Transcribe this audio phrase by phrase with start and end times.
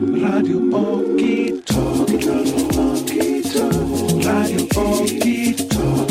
[0.00, 2.08] Radio Okie Talk.
[4.24, 6.08] Radio Okie Talk.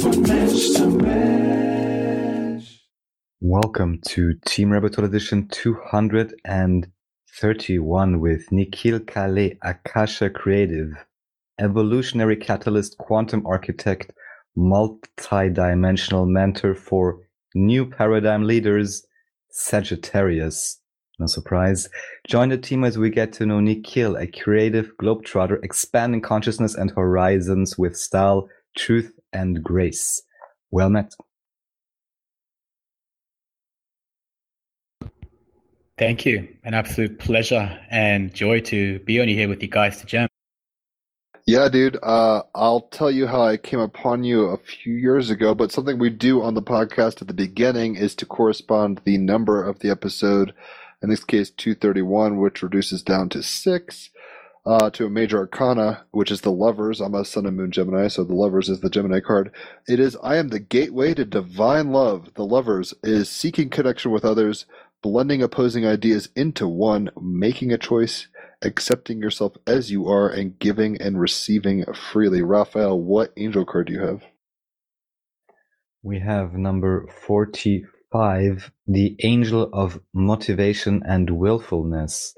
[0.00, 2.80] Von Mensch zu Mensch.
[3.40, 11.04] Welcome to Team Rabbitool Edition 231 with Nikhil Kale, Akasha Creative,
[11.60, 14.14] evolutionary catalyst, quantum architect,
[14.56, 17.18] multi-dimensional mentor for
[17.54, 19.06] new paradigm leaders,
[19.50, 20.78] Sagittarius.
[21.22, 21.88] No surprise.
[22.26, 26.90] Join the team as we get to know Nikhil, a creative globetrotter expanding consciousness and
[26.90, 30.20] horizons with style, truth, and grace.
[30.72, 31.14] Well met.
[35.96, 36.48] Thank you.
[36.64, 40.28] An absolute pleasure and joy to be on here with you guys to jam.
[41.46, 41.98] Yeah, dude.
[42.02, 45.98] Uh, I'll tell you how I came upon you a few years ago, but something
[45.98, 49.90] we do on the podcast at the beginning is to correspond the number of the
[49.90, 50.54] episode,
[51.02, 54.10] in this case 231, which reduces down to six,
[54.64, 57.00] uh, to a major arcana, which is the lovers.
[57.00, 59.50] I'm a sun and moon Gemini, so the lovers is the Gemini card.
[59.88, 62.34] It is, I am the gateway to divine love.
[62.34, 64.66] The lovers is seeking connection with others,
[65.02, 68.28] blending opposing ideas into one, making a choice,
[68.62, 72.42] accepting yourself as you are, and giving and receiving freely.
[72.42, 74.22] Raphael, what angel card do you have?
[76.04, 77.08] We have number
[78.12, 82.34] 45, the angel of motivation and willfulness.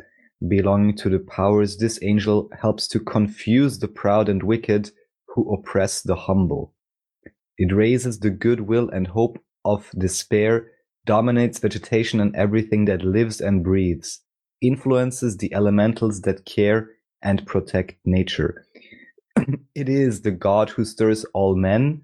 [0.46, 4.92] Belonging to the powers, this angel helps to confuse the proud and wicked
[5.26, 6.72] who oppress the humble.
[7.58, 10.70] It raises the goodwill and hope of despair,
[11.06, 14.20] dominates vegetation and everything that lives and breathes,
[14.62, 18.64] influences the elementals that care and protect nature.
[19.74, 22.02] it is the God who stirs all men,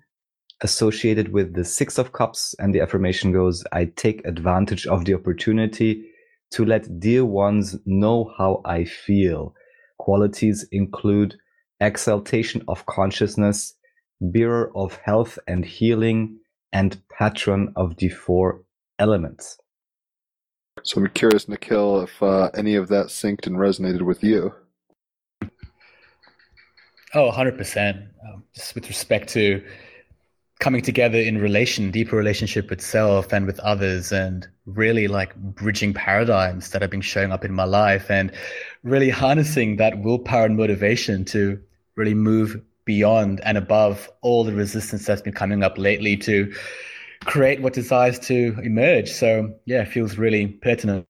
[0.62, 5.14] associated with the Six of Cups, and the affirmation goes, I take advantage of the
[5.14, 6.11] opportunity
[6.53, 9.55] to let dear ones know how I feel.
[9.98, 11.36] Qualities include
[11.81, 13.75] exaltation of consciousness,
[14.20, 16.38] bearer of health and healing,
[16.72, 18.62] and patron of the four
[18.99, 19.59] elements.
[20.82, 24.54] So I'm curious, Nikhil, if uh, any of that synced and resonated with you.
[27.12, 28.09] Oh, 100%.
[28.26, 29.62] Um, just with respect to
[30.60, 35.93] coming together in relation, deeper relationship with self and with others, and really like bridging
[35.93, 38.31] paradigms that have been showing up in my life and
[38.84, 41.59] really harnessing that willpower and motivation to
[41.97, 46.53] really move beyond and above all the resistance that's been coming up lately to
[47.25, 49.10] create what desires to emerge.
[49.10, 51.06] So, yeah, it feels really pertinent.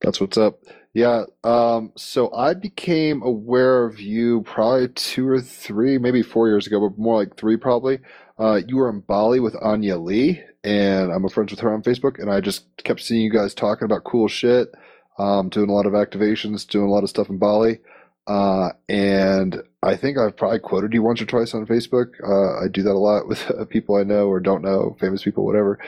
[0.00, 0.58] That's what's up.
[0.94, 1.24] Yeah.
[1.42, 6.86] Um, so I became aware of you probably two or three, maybe four years ago,
[6.86, 8.00] but more like three probably.
[8.38, 11.82] Uh, you were in Bali with Anya Lee, and I'm a friends with her on
[11.82, 14.68] Facebook, and I just kept seeing you guys talking about cool shit,
[15.18, 17.78] um, doing a lot of activations, doing a lot of stuff in Bali.
[18.26, 22.12] Uh, and I think I've probably quoted you once or twice on Facebook.
[22.22, 25.44] Uh, I do that a lot with people I know or don't know, famous people,
[25.46, 25.78] whatever.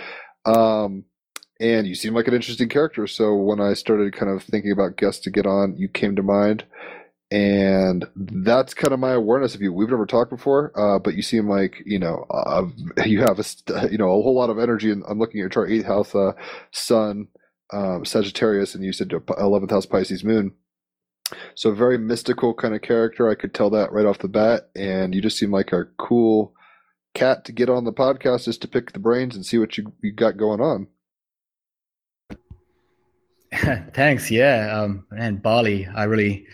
[0.46, 1.04] Um,
[1.60, 3.06] and you seem like an interesting character.
[3.06, 6.22] So when I started kind of thinking about guests to get on, you came to
[6.22, 6.64] mind.
[7.30, 9.72] And that's kind of my awareness of you.
[9.72, 12.66] We've never talked before, uh, but you seem like you know uh,
[13.04, 14.90] you have a you know a whole lot of energy.
[14.90, 16.32] And I'm looking at your chart, eighth house, uh,
[16.70, 17.28] Sun,
[17.72, 20.52] um, Sagittarius, and you said eleventh house, Pisces, Moon.
[21.54, 23.28] So very mystical kind of character.
[23.28, 24.68] I could tell that right off the bat.
[24.76, 26.54] And you just seem like a cool
[27.14, 29.92] cat to get on the podcast just to pick the brains and see what you,
[30.02, 30.88] you got going on.
[33.94, 34.30] Thanks.
[34.30, 34.80] Yeah.
[34.80, 36.46] Um, and Bali, I really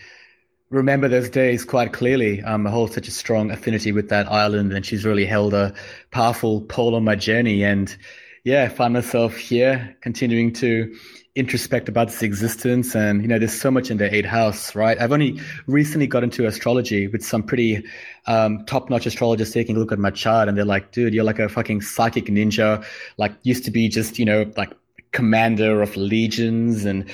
[0.69, 2.41] remember those days quite clearly.
[2.41, 5.73] Um, I hold such a strong affinity with that island, and she's really held a
[6.11, 7.63] powerful pull on my journey.
[7.63, 7.95] And
[8.43, 10.95] yeah, I find myself here continuing to
[11.35, 14.99] introspect about this existence and you know there's so much in the eight house right
[14.99, 17.81] i've only recently got into astrology with some pretty
[18.27, 21.39] um, top-notch astrologers taking a look at my chart and they're like dude you're like
[21.39, 22.83] a fucking psychic ninja
[23.17, 24.73] like used to be just you know like
[25.11, 27.09] commander of legions and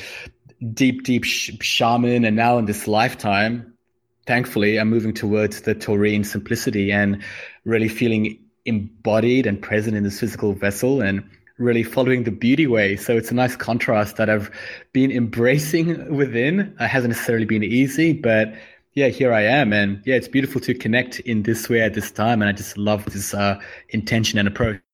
[0.73, 3.73] deep deep sh- shaman and now in this lifetime
[4.25, 7.23] thankfully i'm moving towards the Taurean simplicity and
[7.65, 11.27] really feeling embodied and present in this physical vessel and
[11.57, 12.95] really following the beauty way.
[12.95, 14.51] So it's a nice contrast that I've
[14.93, 16.75] been embracing within.
[16.79, 18.53] It hasn't necessarily been easy, but
[18.93, 19.73] yeah, here I am.
[19.73, 22.41] And yeah, it's beautiful to connect in this way at this time.
[22.41, 24.86] And I just love this uh, intention and approach.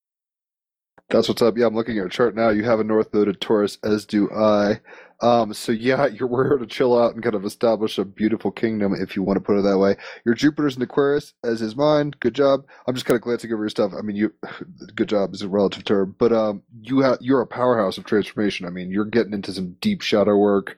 [1.14, 1.58] That's what's up.
[1.58, 2.50] Yeah, I'm looking at your chart now.
[2.50, 4.82] You have a North Node Taurus, as do I.
[5.22, 8.52] Um, so yeah, you're we're here to chill out and kind of establish a beautiful
[8.52, 9.98] kingdom, if you want to put it that way.
[10.26, 12.14] Your Jupiter's in Aquarius, as is mine.
[12.20, 12.66] Good job.
[12.88, 13.94] I'm just kind of glancing over your stuff.
[13.98, 14.34] I mean, you,
[14.96, 18.68] good job is a relative term, but um, you have you're a powerhouse of transformation.
[18.68, 20.78] I mean, you're getting into some deep shadow work.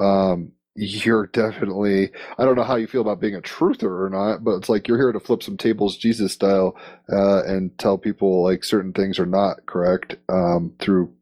[0.00, 4.44] Um, you're definitely I don't know how you feel about being a truther or not,
[4.44, 6.76] but it's like you're here to flip some tables Jesus style
[7.12, 11.12] uh, and tell people like certain things are not correct um, through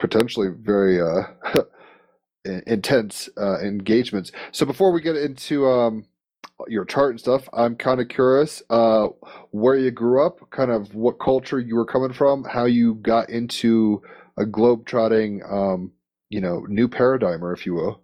[0.00, 1.24] potentially very uh,
[2.66, 4.32] intense uh, engagements.
[4.52, 6.06] So before we get into um,
[6.68, 9.08] your chart and stuff, I'm kind of curious uh,
[9.50, 13.30] where you grew up, kind of what culture you were coming from, how you got
[13.30, 14.02] into
[14.38, 15.92] a globe trotting, um,
[16.30, 18.00] you know, new paradigmer, if you will.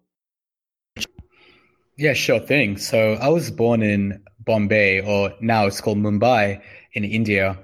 [2.00, 2.78] Yeah, sure thing.
[2.78, 6.58] So I was born in Bombay, or now it's called Mumbai
[6.94, 7.58] in India.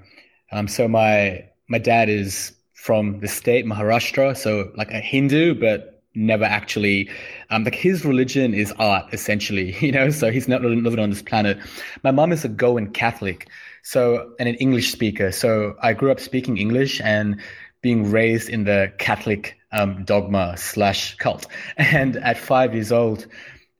[0.53, 6.03] Um, so my my dad is from the state Maharashtra, so like a Hindu, but
[6.15, 7.09] never actually
[7.49, 10.11] um, like his religion is art essentially, you know.
[10.11, 11.57] So he's not living on this planet.
[12.05, 13.49] My mom is a Goan Catholic,
[13.85, 15.33] so and an English speaker.
[15.33, 17.41] So I grew up speaking English and
[17.81, 21.47] being raised in the Catholic um, dogma slash cult.
[21.79, 23.27] And at five years old,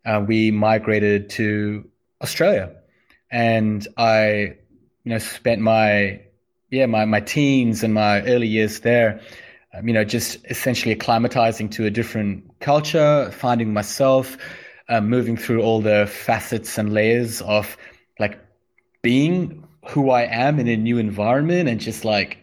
[0.07, 1.85] uh, we migrated to
[2.23, 2.73] Australia,
[3.31, 4.57] and I,
[5.05, 6.21] you know, spent my
[6.71, 9.21] yeah my my teens and my early years there,
[9.75, 14.39] um, you know, just essentially acclimatizing to a different culture, finding myself,
[14.89, 17.77] uh, moving through all the facets and layers of
[18.21, 18.39] like
[19.03, 22.39] being who I am in a new environment, and just like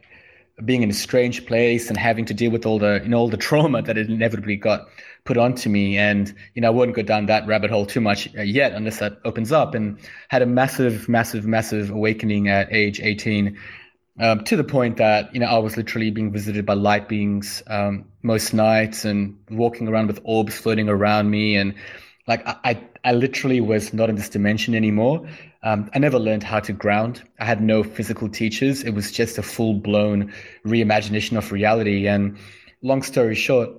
[0.65, 3.29] being in a strange place and having to deal with all the you know all
[3.29, 4.87] the trauma that it inevitably got
[5.25, 5.97] put onto me.
[5.97, 8.99] And, you know, I wouldn't go down that rabbit hole too much uh, yet unless
[8.99, 9.97] that opens up and
[10.29, 13.57] had a massive, massive, massive awakening at age 18.
[14.19, 17.63] Um, to the point that you know I was literally being visited by light beings
[17.65, 21.73] um, most nights and walking around with orbs floating around me and
[22.27, 25.27] like I, I, I literally was not in this dimension anymore.
[25.63, 27.23] Um, I never learned how to ground.
[27.39, 28.83] I had no physical teachers.
[28.83, 30.31] It was just a full blown
[30.65, 32.07] reimagination of reality.
[32.07, 32.37] And
[32.81, 33.69] long story short,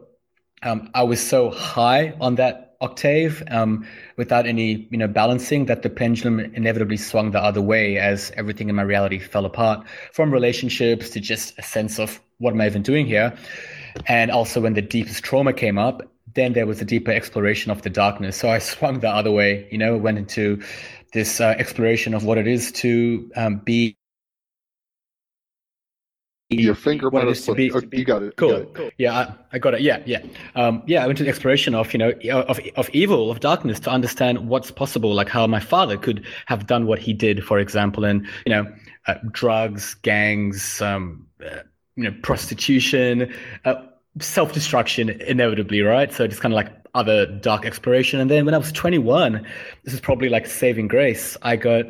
[0.64, 5.82] um, I was so high on that octave um, without any you know balancing that
[5.82, 10.32] the pendulum inevitably swung the other way as everything in my reality fell apart from
[10.32, 13.32] relationships to just a sense of what am I even doing here?
[14.06, 16.02] And also when the deepest trauma came up
[16.34, 18.36] then there was a deeper exploration of the darkness.
[18.36, 20.62] So I swung the other way you know went into
[21.12, 23.96] this uh, exploration of what it is to um, be
[26.50, 28.36] Your finger what it to be, to Oh, be- you got it.
[28.36, 28.64] Cool.
[28.64, 28.94] Got it.
[28.98, 29.80] Yeah, I, I got it.
[29.80, 30.22] Yeah, yeah.
[30.54, 33.80] Um, yeah, I went to the exploration of, you know, of, of evil, of darkness
[33.80, 37.58] to understand what's possible, like how my father could have done what he did, for
[37.58, 38.66] example, and, you know,
[39.06, 41.60] uh, drugs, gangs, um, uh,
[41.96, 43.32] you know, prostitution,
[43.64, 43.74] uh,
[44.20, 46.12] self-destruction inevitably, right?
[46.12, 48.20] So just kind of like other dark exploration.
[48.20, 49.46] And then when I was 21,
[49.84, 51.36] this is probably like saving grace.
[51.42, 51.86] I got,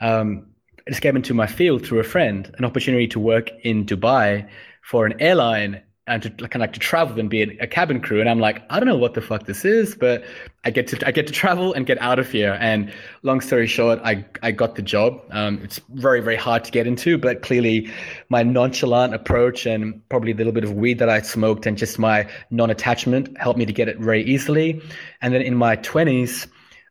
[0.00, 0.48] um,
[0.86, 4.46] I just came into my field through a friend, an opportunity to work in Dubai
[4.82, 8.20] for an airline and to kind of like to travel and be a, cabin crew.
[8.20, 10.22] And I'm like, I don't know what the fuck this is, but
[10.62, 12.58] I get to I get to travel and get out of here.
[12.60, 12.92] And
[13.22, 15.22] long story short, I I got the job.
[15.30, 17.90] Um, it's very very hard to get into, but clearly
[18.28, 21.98] my nonchalant approach and probably a little bit of weed that I smoked and just
[21.98, 24.82] my non-attachment helped me to get it very easily.
[25.22, 26.46] And then in my 20s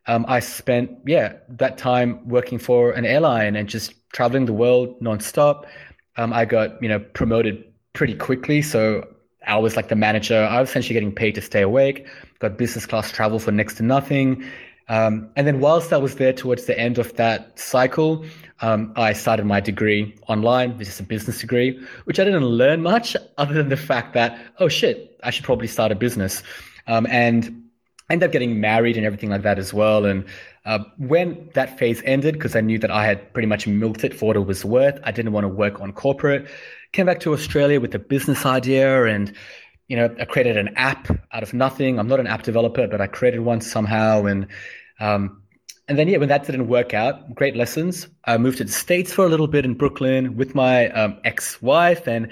[0.06, 4.98] um, I spent yeah that time working for an airline and just traveling the world
[5.00, 5.64] nonstop.
[6.16, 9.06] Um, I got you know promoted pretty quickly, so
[9.46, 10.42] I was like the manager.
[10.42, 12.06] I was essentially getting paid to stay awake.
[12.38, 14.44] Got business class travel for next to nothing.
[14.88, 18.24] Um, and then whilst I was there towards the end of that cycle,
[18.60, 20.76] um, I started my degree online.
[20.76, 24.38] This is a business degree, which I didn't learn much other than the fact that,
[24.58, 26.42] oh shit, I should probably start a business.
[26.86, 27.63] Um, and
[28.10, 30.04] ended up getting married and everything like that as well.
[30.04, 30.24] And
[30.64, 34.14] uh, when that phase ended, because I knew that I had pretty much milked it
[34.14, 36.48] for what it was worth, I didn't want to work on corporate.
[36.92, 39.34] Came back to Australia with a business idea and
[39.88, 41.98] you know, I created an app out of nothing.
[41.98, 44.24] I'm not an app developer, but I created one somehow.
[44.24, 44.46] And
[45.00, 45.42] um,
[45.88, 48.08] and then yeah, when that didn't work out, great lessons.
[48.24, 52.06] I moved to the states for a little bit in Brooklyn with my um, ex-wife,
[52.06, 52.30] and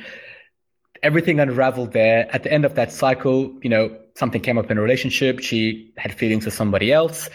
[1.03, 2.29] everything unraveled there.
[2.35, 5.41] At the end of that cycle, you know, something came up in a relationship.
[5.41, 7.29] She had feelings for somebody else,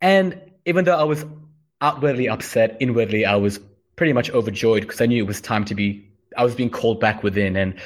[0.00, 1.24] and even though I was
[1.80, 3.58] outwardly upset, inwardly I was
[3.96, 6.08] pretty much overjoyed because I knew it was time to be.
[6.36, 7.78] I was being called back within, and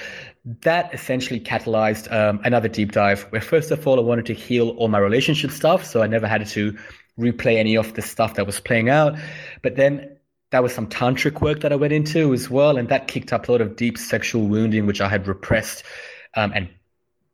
[0.62, 4.70] that essentially catalyzed um, another deep dive where first of all i wanted to heal
[4.70, 6.76] all my relationship stuff so i never had to
[7.18, 9.18] replay any of the stuff that was playing out
[9.62, 10.15] but then
[10.50, 13.48] that was some tantric work that i went into as well and that kicked up
[13.48, 15.84] a lot of deep sexual wounding which i had repressed
[16.34, 16.68] um, and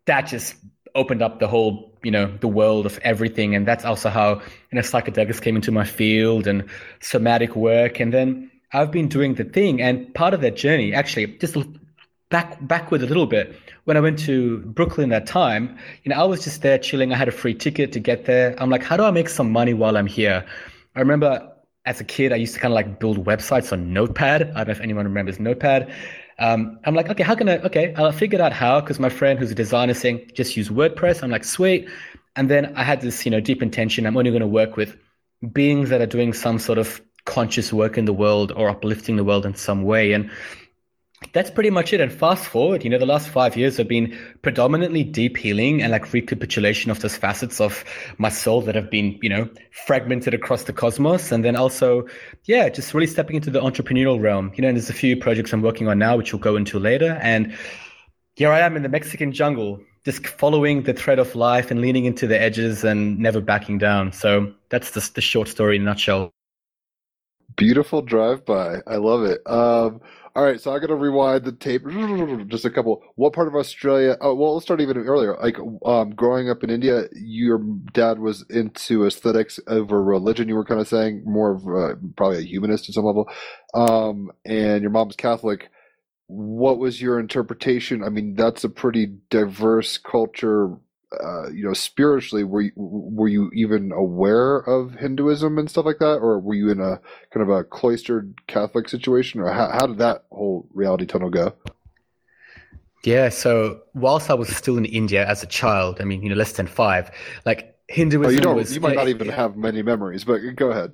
[0.07, 0.55] that just
[0.95, 3.55] opened up the whole, you know, the world of everything.
[3.55, 6.69] And that's also how, you know, psychedelics came into my field and
[7.01, 8.01] somatic work.
[8.01, 9.81] And then I've been doing the thing.
[9.81, 11.57] And part of that journey, actually, just
[12.31, 13.55] back backward a little bit,
[13.85, 17.13] when I went to Brooklyn that time, you know, I was just there chilling.
[17.13, 18.55] I had a free ticket to get there.
[18.59, 20.45] I'm like, how do I make some money while I'm here?
[20.95, 21.52] I remember
[21.85, 24.43] as a kid, I used to kind of like build websites on Notepad.
[24.43, 25.93] I don't know if anyone remembers Notepad.
[26.39, 27.59] Um, I'm like, okay, how can I?
[27.59, 31.23] Okay, I figured out how because my friend who's a designer saying just use WordPress.
[31.23, 31.89] I'm like, sweet.
[32.37, 34.07] And then I had this, you know, deep intention.
[34.07, 34.97] I'm only going to work with
[35.53, 39.25] beings that are doing some sort of conscious work in the world or uplifting the
[39.25, 40.13] world in some way.
[40.13, 40.31] And
[41.33, 42.01] that's pretty much it.
[42.01, 45.93] And fast forward, you know, the last five years have been predominantly deep healing and
[45.93, 47.85] like recapitulation of those facets of
[48.19, 51.33] my soul that have been, you know, fragmented across the cosmos.
[51.33, 52.07] And then also,
[52.45, 54.53] yeah, just really stepping into the entrepreneurial realm.
[54.55, 56.79] You know, and there's a few projects I'm working on now, which we'll go into
[56.79, 57.19] later.
[57.23, 57.57] And
[58.35, 62.07] here I am in the Mexican jungle, just following the thread of life and leaning
[62.07, 64.13] into the edges and never backing down.
[64.13, 66.33] So that's the, the short story in a nutshell.
[67.57, 68.79] Beautiful drive by.
[68.87, 69.41] I love it.
[69.47, 70.01] Um,
[70.35, 71.83] all right, so I got to rewind the tape.
[72.49, 73.03] Just a couple.
[73.17, 74.17] What part of Australia?
[74.21, 75.37] Oh, well, let's start even earlier.
[75.37, 77.59] Like, um, growing up in India, your
[77.93, 80.49] dad was into aesthetics over religion.
[80.49, 83.29] You were kind of saying more of uh, probably a humanist at some level,
[83.75, 85.69] um, and your mom's Catholic.
[86.29, 88.03] What was your interpretation?
[88.03, 90.79] I mean, that's a pretty diverse culture
[91.23, 95.99] uh, you know, spiritually, were you, were you even aware of Hinduism and stuff like
[95.99, 97.01] that, or were you in a
[97.33, 101.55] kind of a cloistered Catholic situation, or how, how did that whole reality tunnel go?
[103.05, 106.37] Yeah, so whilst I was still in India as a child, I mean, you know,
[106.37, 107.11] less than five,
[107.45, 108.75] like Hinduism oh, you don't, was.
[108.75, 110.93] You might not even have many memories, but go ahead.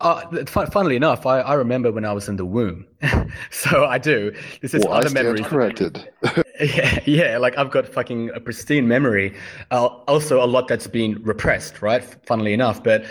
[0.00, 2.86] Uh, funnily enough, I, I remember when I was in the womb,
[3.50, 4.34] so I do.
[4.60, 5.46] This is well, other memories.
[5.46, 6.08] corrected.
[6.60, 9.34] yeah, yeah, like I've got fucking a pristine memory.
[9.70, 12.04] Uh, also, a lot that's been repressed, right?
[12.26, 13.06] Funnily enough, but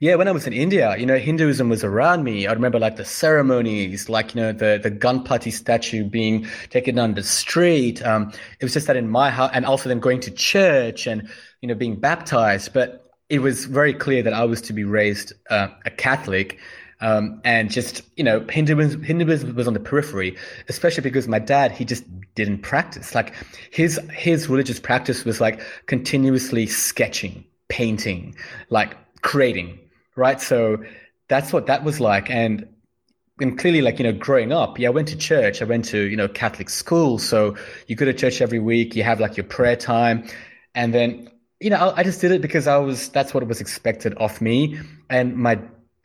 [0.00, 2.46] yeah, when I was in India, you know, Hinduism was around me.
[2.46, 7.14] I remember like the ceremonies, like, you know, the, the Ganpati statue being taken down
[7.14, 8.00] the street.
[8.06, 11.28] Um, it was just that in my house and also then going to church and,
[11.62, 12.72] you know, being baptized.
[12.72, 16.58] But it was very clear that I was to be raised uh, a Catholic.
[17.00, 20.36] Um, and just, you know, Hinduism, Hinduism was on the periphery,
[20.68, 22.04] especially because my dad, he just
[22.34, 23.14] didn't practice.
[23.14, 23.34] Like
[23.70, 28.34] his, his religious practice was like continuously sketching, painting,
[28.70, 29.78] like creating,
[30.16, 30.40] right?
[30.40, 30.82] So
[31.28, 32.30] that's what that was like.
[32.30, 32.66] And,
[33.40, 35.62] and clearly, like, you know, growing up, yeah, I went to church.
[35.62, 37.20] I went to, you know, Catholic school.
[37.20, 37.56] So
[37.86, 40.26] you go to church every week, you have like your prayer time.
[40.74, 44.14] And then you know, I just did it because I was that's what was expected
[44.14, 44.78] of me,
[45.10, 45.58] and my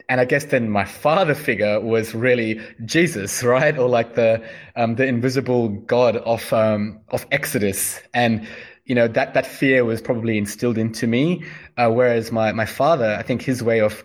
[0.10, 4.44] and I guess then my father figure was really Jesus, right, or like the
[4.76, 8.48] um, the invisible God of um, of Exodus, and
[8.86, 11.44] you know that that fear was probably instilled into me,
[11.78, 14.04] uh, whereas my my father, I think his way of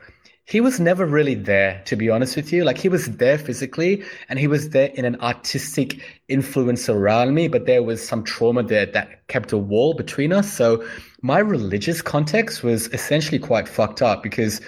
[0.48, 2.64] he was never really there, to be honest with you.
[2.64, 7.48] Like he was there physically and he was there in an artistic influence around me,
[7.48, 10.50] but there was some trauma there that kept a wall between us.
[10.50, 10.86] So
[11.22, 14.60] my religious context was essentially quite fucked up because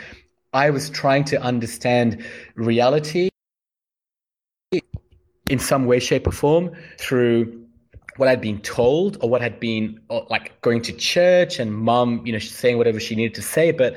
[0.52, 2.24] I was trying to understand
[2.56, 3.28] reality
[5.48, 7.66] in some way, shape, or form through
[8.16, 12.24] what I'd been told or what had been uh, like going to church and mom,
[12.26, 13.70] you know, saying whatever she needed to say.
[13.70, 13.96] But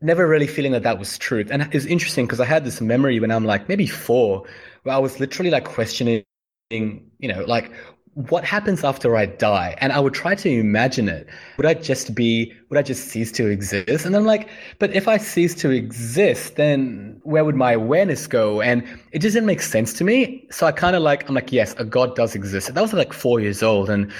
[0.00, 1.48] never really feeling that that was truth.
[1.50, 4.44] And it's interesting because I had this memory when I'm like maybe four,
[4.82, 6.24] where I was literally like questioning,
[6.70, 7.72] you know, like
[8.14, 9.74] what happens after I die?
[9.78, 11.26] And I would try to imagine it.
[11.56, 14.06] Would I just be, would I just cease to exist?
[14.06, 18.60] And I'm like, but if I cease to exist, then where would my awareness go?
[18.60, 20.46] And it didn't make sense to me.
[20.50, 22.68] So I kind of like, I'm like, yes, a God does exist.
[22.68, 23.90] And that was like four years old.
[23.90, 24.12] And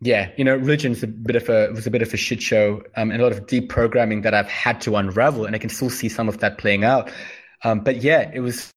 [0.00, 2.82] yeah, you know, religion's a bit of a was a bit of a shit show,
[2.96, 5.70] um, and a lot of deep programming that I've had to unravel, and I can
[5.70, 7.10] still see some of that playing out.
[7.64, 8.70] Um, but yeah, it was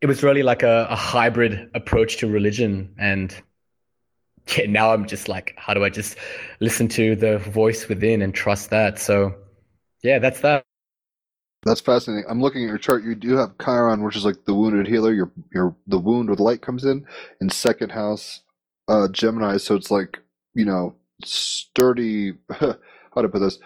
[0.00, 3.34] it was really like a, a hybrid approach to religion, and
[4.56, 6.16] yeah, now I'm just like, how do I just
[6.60, 8.98] listen to the voice within and trust that?
[8.98, 9.34] So,
[10.02, 10.64] yeah, that's that.
[11.64, 12.24] That's fascinating.
[12.30, 13.02] I'm looking at your chart.
[13.02, 15.12] You do have Chiron, which is like the wounded healer.
[15.12, 17.04] Your your the wound with light comes in
[17.40, 18.42] in second house
[18.86, 20.20] uh, Gemini, so it's like
[20.54, 22.34] you know sturdy.
[23.18, 23.58] how to put this?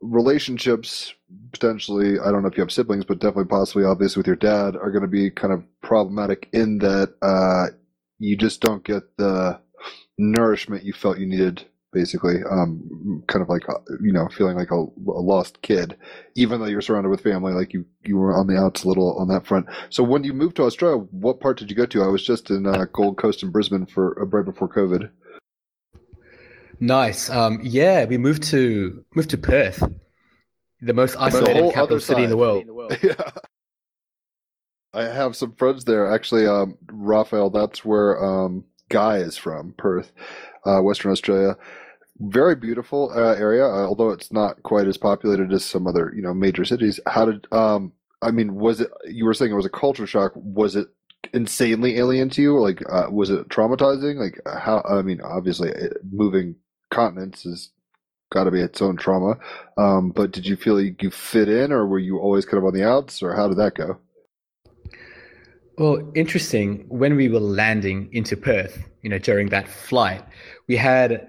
[0.00, 1.14] Relationships
[1.52, 2.18] potentially.
[2.18, 4.90] I don't know if you have siblings, but definitely, possibly, obviously, with your dad, are
[4.90, 7.66] going to be kind of problematic in that uh,
[8.18, 9.60] you just don't get the
[10.18, 14.70] nourishment you felt you needed basically um, kind of like uh, you know feeling like
[14.70, 15.96] a, a, lost kid
[16.34, 19.16] even though you're surrounded with family like you you were on the outs a little
[19.18, 22.02] on that front so when you moved to australia what part did you go to
[22.02, 25.08] i was just in uh, gold coast in brisbane for uh, right before covid
[26.80, 27.30] Nice.
[27.30, 29.82] Um, yeah, we moved to moved to Perth,
[30.80, 32.64] the most isolated capital city in the world.
[33.02, 33.30] Yeah.
[34.94, 36.10] I have some friends there.
[36.12, 40.12] Actually, um, Raphael, that's where um, Guy is from, Perth,
[40.64, 41.56] uh, Western Australia.
[42.20, 46.22] Very beautiful uh, area, uh, although it's not quite as populated as some other, you
[46.22, 46.98] know, major cities.
[47.06, 47.92] How did, um,
[48.22, 50.32] I mean, was it, you were saying it was a culture shock.
[50.34, 50.88] Was it
[51.32, 52.58] insanely alien to you?
[52.58, 54.16] Like, uh, was it traumatizing?
[54.16, 56.56] Like, how, I mean, obviously, it, moving
[56.98, 57.70] continents has
[58.30, 59.38] got to be its own trauma.
[59.76, 62.64] Um, but did you feel like you fit in, or were you always kind of
[62.64, 63.98] on the outs, or how did that go?
[65.78, 66.84] Well, interesting.
[66.88, 70.24] When we were landing into Perth, you know, during that flight,
[70.66, 71.28] we had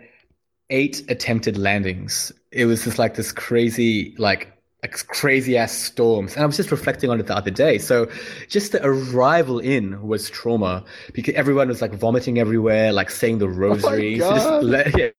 [0.71, 2.31] eight attempted landings.
[2.51, 6.33] It was just like this crazy, like, like crazy ass storms.
[6.33, 7.77] And I was just reflecting on it the other day.
[7.77, 8.09] So
[8.47, 10.83] just the arrival in was trauma
[11.13, 14.17] because everyone was like vomiting everywhere, like saying the rosary.
[14.19, 14.33] So
[14.63, 15.09] just yeah.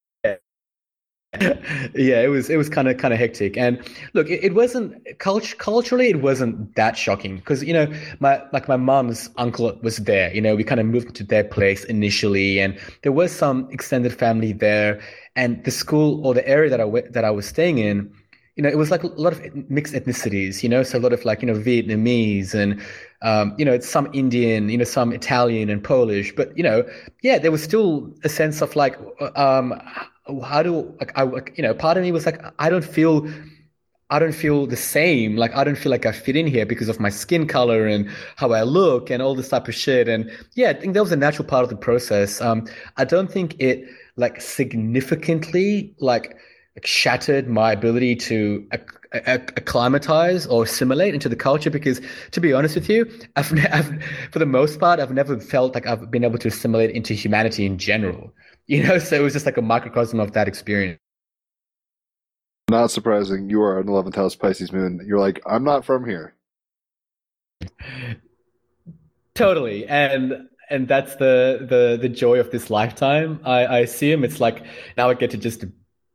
[1.94, 3.78] Yeah, it was it was kind of kind of hectic, and
[4.14, 7.86] look, it, it wasn't cult- culturally it wasn't that shocking because you know
[8.18, 10.34] my like my mom's uncle was there.
[10.34, 14.12] You know, we kind of moved to their place initially, and there was some extended
[14.12, 15.00] family there,
[15.36, 18.12] and the school or the area that I that I was staying in,
[18.56, 20.62] you know, it was like a lot of mixed ethnicities.
[20.64, 22.80] You know, so a lot of like you know Vietnamese and
[23.22, 26.84] um, you know it's some Indian, you know some Italian and Polish, but you know,
[27.22, 28.98] yeah, there was still a sense of like
[29.36, 29.80] um,
[30.38, 31.24] how do like I
[31.56, 33.28] you know part of me was like I don't feel
[34.10, 35.36] I don't feel the same.
[35.36, 38.10] Like I don't feel like I fit in here because of my skin color and
[38.36, 40.08] how I look and all this type of shit.
[40.08, 42.40] And yeah, I think that was a natural part of the process.
[42.40, 46.36] Um, I don't think it like significantly like
[46.84, 52.52] shattered my ability to acc- acc- acclimatize or assimilate into the culture because to be
[52.52, 56.24] honest with you I've, I've for the most part i've never felt like i've been
[56.24, 58.32] able to assimilate into humanity in general
[58.74, 61.00] you know so it was just like a microcosm of that experience
[62.70, 63.50] Not surprising.
[63.50, 65.04] You are an 11th house Pisces moon.
[65.06, 66.34] You're like, I'm not from here.
[69.34, 73.40] Totally, and and that's the the the joy of this lifetime.
[73.44, 74.64] I I assume it's like
[74.96, 75.64] now I get to just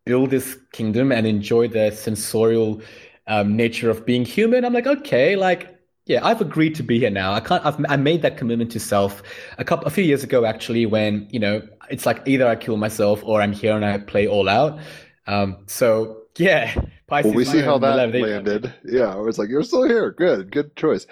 [0.06, 2.82] build this kingdom and enjoy the sensorial
[3.28, 4.66] um, nature of being human.
[4.66, 7.34] I'm like, okay, like yeah, I've agreed to be here now.
[7.34, 7.66] I can't.
[7.66, 9.24] I've I made that commitment to self
[9.58, 10.86] a couple a few years ago actually.
[10.86, 14.28] When you know it's like either I kill myself or I'm here and I play
[14.28, 14.80] all out.
[15.28, 16.74] Um, so yeah,
[17.08, 17.30] Pisces.
[17.30, 18.74] Well, we see how that 11, landed.
[18.84, 20.12] Yeah, I was like, you're still here.
[20.12, 21.06] Good, good choice.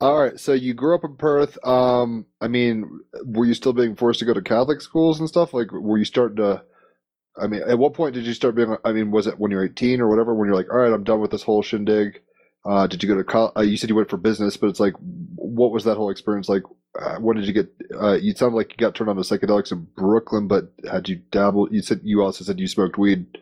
[0.00, 1.58] All right, so you grew up in Perth.
[1.66, 5.52] Um, I mean, were you still being forced to go to Catholic schools and stuff?
[5.52, 6.62] Like, were you starting to?
[7.36, 8.76] I mean, at what point did you start being?
[8.84, 10.34] I mean, was it when you were 18 or whatever?
[10.34, 12.22] When you're like, all right, I'm done with this whole shindig.
[12.64, 13.52] Uh, did you go to college?
[13.56, 16.48] Uh, you said you went for business, but it's like, what was that whole experience
[16.48, 16.62] like?
[17.00, 17.72] Uh, when did you get?
[18.00, 21.16] Uh, you sound like you got turned on to psychedelics in Brooklyn, but had you
[21.30, 21.72] dabbled?
[21.72, 23.38] You said you also said you smoked weed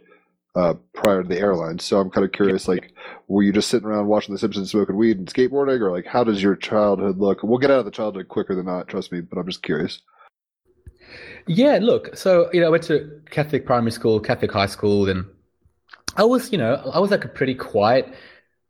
[0.54, 1.78] uh, prior to the airline.
[1.78, 2.92] So I'm kind of curious, like,
[3.26, 6.24] were you just sitting around watching The Simpsons, smoking weed and skateboarding, or like, how
[6.24, 7.42] does your childhood look?
[7.42, 9.20] We'll get out of the childhood quicker than not, trust me.
[9.20, 10.02] But I'm just curious.
[11.46, 15.24] Yeah, look, so you know, I went to Catholic primary school, Catholic high school, and
[16.16, 18.12] I was, you know, I was like a pretty quiet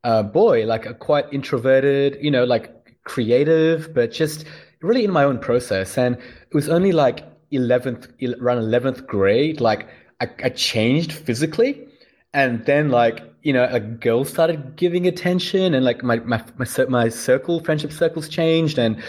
[0.04, 4.44] uh, boy, like a quite introverted, you know, like creative, but just
[4.82, 5.98] really in my own process.
[5.98, 8.08] And it was only like eleventh,
[8.40, 9.88] around eleventh grade, like
[10.20, 11.86] I, I changed physically,
[12.32, 16.66] and then like you know, a girl started giving attention, and like my my my,
[16.88, 19.02] my circle, friendship circles changed, and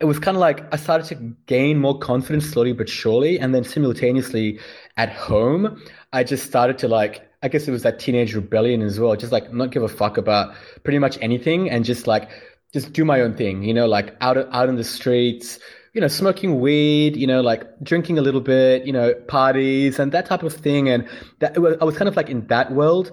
[0.00, 1.14] it was kind of like I started to
[1.46, 4.58] gain more confidence slowly but surely, and then simultaneously
[4.96, 5.82] at home,
[6.12, 7.22] I just started to like.
[7.42, 10.16] I guess it was that teenage rebellion as well, just like not give a fuck
[10.16, 12.30] about pretty much anything, and just like
[12.72, 15.58] just do my own thing, you know, like out out in the streets,
[15.92, 20.12] you know, smoking weed, you know, like drinking a little bit, you know, parties and
[20.12, 21.08] that type of thing, and
[21.40, 23.12] that I was kind of like in that world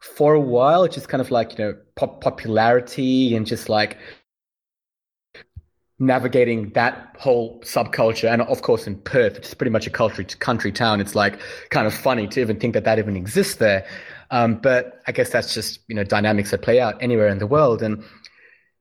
[0.00, 3.98] for a while, just kind of like you know pop popularity and just like
[6.02, 10.72] navigating that whole subculture and of course in perth it's pretty much a country country
[10.72, 11.38] town it's like
[11.70, 13.86] kind of funny to even think that that even exists there.
[14.30, 17.46] Um, but i guess that's just you know dynamics that play out anywhere in the
[17.46, 17.82] world.
[17.82, 18.02] And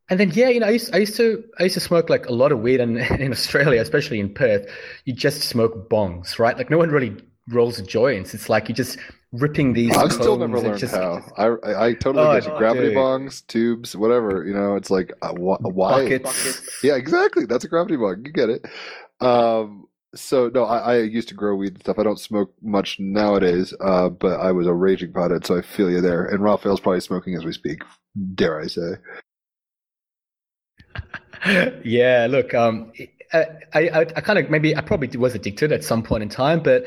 [0.10, 2.26] and then yeah you know i used, I used to i used to smoke like
[2.26, 4.68] a lot of weed and in australia especially in perth.
[5.06, 6.58] You just smoke bongs right?
[6.58, 7.16] Like no one really
[7.50, 8.98] rolls joints it's like you just
[9.34, 11.22] ripping these I've still never learned just- how.
[11.38, 12.58] I, I, totally Oh, get you.
[12.58, 12.98] Gravity dude.
[12.98, 14.46] bongs, tubes, whatever.
[14.46, 16.04] You know, it's like, uh, wh- why?
[16.04, 16.84] buckets.
[16.84, 17.46] Yeah, exactly.
[17.46, 18.24] That's a gravity bong.
[18.26, 18.66] You get it.
[19.22, 21.98] Um, so no, I, I used to grow weed and stuff.
[21.98, 25.90] I don't smoke much nowadays, uh, but I was a raging pothead, so I feel
[25.90, 26.26] you there.
[26.26, 27.84] And Raphael's probably smoking as we speak,
[28.36, 28.96] dare I say.
[31.86, 32.92] yeah, look, um,
[33.34, 36.62] I, I, I kind of maybe I probably was addicted at some point in time,
[36.62, 36.84] but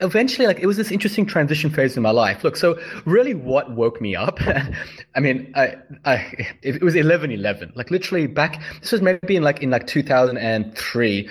[0.00, 2.44] eventually like it was this interesting transition phase in my life.
[2.44, 4.38] Look so really what woke me up
[5.14, 9.42] i mean i i it was 11 11 like literally back this was maybe in
[9.42, 11.30] like in like 2003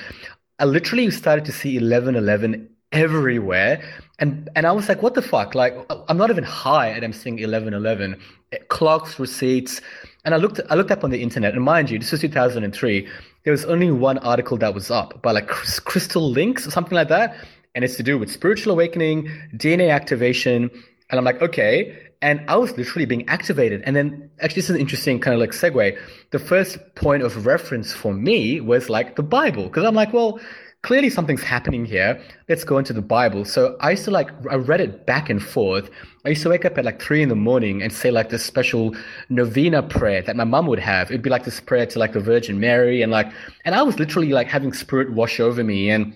[0.59, 3.83] i literally started to see 11 11 everywhere.
[4.19, 5.53] And and i was like what the fuck?
[5.53, 5.75] Like
[6.09, 8.15] i'm not even high and i'm seeing 11 11
[8.51, 9.81] eh, clocks receipts.
[10.23, 11.53] And i looked i looked up on the internet.
[11.53, 13.07] And mind you this was 2003
[13.43, 17.35] there was only one article that was up by like Crystalinks or something like that
[17.75, 20.71] and it's to do with spiritual awakening, DNA activation.
[21.09, 21.95] And I'm like, okay.
[22.21, 23.83] And I was literally being activated.
[23.85, 25.99] And then actually, this is an interesting kind of like segue.
[26.31, 29.69] The first point of reference for me was like the Bible.
[29.69, 30.39] Cause I'm like, well,
[30.81, 32.21] clearly something's happening here.
[32.47, 33.43] Let's go into the Bible.
[33.43, 35.89] So I used to like, I read it back and forth.
[36.25, 38.45] I used to wake up at like three in the morning and say like this
[38.45, 38.95] special
[39.29, 41.09] novena prayer that my mom would have.
[41.09, 43.31] It'd be like this prayer to like the Virgin Mary and like,
[43.65, 45.89] and I was literally like having spirit wash over me.
[45.89, 46.15] And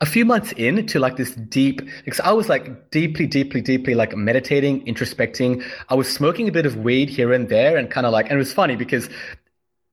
[0.00, 4.16] a few months into like this deep because i was like deeply deeply deeply like
[4.16, 5.64] meditating introspecting.
[5.88, 8.34] I was smoking a bit of weed here and there and kind of like and
[8.34, 9.08] it was funny because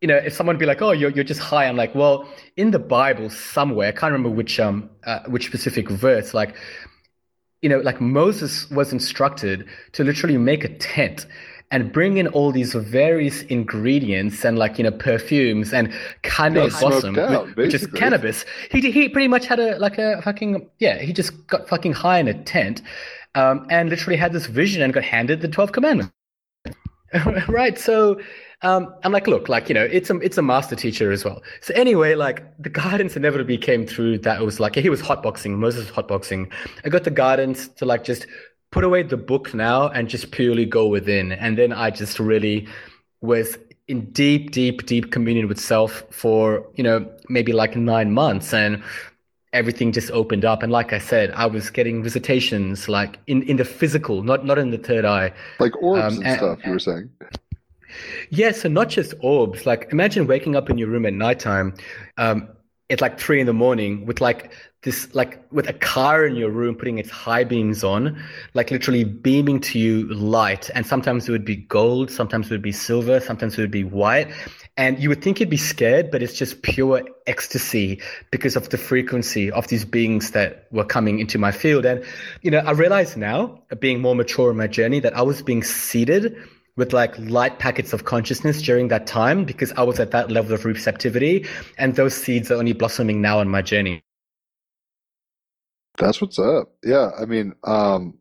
[0.01, 2.27] you know if someone would be like oh you're, you're just high i'm like well
[2.55, 6.55] in the bible somewhere i can't remember which um uh, which specific verse like
[7.61, 11.27] you know like moses was instructed to literally make a tent
[11.71, 17.17] and bring in all these various ingredients and like you know perfumes and cannabis blossom,
[17.19, 18.45] out, which, which is cannabis.
[18.71, 20.97] He he pretty much had a like a fucking yeah.
[20.99, 22.81] He just got fucking high in a tent,
[23.35, 26.13] um, and literally had this vision and got handed the twelve commandments.
[27.47, 28.19] right, so.
[28.61, 31.41] Um, I'm like, look, like you know, it's a it's a master teacher as well.
[31.61, 34.17] So anyway, like the guidance inevitably came through.
[34.17, 36.51] That it was like he was hotboxing, Moses was hotboxing.
[36.83, 38.27] I got the guidance to like just
[38.71, 41.31] put away the book now and just purely go within.
[41.31, 42.67] And then I just really
[43.21, 48.53] was in deep, deep, deep communion with self for, you know, maybe like nine months.
[48.53, 48.83] And
[49.53, 50.61] everything just opened up.
[50.61, 54.59] And like I said, I was getting visitations like in, in the physical, not not
[54.59, 55.33] in the third eye.
[55.59, 57.09] Like orbs um, and, and stuff, you were saying.
[58.29, 59.65] Yeah, so not just orbs.
[59.65, 61.73] Like imagine waking up in your room at nighttime.
[62.17, 62.49] Um,
[62.89, 64.51] at like three in the morning with like
[64.83, 68.17] this like with a car in your room putting its high beams on
[68.53, 70.69] like literally beaming to you light.
[70.73, 73.83] And sometimes it would be gold sometimes it would be silver sometimes it would be
[73.83, 74.31] white.
[74.77, 78.77] And you would think you'd be scared but it's just pure ecstasy because of the
[78.77, 81.85] frequency of these beings that were coming into my field.
[81.85, 82.03] And
[82.41, 85.63] you know i realize now being more mature in my journey that i was being
[85.63, 86.37] seeded
[86.79, 90.53] with like light packets of consciousness during that time because I was at that level
[90.53, 91.45] of receptivity.
[91.77, 94.01] And those seeds are only blossoming now on my journey.
[95.99, 96.71] That's what's up.
[96.83, 98.17] Yeah, I mean, um,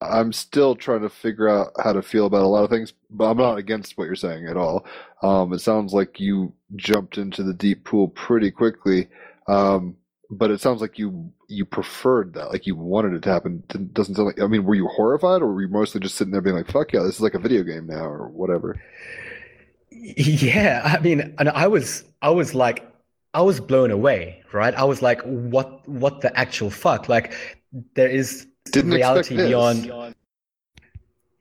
[0.00, 3.30] I'm still trying to figure out how to feel about a lot of things, but
[3.30, 4.86] I'm not against what you're saying at all.
[5.22, 9.08] Um, it sounds like you jumped into the deep pool pretty quickly,
[9.46, 9.96] um,
[10.30, 13.62] but it sounds like you you preferred that, like you wanted it to happen.
[13.92, 14.40] Doesn't sound like.
[14.40, 16.92] I mean, were you horrified, or were you mostly just sitting there being like, "Fuck
[16.94, 18.80] yeah, this is like a video game now," or whatever?
[19.90, 22.91] Yeah, I mean, and I was I was like
[23.34, 24.74] I was blown away, right?
[24.74, 27.08] I was like, what what the actual fuck?
[27.08, 27.32] Like
[27.94, 30.14] there is Didn't reality beyond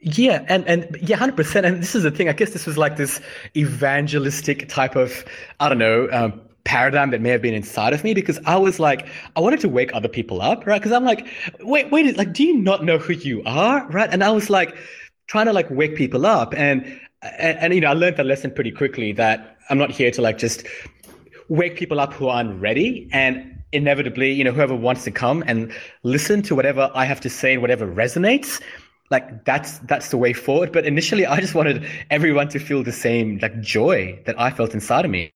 [0.01, 1.65] yeah, and and yeah, hundred percent.
[1.65, 2.27] And this is the thing.
[2.27, 3.21] I guess this was like this
[3.55, 5.23] evangelistic type of
[5.59, 8.79] I don't know um, paradigm that may have been inside of me because I was
[8.79, 10.79] like I wanted to wake other people up, right?
[10.79, 11.27] Because I'm like,
[11.59, 14.09] wait, wait, like, do you not know who you are, right?
[14.11, 14.75] And I was like
[15.27, 16.83] trying to like wake people up, and
[17.21, 20.21] and, and you know, I learned the lesson pretty quickly that I'm not here to
[20.21, 20.65] like just
[21.49, 25.71] wake people up who aren't ready and inevitably you know whoever wants to come and
[26.03, 28.61] listen to whatever i have to say and whatever resonates
[29.11, 30.71] like that's that's the way forward.
[30.71, 34.73] But initially i just wanted everyone to feel the same like joy that i felt
[34.73, 35.31] inside of me.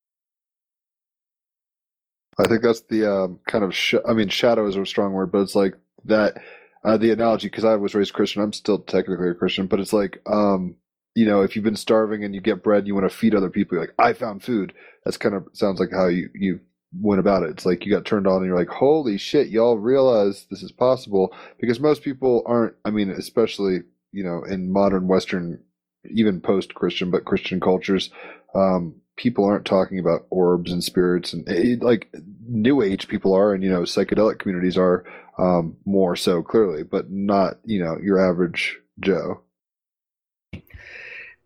[2.38, 5.32] I think that's the um, kind of sh- i mean shadow is a strong word
[5.32, 6.42] but it's like that
[6.84, 9.94] uh, the analogy because i was raised christian i'm still technically a christian but it's
[9.94, 10.76] like um,
[11.16, 13.34] you know, if you've been starving and you get bread and you want to feed
[13.34, 14.74] other people, you're like, I found food.
[15.06, 16.60] That's kind of sounds like how you, you
[16.94, 17.52] went about it.
[17.52, 20.72] It's like you got turned on and you're like, holy shit, y'all realize this is
[20.74, 23.80] possible because most people aren't, I mean, especially,
[24.12, 25.62] you know, in modern Western,
[26.10, 28.10] even post Christian, but Christian cultures,
[28.54, 32.14] um, people aren't talking about orbs and spirits and it, like
[32.46, 35.06] new age people are and, you know, psychedelic communities are,
[35.38, 39.42] um, more so clearly, but not, you know, your average Joe.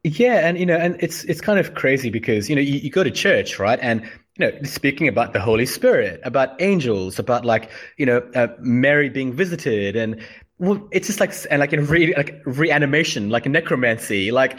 [0.03, 2.89] Yeah, and you know, and it's it's kind of crazy because you know you, you
[2.89, 3.77] go to church, right?
[3.81, 4.01] And
[4.37, 9.09] you know, speaking about the Holy Spirit, about angels, about like you know uh, Mary
[9.09, 10.21] being visited, and
[10.57, 14.57] well, it's just like and like in re, like reanimation, like necromancy, like,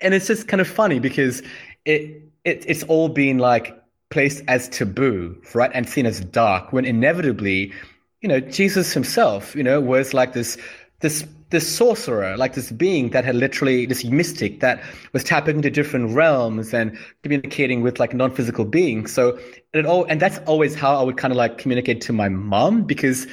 [0.00, 1.42] and it's just kind of funny because
[1.86, 3.74] it, it it's all been like
[4.10, 7.72] placed as taboo, right, and seen as dark when inevitably
[8.20, 10.56] you know, Jesus himself, you know, was like this
[11.02, 15.68] this this sorcerer, like this being that had literally this mystic that was tapping into
[15.68, 19.12] different realms and communicating with like non-physical beings.
[19.12, 19.38] So
[19.74, 22.84] it all and that's always how I would kind of like communicate to my mom
[22.84, 23.26] because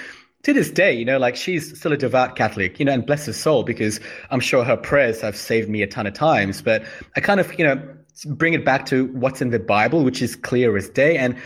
[0.43, 3.25] to this day, you know, like she's still a devout Catholic, you know, and bless
[3.25, 6.61] her soul because I'm sure her prayers have saved me a ton of times.
[6.61, 6.83] But
[7.15, 7.81] I kind of, you know,
[8.25, 11.17] bring it back to what's in the Bible, which is clear as day.
[11.17, 11.37] And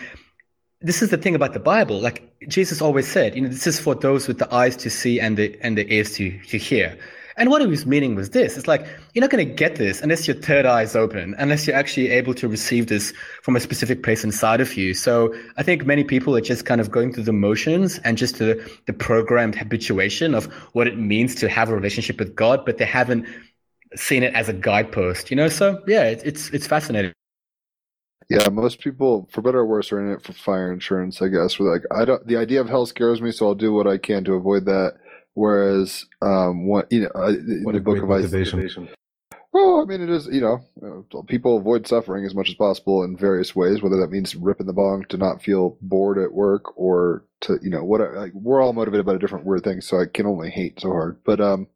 [0.83, 1.99] this is the thing about the Bible.
[1.99, 5.19] Like Jesus always said, you know, this is for those with the eyes to see
[5.19, 6.97] and the and the ears to to hear.
[7.35, 10.01] And what he was meaning was this: it's like you're not going to get this
[10.01, 13.59] unless your third eye is open, unless you're actually able to receive this from a
[13.59, 14.93] specific place inside of you.
[14.93, 18.37] So I think many people are just kind of going through the motions and just
[18.37, 22.77] the the programmed habituation of what it means to have a relationship with God, but
[22.77, 23.25] they haven't
[23.95, 25.31] seen it as a guidepost.
[25.31, 27.13] You know, so yeah, it, it's it's fascinating.
[28.33, 31.21] Yeah, most people, for better or worse, are in it for fire insurance.
[31.21, 31.59] I guess.
[31.59, 32.25] We're like, I don't.
[32.25, 34.95] The idea of hell scares me, so I'll do what I can to avoid that.
[35.35, 38.89] Whereas, um, what you know, uh, What the book of motivation.
[39.51, 40.27] Well, I mean, it is.
[40.27, 43.83] You know, uh, people avoid suffering as much as possible in various ways.
[43.83, 47.69] Whether that means ripping the bong to not feel bored at work, or to you
[47.69, 49.85] know, what like, we're all motivated by a different weird things.
[49.85, 51.19] So I can only hate so hard.
[51.23, 51.67] But um,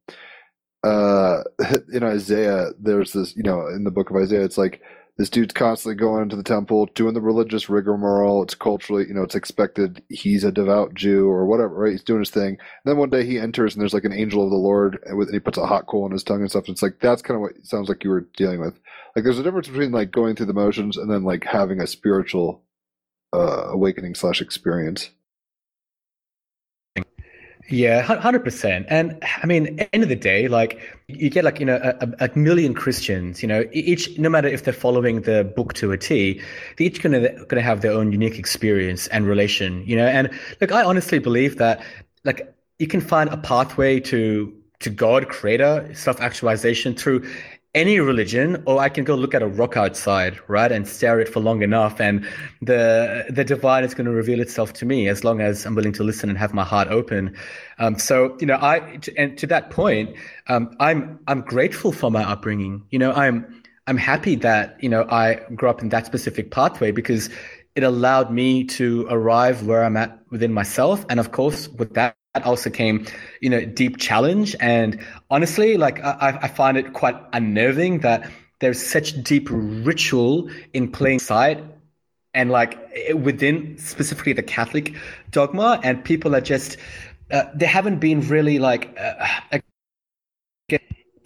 [0.83, 1.43] uh,
[1.93, 3.35] in Isaiah, there's this.
[3.35, 4.81] You know, in the book of Isaiah, it's like
[5.17, 8.43] this dude's constantly going into the temple, doing the religious rigmarole.
[8.43, 10.03] It's culturally, you know, it's expected.
[10.09, 11.91] He's a devout Jew or whatever, right?
[11.91, 12.49] He's doing his thing.
[12.49, 15.17] And then one day he enters and there's like an angel of the Lord and
[15.17, 16.69] with- and he puts a hot coal on his tongue and stuff.
[16.69, 18.79] It's like, that's kind of what sounds like you were dealing with.
[19.15, 21.87] Like there's a difference between like going through the motions and then like having a
[21.87, 22.63] spiritual
[23.33, 25.09] uh, awakening slash experience.
[27.69, 28.85] Yeah, hundred percent.
[28.89, 32.37] And I mean, end of the day, like you get like you know a, a
[32.37, 33.41] million Christians.
[33.41, 36.41] You know, each no matter if they're following the book to a T,
[36.77, 39.83] they each gonna gonna have their own unique experience and relation.
[39.85, 40.29] You know, and
[40.61, 41.83] look, I honestly believe that
[42.23, 47.27] like you can find a pathway to to God, Creator, self actualization through
[47.77, 51.27] any religion, or I can go look at a rock outside, right, and stare at
[51.27, 52.25] it for long enough, and
[52.61, 55.93] the the divine is going to reveal itself to me as long as I'm willing
[55.93, 57.35] to listen and have my heart open.
[57.77, 60.15] Um, so you know, I and to that point,
[60.47, 62.83] um, I'm I'm grateful for my upbringing.
[62.89, 66.91] You know, I'm I'm happy that you know I grew up in that specific pathway
[66.91, 67.29] because
[67.75, 72.17] it allowed me to arrive where I'm at within myself, and of course, with that
[72.43, 73.05] also came,
[73.41, 74.55] you know, deep challenge.
[74.59, 80.91] And honestly, like I, I find it quite unnerving that there's such deep ritual in
[80.91, 81.63] plain sight
[82.33, 82.77] and like
[83.15, 84.95] within specifically the Catholic
[85.31, 86.77] dogma, and people are just
[87.31, 89.59] uh, they haven't been really like uh,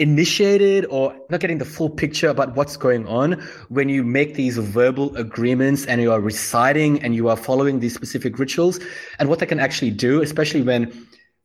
[0.01, 3.33] initiated or not getting the full picture about what's going on
[3.69, 7.93] when you make these verbal agreements and you are reciting and you are following these
[7.93, 8.79] specific rituals
[9.19, 10.91] and what they can actually do, especially when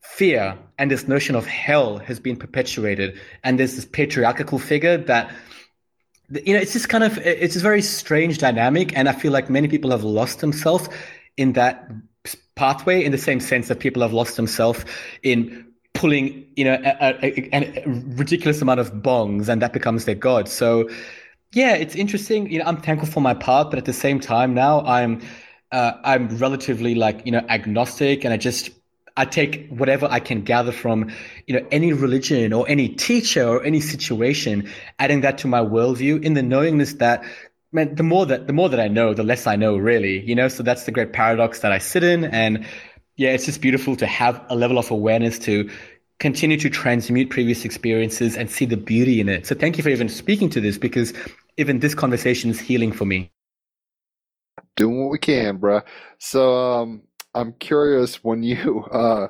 [0.01, 5.31] fear and this notion of hell has been perpetuated and there's this patriarchal figure that
[6.43, 9.49] you know it's just kind of it's a very strange dynamic and i feel like
[9.49, 10.89] many people have lost themselves
[11.35, 11.91] in that
[12.55, 14.83] pathway in the same sense that people have lost themselves
[15.21, 15.66] in
[15.97, 20.47] pulling you know a, a, a, ridiculous amount of bongs and that becomes their god
[20.47, 20.87] so
[21.53, 24.53] yeah it's interesting you know i'm thankful for my path but at the same time
[24.53, 25.19] now i'm
[25.71, 28.69] uh, i'm relatively like you know agnostic and i just
[29.17, 31.09] I take whatever I can gather from,
[31.47, 36.23] you know, any religion or any teacher or any situation, adding that to my worldview
[36.23, 37.23] in the knowingness that,
[37.71, 40.23] man, the more that the more that I know, the less I know, really.
[40.23, 42.67] You know, so that's the great paradox that I sit in, and
[43.17, 45.69] yeah, it's just beautiful to have a level of awareness to
[46.19, 49.45] continue to transmute previous experiences and see the beauty in it.
[49.45, 51.13] So thank you for even speaking to this because
[51.57, 53.31] even this conversation is healing for me.
[54.75, 55.83] Doing what we can, bruh.
[56.19, 57.01] So, um,
[57.33, 59.27] I'm curious when you uh,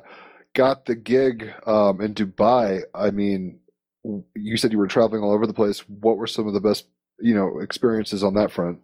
[0.54, 2.82] got the gig um, in Dubai.
[2.94, 3.60] I mean,
[4.34, 5.80] you said you were traveling all over the place.
[5.88, 6.86] What were some of the best,
[7.20, 8.80] you know, experiences on that front?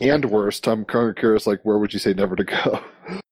[0.00, 1.46] And worst, I'm kind of curious.
[1.46, 2.80] Like, where would you say never to go?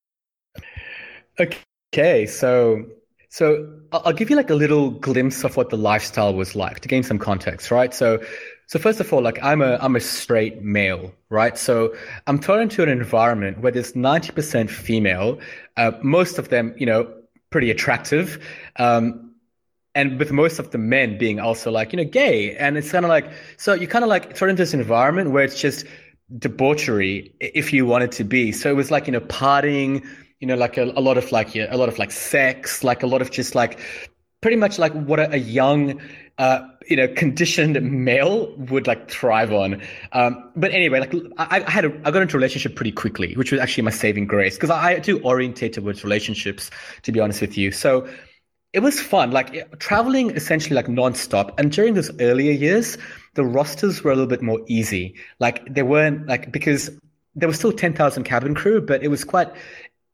[1.39, 2.85] Okay, so
[3.29, 6.89] so I'll give you like a little glimpse of what the lifestyle was like to
[6.89, 7.95] gain some context, right?
[7.95, 8.23] So
[8.67, 11.57] so first of all, like I'm a I'm a straight male, right?
[11.57, 11.95] So
[12.27, 15.39] I'm thrown into an environment where there's 90% female,
[15.77, 17.13] uh, most of them, you know,
[17.51, 18.45] pretty attractive,
[18.77, 19.31] um,
[19.95, 23.05] and with most of the men being also like you know gay, and it's kind
[23.05, 25.87] of like so you kind of like thrown into this environment where it's just
[26.39, 28.53] debauchery if you want it to be.
[28.53, 30.07] So it was like you know partying,
[30.41, 33.03] you know, like a, a lot of like yeah, a lot of like sex, like
[33.03, 33.79] a lot of just like
[34.41, 36.01] pretty much like what a, a young,
[36.39, 39.83] uh, you know, conditioned male would like thrive on.
[40.13, 43.35] Um, but anyway, like I, I had, a, I got into a relationship pretty quickly,
[43.35, 46.71] which was actually my saving grace because I, I do orientate towards relationships,
[47.03, 47.71] to be honest with you.
[47.71, 48.09] So
[48.73, 51.53] it was fun, like traveling essentially like nonstop.
[51.59, 52.97] And during those earlier years,
[53.35, 55.17] the rosters were a little bit more easy.
[55.39, 56.91] Like they weren't like because
[57.35, 59.49] there was still 10,000 cabin crew, but it was quite,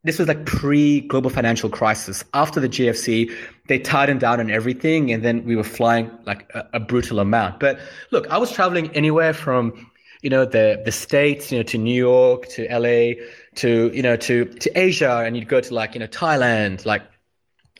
[0.07, 2.23] this was like pre global financial crisis.
[2.33, 3.31] After the GFC,
[3.67, 7.59] they tightened down on everything and then we were flying like a, a brutal amount.
[7.59, 7.79] But
[8.11, 9.89] look, I was traveling anywhere from,
[10.21, 13.21] you know, the, the States, you know, to New York, to LA,
[13.55, 17.03] to, you know, to, to Asia and you'd go to like, you know, Thailand, like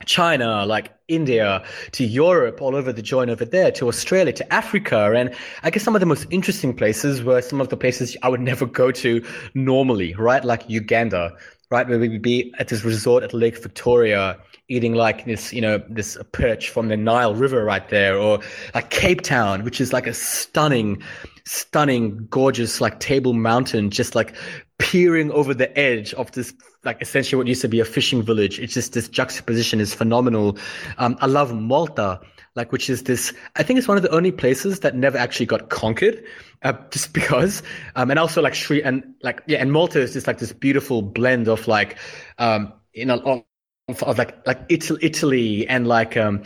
[0.06, 1.64] China, like India,
[1.94, 5.14] to Europe, all over the joint over there, to Australia, to Africa.
[5.16, 8.30] And I guess some of the most interesting places were some of the places I
[8.30, 10.44] would never go to normally, right?
[10.44, 11.36] Like Uganda,
[11.70, 11.88] right?
[11.88, 14.38] Where we'd be at this resort at Lake Victoria,
[14.70, 18.40] eating like this, you know, this perch from the Nile River right there, or
[18.74, 21.02] like Cape Town, which is like a stunning,
[21.46, 24.36] stunning, gorgeous, like table mountain, just like
[24.80, 26.54] peering over the edge of this
[26.84, 28.60] like essentially what used to be a fishing village.
[28.60, 30.58] It's just this juxtaposition is phenomenal.
[30.98, 32.20] Um, I love Malta,
[32.56, 33.34] like which is this.
[33.58, 36.24] I think it's one of the only places that never actually got conquered,
[36.64, 37.64] uh, just because.
[37.96, 41.02] Um, and also like Sri and like yeah, and Malta is just like this beautiful
[41.02, 41.98] blend of like,
[42.38, 43.44] um, you know,
[43.88, 46.44] of, of like like Italy, Italy and like um,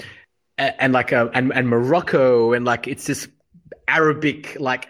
[0.58, 3.28] and like uh, and and Morocco and like it's this
[3.88, 4.90] Arabic like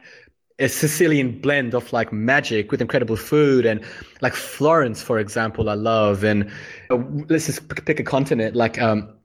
[0.62, 3.84] a Sicilian blend of like magic with incredible food and
[4.22, 6.24] like Florence, for example, I love.
[6.24, 6.52] And
[6.92, 9.18] uh, let's just pick a continent like, um,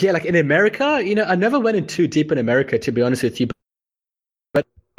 [0.00, 2.92] yeah, like in America, you know, I never went in too deep in America, to
[2.92, 3.48] be honest with you.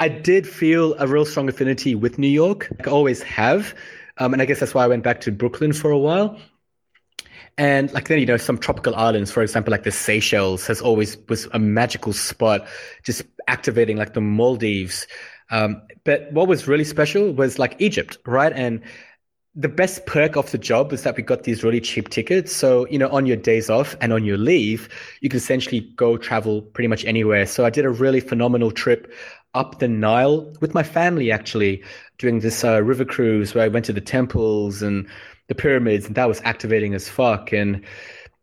[0.02, 2.68] I did feel a real strong affinity with New York.
[2.72, 3.76] Like I always have.
[4.18, 6.40] Um, and I guess that's why I went back to Brooklyn for a while.
[7.56, 11.18] And like then, you know, some tropical islands, for example, like the Seychelles has always
[11.30, 12.68] was a magical spot,
[13.04, 15.06] just activating like the Maldives.
[15.52, 18.54] Um, but what was really special was like Egypt, right?
[18.54, 18.82] And
[19.54, 22.56] the best perk of the job is that we got these really cheap tickets.
[22.56, 26.18] So, you know, on your days off and on your leave, you can essentially go
[26.18, 27.46] travel pretty much anywhere.
[27.46, 29.12] So I did a really phenomenal trip
[29.54, 31.84] up the Nile with my family, actually,
[32.18, 35.08] doing this uh, river cruise where I went to the temples and
[35.48, 37.52] the pyramids, and that was activating as fuck.
[37.52, 37.84] And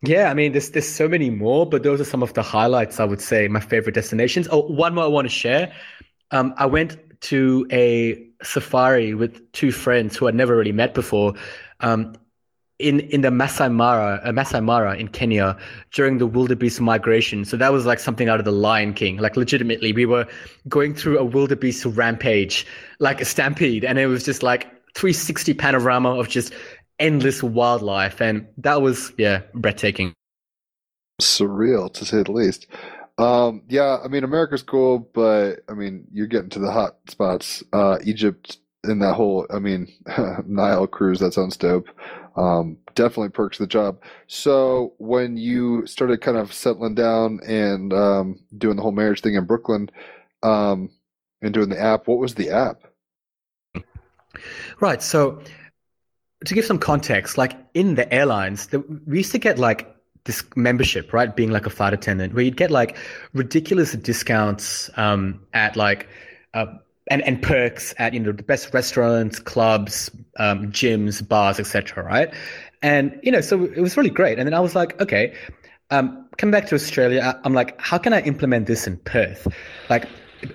[0.02, 3.00] yeah, I mean, there's there's so many more, but those are some of the highlights.
[3.00, 4.48] I would say my favorite destinations.
[4.50, 5.72] Oh, one more I want to share.
[6.30, 11.34] Um, I went to a safari with two friends who I'd never really met before.
[11.80, 12.14] Um,
[12.78, 15.56] in in the Masai Mara, uh, Masai Mara in Kenya
[15.92, 17.44] during the wildebeest migration.
[17.44, 19.16] So that was like something out of the Lion King.
[19.18, 20.26] Like legitimately, we were
[20.68, 22.66] going through a wildebeest rampage,
[23.00, 24.64] like a stampede, and it was just like
[24.94, 26.52] 360 panorama of just
[26.98, 30.12] endless wildlife, and that was yeah breathtaking.
[31.20, 32.68] Surreal to say the least.
[33.18, 37.64] Um, yeah, I mean America's cool, but I mean you're getting to the hot spots.
[37.72, 39.92] Uh, Egypt and that whole, I mean
[40.46, 41.18] Nile cruise.
[41.18, 41.88] That sounds dope.
[42.38, 44.00] Um, definitely perks the job.
[44.28, 49.34] So when you started kind of settling down and um, doing the whole marriage thing
[49.34, 49.90] in Brooklyn,
[50.44, 50.90] um,
[51.42, 52.82] and doing the app, what was the app?
[54.80, 55.02] Right.
[55.02, 55.42] So
[56.44, 59.92] to give some context, like in the airlines, the, we used to get like
[60.24, 61.34] this membership, right?
[61.34, 62.96] Being like a flight attendant, where you'd get like
[63.32, 66.08] ridiculous discounts um, at like
[66.54, 66.66] uh,
[67.08, 72.04] and and perks at you know the best restaurants, clubs, um, gyms, bars, etc.
[72.04, 72.32] Right?
[72.82, 74.38] And you know, so it was really great.
[74.38, 75.34] And then I was like, okay,
[75.90, 77.40] um, come back to Australia.
[77.44, 79.48] I'm like, how can I implement this in Perth?
[79.88, 80.06] Like,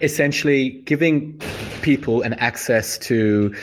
[0.01, 1.39] essentially giving
[1.81, 3.53] people an access to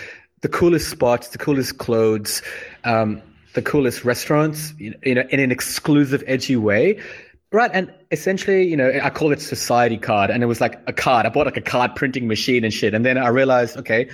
[0.42, 2.42] the coolest spots, the coolest clothes,
[2.84, 3.22] um,
[3.54, 7.00] the coolest restaurants, you know, in an exclusive, edgy way.
[7.52, 7.70] Right.
[7.74, 10.30] And essentially, you know, I call it society card.
[10.30, 11.26] And it was like a card.
[11.26, 12.94] I bought like a card printing machine and shit.
[12.94, 14.08] And then I realized, okay,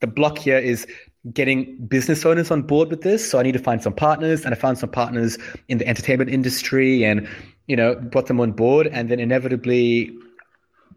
[0.00, 0.86] the block here is
[1.32, 3.30] getting business owners on board with this.
[3.30, 4.44] So I need to find some partners.
[4.44, 7.26] And I found some partners in the entertainment industry and,
[7.66, 8.88] you know, brought them on board.
[8.88, 10.14] And then inevitably,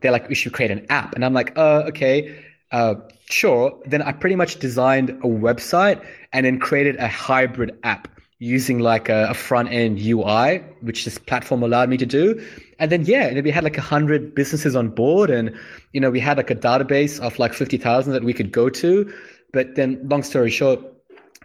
[0.01, 1.15] they're like, we should create an app.
[1.15, 2.95] And I'm like, oh, okay uh,
[3.29, 8.07] sure, then I pretty much designed a website and then created a hybrid app
[8.45, 12.39] using like a, a front end UI, which this platform allowed me to do.
[12.77, 15.55] And then, yeah, and we had like a hundred businesses on board and,
[15.93, 19.11] you know, we had like a database of like 50,000 that we could go to.
[19.51, 20.79] But then long story short,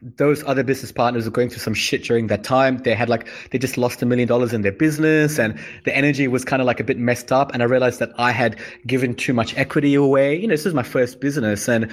[0.02, 2.78] those other business partners were going through some shit during that time.
[2.78, 6.28] They had like, they just lost a million dollars in their business and the energy
[6.28, 7.52] was kind of like a bit messed up.
[7.54, 10.38] And I realized that I had given too much equity away.
[10.38, 11.90] You know, this is my first business and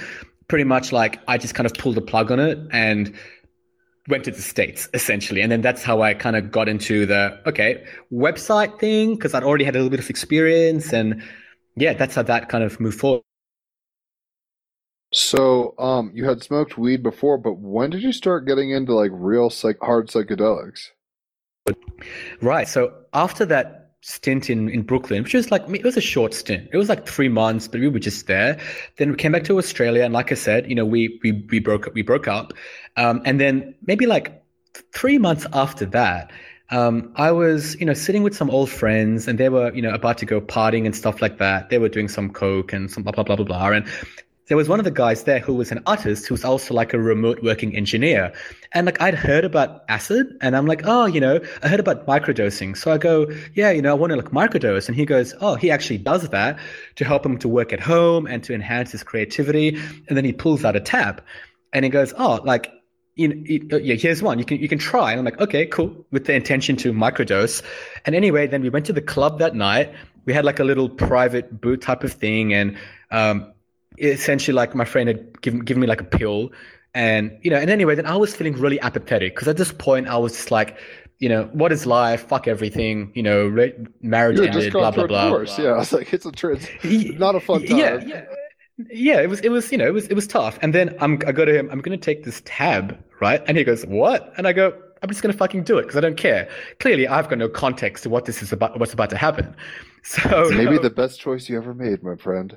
[0.48, 3.14] pretty much like I just kind of pulled the plug on it and
[4.08, 7.40] went to the states essentially, and then that's how I kind of got into the
[7.46, 11.22] okay website thing because I'd already had a little bit of experience, and
[11.76, 13.24] yeah, that's how that kind of moved forward.
[15.14, 19.12] So, um, you had smoked weed before, but when did you start getting into like
[19.14, 20.90] real psych hard psychedelics?
[22.42, 22.68] Right.
[22.68, 26.70] So after that stint in, in Brooklyn, which was like, it was a short stint.
[26.72, 28.60] It was like three months, but we were just there.
[28.98, 30.04] Then we came back to Australia.
[30.04, 32.54] And like I said, you know, we, we, we broke up, we broke up.
[32.96, 34.44] Um, and then maybe like
[34.94, 36.32] three months after that,
[36.70, 39.94] um, I was, you know, sitting with some old friends and they were, you know,
[39.94, 41.70] about to go partying and stuff like that.
[41.70, 43.70] They were doing some coke and some blah, blah, blah, blah, blah.
[43.70, 43.88] And
[44.48, 46.94] there was one of the guys there who was an artist who was also like
[46.94, 48.32] a remote working engineer.
[48.72, 52.08] And like I'd heard about acid and I'm like, oh, you know, I heard about
[52.08, 52.78] microdosing.
[52.78, 54.88] So I go, yeah, you know, I want to like microdose.
[54.88, 56.60] And he goes, oh, he actually does that
[56.96, 59.78] to help him to work at home and to enhance his creativity.
[60.08, 61.22] And then he pulls out a tab
[61.74, 62.72] and he goes, oh, like,
[63.16, 64.38] you know, yeah, here's one.
[64.38, 65.12] You can you can try.
[65.12, 67.64] And I'm like, okay, cool, with the intention to microdose.
[68.06, 69.92] And anyway, then we went to the club that night.
[70.26, 72.78] We had like a little private booth type of thing, and
[73.10, 73.54] um,
[73.98, 76.52] essentially like my friend had given given me like a pill,
[76.94, 80.08] and you know, and anyway, then I was feeling really apathetic because at this point
[80.08, 80.78] I was just like,
[81.20, 82.28] you know, what is life?
[82.28, 83.12] Fuck everything.
[83.16, 84.74] You know, re- marriage You had just ended.
[84.74, 85.30] gone Blah blah blah.
[85.30, 85.58] course.
[85.58, 86.54] Yeah, I was like, it's a tr-
[87.18, 87.78] not a fun time.
[87.78, 88.26] Yeah, yeah,
[88.92, 89.22] yeah.
[89.22, 90.60] It was, it was, you know, it was, it was tough.
[90.62, 91.70] And then I'm, I go to him.
[91.72, 93.42] I'm going to take this tab, right?
[93.48, 95.98] And he goes, "What?" And I go, "I'm just going to fucking do it because
[95.98, 96.48] I don't care."
[96.80, 99.56] Clearly, I've got no context to what this is about, what's about to happen.
[100.04, 102.56] So Maybe the best choice you ever made, my friend.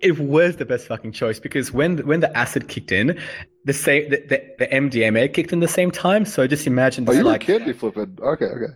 [0.00, 3.18] It was the best fucking choice because when when the acid kicked in,
[3.64, 6.24] the same the, the, the MDMA kicked in the same time.
[6.24, 8.18] So just imagine Oh, you were like candy flipping.
[8.20, 8.72] Okay, okay.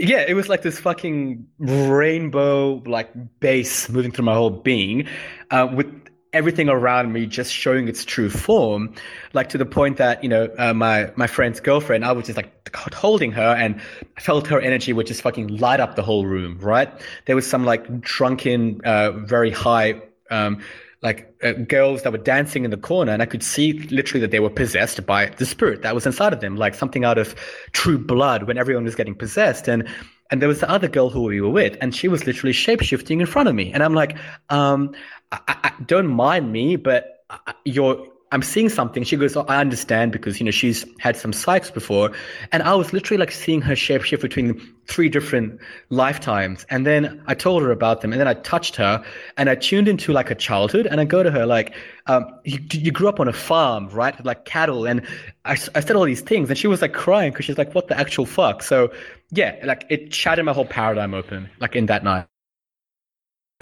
[0.00, 3.10] yeah, it was like this fucking rainbow like
[3.40, 5.06] bass moving through my whole being,
[5.50, 5.86] uh, with
[6.32, 8.94] everything around me just showing its true form,
[9.34, 12.36] like to the point that you know uh, my my friend's girlfriend, I was just
[12.36, 13.80] like holding her and
[14.16, 16.58] I felt her energy would just fucking light up the whole room.
[16.58, 16.90] Right,
[17.26, 20.00] there was some like drunken, uh, very high.
[20.32, 20.62] Um,
[21.02, 24.30] like uh, girls that were dancing in the corner, and I could see literally that
[24.30, 27.34] they were possessed by the spirit that was inside of them, like something out of
[27.72, 29.68] True Blood when everyone was getting possessed.
[29.68, 29.88] And
[30.30, 32.80] and there was the other girl who we were with, and she was literally shape
[32.82, 34.16] shifting in front of me, and I'm like,
[34.48, 34.94] um,
[35.32, 38.06] I, I, don't mind me, but I- you're.
[38.32, 39.04] I'm seeing something.
[39.04, 42.10] She goes, oh, I understand because you know she's had some psychs before,
[42.50, 45.60] and I was literally like seeing her shape shift between three different
[45.90, 46.64] lifetimes.
[46.70, 49.04] And then I told her about them, and then I touched her,
[49.36, 51.74] and I tuned into like a childhood, and I go to her like,
[52.06, 55.06] um, you, you grew up on a farm, right, with like cattle, and
[55.44, 57.88] I, I said all these things, and she was like crying because she's like, what
[57.88, 58.62] the actual fuck?
[58.62, 58.90] So
[59.30, 62.26] yeah, like it shattered my whole paradigm open, like in that night.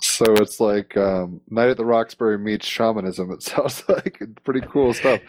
[0.03, 3.31] So it's like um, Night at the Roxbury meets shamanism.
[3.33, 5.21] It sounds like pretty cool stuff.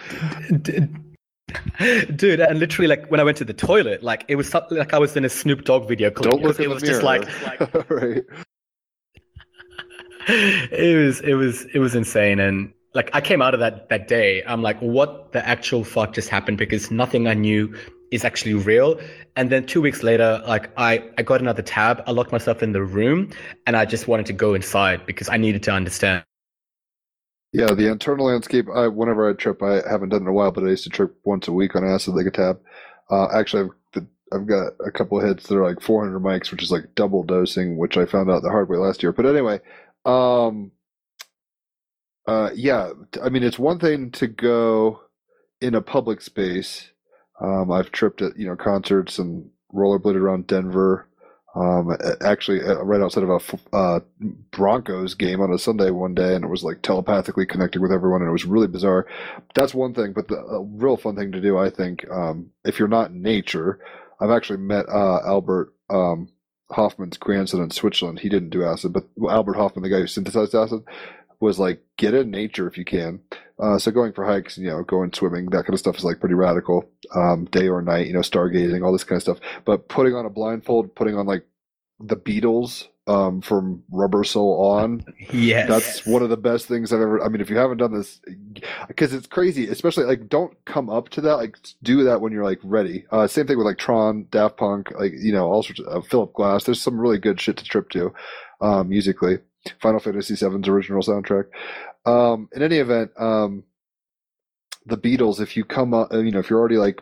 [2.16, 4.94] Dude, and literally, like when I went to the toilet, like it was something like
[4.94, 6.10] I was in a Snoop Dogg video.
[6.12, 7.24] clip, Don't look because in it was just like,
[7.90, 8.24] right.
[10.28, 12.40] it was, it was, it was insane.
[12.40, 16.14] And like I came out of that that day, I'm like, what the actual fuck
[16.14, 16.58] just happened?
[16.58, 17.76] Because nothing I knew
[18.12, 19.00] is actually real.
[19.36, 22.04] And then two weeks later, like I, I got another tab.
[22.06, 23.32] I locked myself in the room,
[23.66, 26.24] and I just wanted to go inside because I needed to understand.
[27.54, 28.68] Yeah, the internal landscape.
[28.74, 30.90] I, whenever I trip, I haven't done it in a while, but I used to
[30.90, 32.62] trip once a week on acid like a tab.
[33.10, 36.64] Uh, actually, I've the, I've got a couple hits that are like 400 mics, which
[36.64, 39.12] is like double dosing, which I found out the hard way last year.
[39.12, 39.60] But anyway,
[40.06, 40.72] um,
[42.26, 42.92] uh, yeah,
[43.22, 45.02] I mean, it's one thing to go
[45.60, 46.91] in a public space.
[47.42, 51.08] Um, I've tripped at you know concerts and rollerbladed around Denver.
[51.54, 54.00] Um, actually, uh, right outside of a uh,
[54.52, 58.22] Broncos game on a Sunday one day, and it was like telepathically connecting with everyone,
[58.22, 59.06] and it was really bizarre.
[59.54, 62.80] That's one thing, but the a real fun thing to do, I think, um, if
[62.80, 63.80] you're not in nature,
[64.22, 66.30] I've actually met uh, Albert um,
[66.72, 68.20] Hofmann's grandson in Switzerland.
[68.20, 70.84] He didn't do acid, but Albert Hofmann, the guy who synthesized acid,
[71.42, 73.20] was like, get in nature if you can.
[73.62, 76.20] Uh, so going for hikes, you know, going swimming, that kind of stuff is like
[76.20, 76.90] pretty radical.
[77.16, 79.40] Um, day or night, you know, stargazing, all this kind of stuff.
[79.66, 81.46] But putting on a blindfold, putting on like
[82.00, 87.02] the Beatles um, from Rubber Soul on, Yes, that's one of the best things I've
[87.02, 87.24] ever.
[87.24, 88.20] I mean, if you haven't done this,
[88.88, 91.36] because it's crazy, especially like don't come up to that.
[91.36, 93.06] Like do that when you're like ready.
[93.12, 96.08] Uh, same thing with like Tron, Daft Punk, like you know all sorts of uh,
[96.08, 96.64] Philip Glass.
[96.64, 98.14] There's some really good shit to trip to,
[98.60, 99.38] um, musically.
[99.80, 101.46] Final Fantasy VII's original soundtrack.
[102.06, 103.64] Um, in any event, um,
[104.86, 105.40] the Beatles.
[105.40, 107.02] If you come up, you know, if you're already like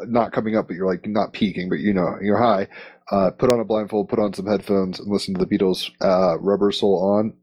[0.00, 2.68] not coming up, but you're like not peaking, but you know you're high.
[3.10, 6.38] Uh, put on a blindfold, put on some headphones, and listen to the Beatles' uh,
[6.40, 7.34] "Rubber Soul" on.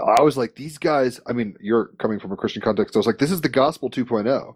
[0.00, 1.20] I was like, these guys.
[1.26, 2.94] I mean, you're coming from a Christian context.
[2.96, 4.54] I was like, this is the gospel 2.0.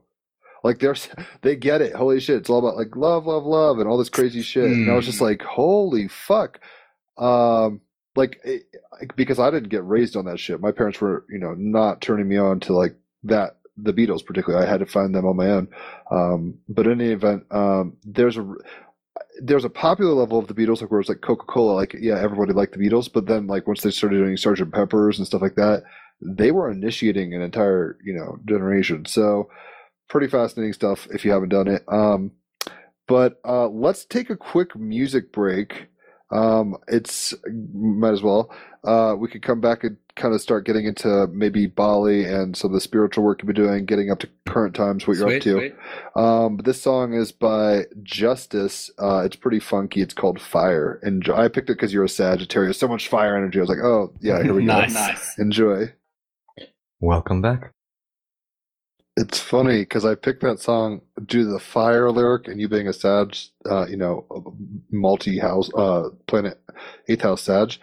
[0.65, 0.95] Like they're
[1.43, 1.95] they get it.
[1.95, 2.37] Holy shit!
[2.37, 4.65] It's all about like love, love, love, and all this crazy shit.
[4.65, 6.61] And I was just like, holy fuck.
[7.19, 7.81] Um,
[8.17, 8.65] like it,
[9.17, 10.61] because I didn't get raised on that shit.
[10.61, 13.57] My parents were, you know, not turning me on to like that.
[13.79, 15.69] The Beatles, particularly, I had to find them on my own.
[16.11, 18.55] Um, but in any event, um, there's a
[19.41, 22.21] there's a popular level of the Beatles, like where it's like Coca Cola, like yeah,
[22.21, 25.43] everybody liked the Beatles, but then like once they started doing Sergeant Pepper's and stuff
[25.43, 25.85] like that,
[26.21, 29.07] they were initiating an entire you know generation.
[29.07, 29.49] So
[30.09, 31.83] pretty fascinating stuff if you haven't done it.
[31.89, 32.33] Um,
[33.09, 35.89] but uh, let's take a quick music break.
[36.33, 38.51] Um, it's might as well.
[38.85, 42.71] Uh, we could come back and kind of start getting into maybe Bali and some
[42.71, 45.43] of the spiritual work you've been doing, getting up to current times, what you're up
[45.43, 45.73] to.
[46.17, 48.91] Um, but this song is by Justice.
[48.99, 50.01] Uh, it's pretty funky.
[50.01, 50.99] It's called Fire.
[51.03, 52.79] And I picked it because you're a Sagittarius.
[52.79, 53.59] So much fire energy.
[53.59, 54.73] I was like, oh yeah, here we go.
[54.81, 54.95] nice.
[54.95, 55.39] nice.
[55.39, 55.93] Enjoy.
[57.01, 57.73] Welcome back.
[59.23, 62.89] It's funny because I picked that song due to the fire lyric, and you being
[62.89, 63.37] a Sag,
[63.71, 64.27] uh, you know,
[64.91, 66.61] multi-house uh, planet,
[67.07, 67.77] eighth house Sag.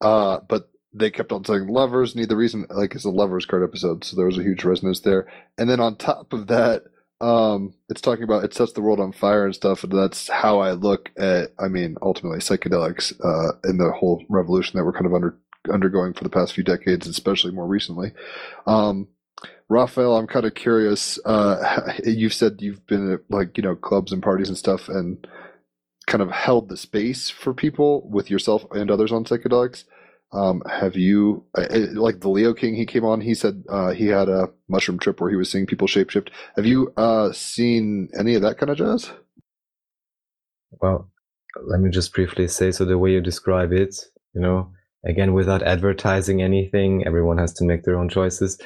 [0.00, 2.16] Uh, but they kept on saying lovers.
[2.16, 4.98] Need the reason, like it's a lovers card episode, so there was a huge resonance
[4.98, 5.28] there.
[5.56, 6.82] And then on top of that,
[7.20, 10.58] um, it's talking about it sets the world on fire and stuff, and that's how
[10.58, 11.52] I look at.
[11.56, 15.38] I mean, ultimately psychedelics uh, and the whole revolution that we're kind of under
[15.72, 18.12] undergoing for the past few decades, especially more recently.
[18.66, 19.06] Um,
[19.68, 21.18] Raphael, I'm kind of curious.
[21.24, 25.26] Uh, you've said you've been at like you know clubs and parties and stuff, and
[26.06, 29.84] kind of held the space for people with yourself and others on psychedelics.
[30.32, 32.74] Um, have you uh, uh, like the Leo King?
[32.74, 33.20] He came on.
[33.20, 36.28] He said uh, he had a mushroom trip where he was seeing people shapeshift.
[36.56, 39.10] Have you uh, seen any of that kind of jazz?
[40.80, 41.10] Well,
[41.66, 43.96] let me just briefly say so the way you describe it,
[44.34, 44.70] you know,
[45.04, 48.60] again, without advertising anything, everyone has to make their own choices.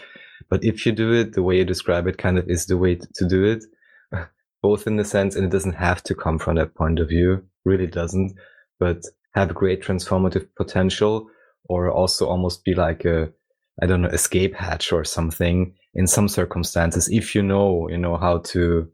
[0.55, 2.95] But if you do it, the way you describe it kind of is the way
[2.95, 3.65] to do it,
[4.63, 7.43] both in the sense, and it doesn't have to come from that point of view,
[7.65, 8.39] really doesn't,
[8.79, 9.03] but
[9.35, 11.29] have great transformative potential
[11.65, 13.33] or also almost be like a,
[13.83, 17.09] I don't know, escape hatch or something in some circumstances.
[17.09, 18.89] If you know, you know, how to,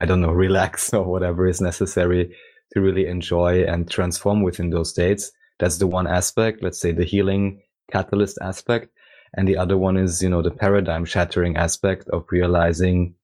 [0.00, 2.32] I don't know, relax or whatever is necessary
[2.74, 5.32] to really enjoy and transform within those states.
[5.58, 7.60] That's the one aspect, let's say the healing
[7.90, 8.95] catalyst aspect.
[9.36, 13.14] And the other one is, you know, the paradigm shattering aspect of realizing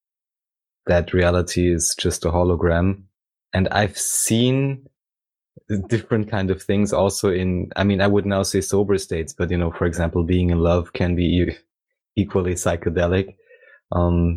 [0.86, 3.04] that reality is just a hologram.
[3.54, 4.86] And I've seen
[5.88, 9.50] different kind of things also in, I mean, I would now say sober states, but,
[9.50, 11.56] you know, for example, being in love can be
[12.16, 13.34] equally psychedelic.
[13.92, 14.36] Um,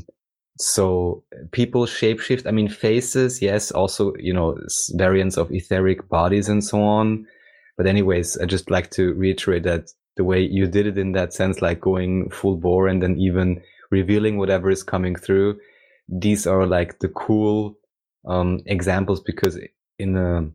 [0.57, 2.47] so people shapeshift.
[2.47, 4.57] I mean, faces, yes, also, you know,
[4.93, 7.28] variants of etheric bodies and so on.
[7.78, 11.34] But anyways, I just like to reiterate that the way you did it in that
[11.34, 13.61] sense, like going full bore and then even
[13.91, 15.59] revealing whatever is coming through.
[16.07, 17.78] These are like the cool,
[18.26, 19.59] um, examples because
[19.99, 20.49] in a,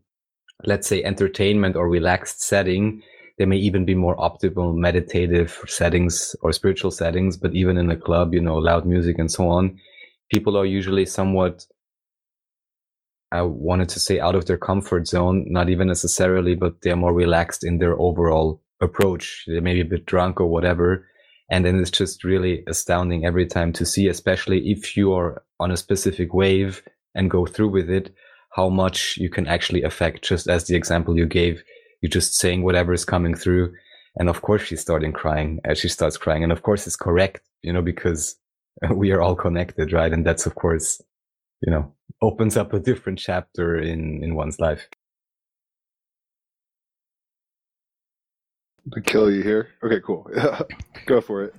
[0.64, 3.02] let's say entertainment or relaxed setting,
[3.38, 7.36] there may even be more optimal meditative settings or spiritual settings.
[7.36, 9.78] But even in a club, you know, loud music and so on,
[10.30, 11.66] people are usually somewhat
[13.32, 17.14] I wanted to say out of their comfort zone, not even necessarily, but they're more
[17.14, 19.44] relaxed in their overall approach.
[19.46, 21.06] They may be a bit drunk or whatever.
[21.50, 25.70] And then it's just really astounding every time to see, especially if you are on
[25.70, 26.82] a specific wave
[27.14, 28.14] and go through with it,
[28.52, 30.24] how much you can actually affect.
[30.24, 31.62] Just as the example you gave,
[32.00, 33.72] you're just saying whatever is coming through.
[34.16, 36.42] And of course she's starting crying as she starts crying.
[36.44, 38.36] And of course it's correct, you know, because
[38.94, 40.12] we are all connected, right?
[40.12, 41.00] And that's of course,
[41.62, 44.88] you know, opens up a different chapter in, in one's life.
[48.92, 49.68] To kill you here.
[49.82, 50.28] Okay, cool.
[51.06, 51.54] Go for it.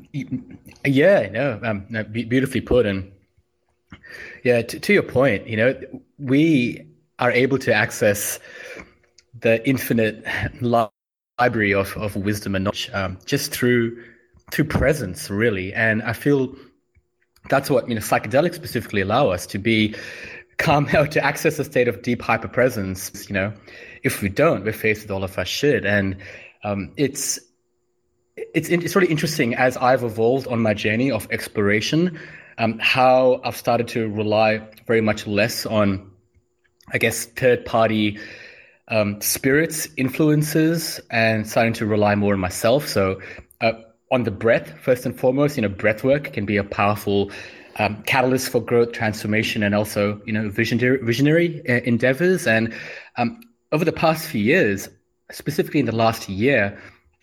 [0.86, 2.86] Yeah, no, um, beautifully put.
[2.86, 3.12] And
[4.44, 5.80] yeah, to, to your point, you know,
[6.18, 6.86] we
[7.20, 8.40] are able to access
[9.40, 10.26] the infinite
[11.40, 14.04] library of, of wisdom and knowledge um, just through
[14.52, 15.74] through presence, really.
[15.74, 16.54] And I feel
[17.50, 19.96] that's what you know psychedelics specifically allow us to be
[20.58, 23.30] come out to access a state of deep hyper presence.
[23.30, 23.54] You know,
[24.04, 26.18] if we don't, we're faced with all of our shit, and
[26.64, 27.40] um, it's
[28.36, 32.20] it's it's really interesting as I've evolved on my journey of exploration,
[32.58, 36.12] um, how I've started to rely very much less on,
[36.92, 38.20] I guess, third party
[38.88, 42.88] um, spirits influences and starting to rely more on myself.
[42.88, 43.22] So
[43.62, 43.74] uh,
[44.12, 47.32] on the breath, first and foremost, you know, breath work can be a powerful
[47.78, 52.48] um, catalyst for growth, transformation, and also you know visionary visionary uh, endeavors.
[52.48, 52.74] And
[53.18, 53.40] um,
[53.72, 54.90] over the past few years,
[55.32, 56.78] specifically in the last year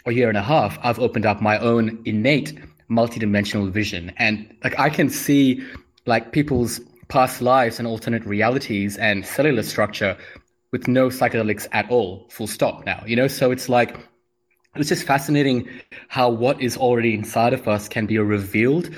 [0.05, 2.59] or year and a half, I've opened up my own innate
[2.91, 5.63] multidimensional vision, and like I can see
[6.07, 10.17] like people's past lives and alternate realities and cellular structure
[10.73, 13.29] with no psychedelics at all, full stop now, you know?
[13.29, 13.97] So it's like,
[14.77, 15.69] it's just fascinating
[16.09, 18.91] how what is already inside of us can be revealed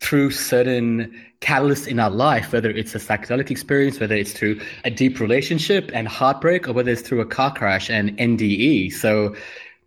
[0.00, 4.90] through certain catalysts in our life, whether it's a psychedelic experience, whether it's through a
[4.90, 8.92] deep relationship and heartbreak, or whether it's through a car crash and NDE.
[8.92, 9.34] So,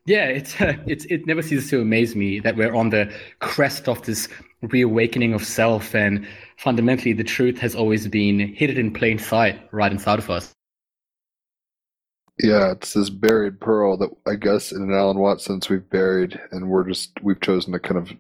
[0.06, 4.02] yeah, it's it's it never ceases to amaze me that we're on the crest of
[4.04, 4.28] this
[4.62, 9.92] reawakening of self, and fundamentally, the truth has always been hidden in plain sight, right
[9.92, 10.54] inside of us.
[12.40, 16.40] Yeah, it's this buried pearl that I guess in an Alan Watts sense we've buried,
[16.52, 18.12] and we're just we've chosen to kind of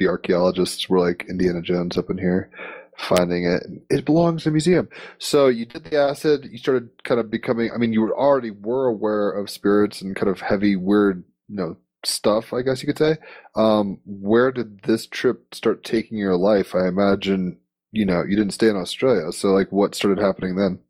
[0.00, 0.88] be archaeologists.
[0.88, 2.50] We're like Indiana Jones up in here,
[2.96, 3.62] finding it.
[3.88, 4.88] It belongs in a museum.
[5.18, 6.48] So you did the acid.
[6.50, 7.70] You started kind of becoming.
[7.72, 11.56] I mean, you were already were aware of spirits and kind of heavy, weird, you
[11.56, 12.52] know, stuff.
[12.52, 13.18] I guess you could say.
[13.54, 16.74] Um, where did this trip start taking your life?
[16.74, 17.58] I imagine
[17.92, 19.30] you know you didn't stay in Australia.
[19.32, 20.80] So like, what started happening then?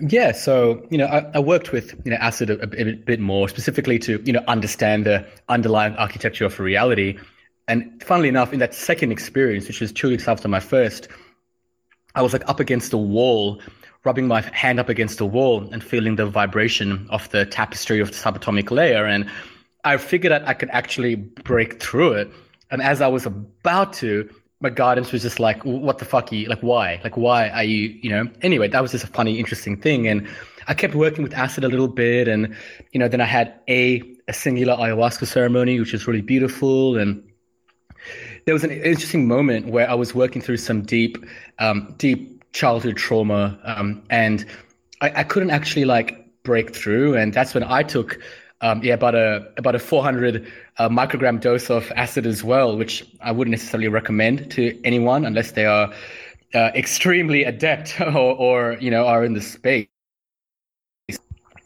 [0.00, 3.48] Yeah, so you know, I, I worked with you know acid a, a, bit more
[3.48, 7.18] specifically to you know understand the underlying architecture of reality.
[7.68, 11.08] And funnily enough, in that second experience, which was two weeks after my first,
[12.14, 13.60] I was like up against a wall,
[14.04, 18.08] rubbing my hand up against a wall and feeling the vibration of the tapestry of
[18.10, 19.04] the subatomic layer.
[19.04, 19.30] And
[19.84, 22.30] I figured that I could actually break through it.
[22.70, 24.28] And as I was about to,
[24.60, 27.00] my guidance was just like, what the fuck are you, like, why?
[27.02, 28.28] Like, why are you, you know?
[28.42, 30.06] Anyway, that was just a funny, interesting thing.
[30.06, 30.28] And
[30.68, 32.28] I kept working with acid a little bit.
[32.28, 32.54] And,
[32.92, 36.98] you know, then I had a, a singular ayahuasca ceremony, which was really beautiful.
[36.98, 37.26] And
[38.44, 41.16] there was an interesting moment where I was working through some deep,
[41.58, 43.58] um, deep childhood trauma.
[43.64, 44.44] Um, and
[45.00, 47.16] I, I couldn't actually like break through.
[47.16, 48.20] And that's when I took
[48.62, 50.46] um, yeah, about a about a 400
[50.76, 55.52] uh, microgram dose of acid as well, which I wouldn't necessarily recommend to anyone unless
[55.52, 55.92] they are
[56.54, 59.88] uh, extremely adept or, or you know are in the space.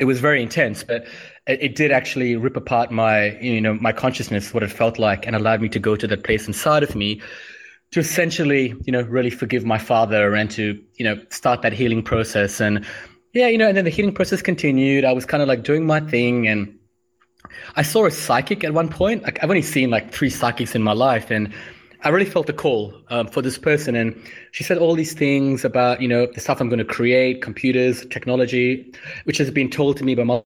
[0.01, 1.07] It was very intense, but
[1.47, 5.27] it, it, did actually rip apart my you know my consciousness, what it felt like,
[5.27, 7.21] and allowed me to go to that place inside of me
[7.91, 12.03] to essentially you know really forgive my father and to you know start that healing
[12.03, 12.85] process and
[13.35, 15.87] yeah you know and then the healing process continued i was kind of like doing
[15.87, 16.77] my thing and
[17.77, 19.23] I saw a psychic at one point.
[19.23, 21.53] Like, I've only seen like three psychics in my life, and
[22.03, 23.97] I really felt a call um, for this person.
[23.97, 24.15] And
[24.53, 28.07] she said all these things about you know the stuff I'm going to create, computers,
[28.07, 28.93] technology,
[29.25, 30.43] which has been told to me by my.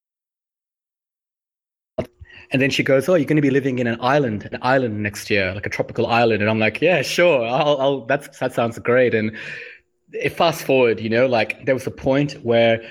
[2.51, 5.03] And then she goes, "Oh, you're going to be living in an island, an island
[5.03, 7.45] next year, like a tropical island." And I'm like, "Yeah, sure.
[7.47, 9.37] I'll, I'll that sounds great." And
[10.31, 12.83] fast forward, you know, like there was a point where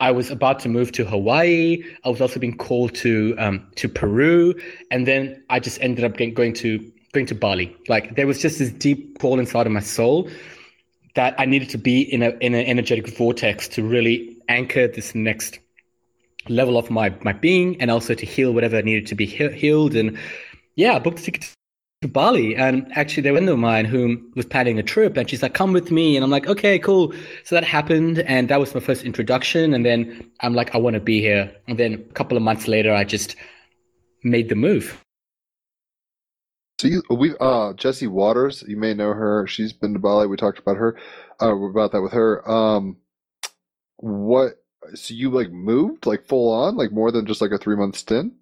[0.00, 1.82] I was about to move to Hawaii.
[2.04, 4.54] I was also being called to um, to Peru,
[4.90, 7.76] and then I just ended up getting, going to going to Bali.
[7.88, 10.28] Like there was just this deep call inside of my soul
[11.14, 15.14] that I needed to be in a in an energetic vortex to really anchor this
[15.14, 15.58] next
[16.48, 19.96] level of my my being, and also to heal whatever needed to be he- healed.
[19.96, 20.16] And
[20.76, 21.57] yeah, I booked a ticket
[22.02, 22.54] to Bali.
[22.54, 25.42] And actually, there was a friend of mine who was planning a trip, and she's
[25.42, 27.12] like, "Come with me." And I'm like, "Okay, cool."
[27.44, 29.74] So that happened, and that was my first introduction.
[29.74, 32.68] And then I'm like, "I want to be here." And then a couple of months
[32.68, 33.36] later, I just
[34.22, 35.04] made the move.
[36.78, 39.48] So you, we, uh, Jessie Waters, you may know her.
[39.48, 40.28] She's been to Bali.
[40.28, 40.96] We talked about her,
[41.42, 42.48] uh, about that with her.
[42.48, 42.98] Um,
[43.96, 44.62] what?
[44.94, 47.96] So you like moved like full on, like more than just like a three month
[47.96, 48.34] stint?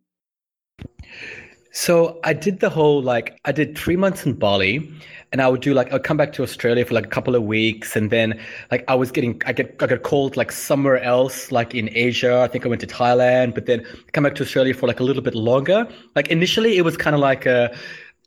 [1.79, 4.91] So I did the whole like I did three months in Bali,
[5.31, 7.43] and I would do like I'd come back to Australia for like a couple of
[7.43, 11.53] weeks, and then like I was getting I get I got called like somewhere else
[11.53, 12.41] like in Asia.
[12.41, 15.03] I think I went to Thailand, but then come back to Australia for like a
[15.03, 15.87] little bit longer.
[16.15, 17.77] Like initially, it was kind of like a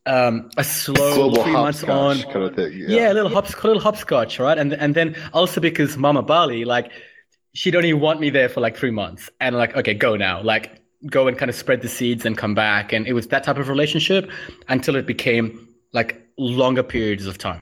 [0.05, 2.71] um, a slow Global three months on kind of thing.
[2.73, 2.87] yeah.
[2.87, 3.11] Yeah.
[3.11, 4.59] a little hops a little hopscotch, right?
[4.59, 6.91] And and then also because Mama Bali like
[7.55, 10.78] she'd only want me there for like three months, and like okay, go now, like
[11.07, 12.93] go and kind of spread the seeds and come back.
[12.93, 14.29] And it was that type of relationship
[14.67, 17.61] until it became like longer periods of time.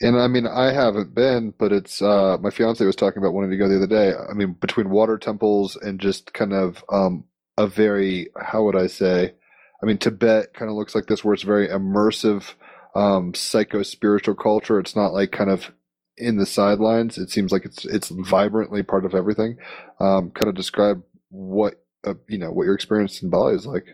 [0.00, 3.50] And I mean, I haven't been, but it's uh, my fiance was talking about wanting
[3.50, 4.14] to go the other day.
[4.14, 7.24] I mean, between water temples and just kind of um,
[7.56, 9.34] a very, how would I say?
[9.82, 12.52] I mean, Tibet kind of looks like this, where it's very immersive,
[12.94, 14.78] um, psycho spiritual culture.
[14.78, 15.72] It's not like kind of
[16.16, 17.18] in the sidelines.
[17.18, 19.58] It seems like it's it's vibrantly part of everything.
[20.00, 21.74] Um, kind of describe what
[22.04, 23.86] uh, you know what your experience in Bali is like.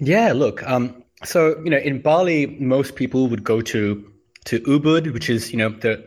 [0.00, 0.62] Yeah, look.
[0.68, 4.12] Um, so you know, in Bali, most people would go to
[4.46, 6.04] to Ubud, which is you know the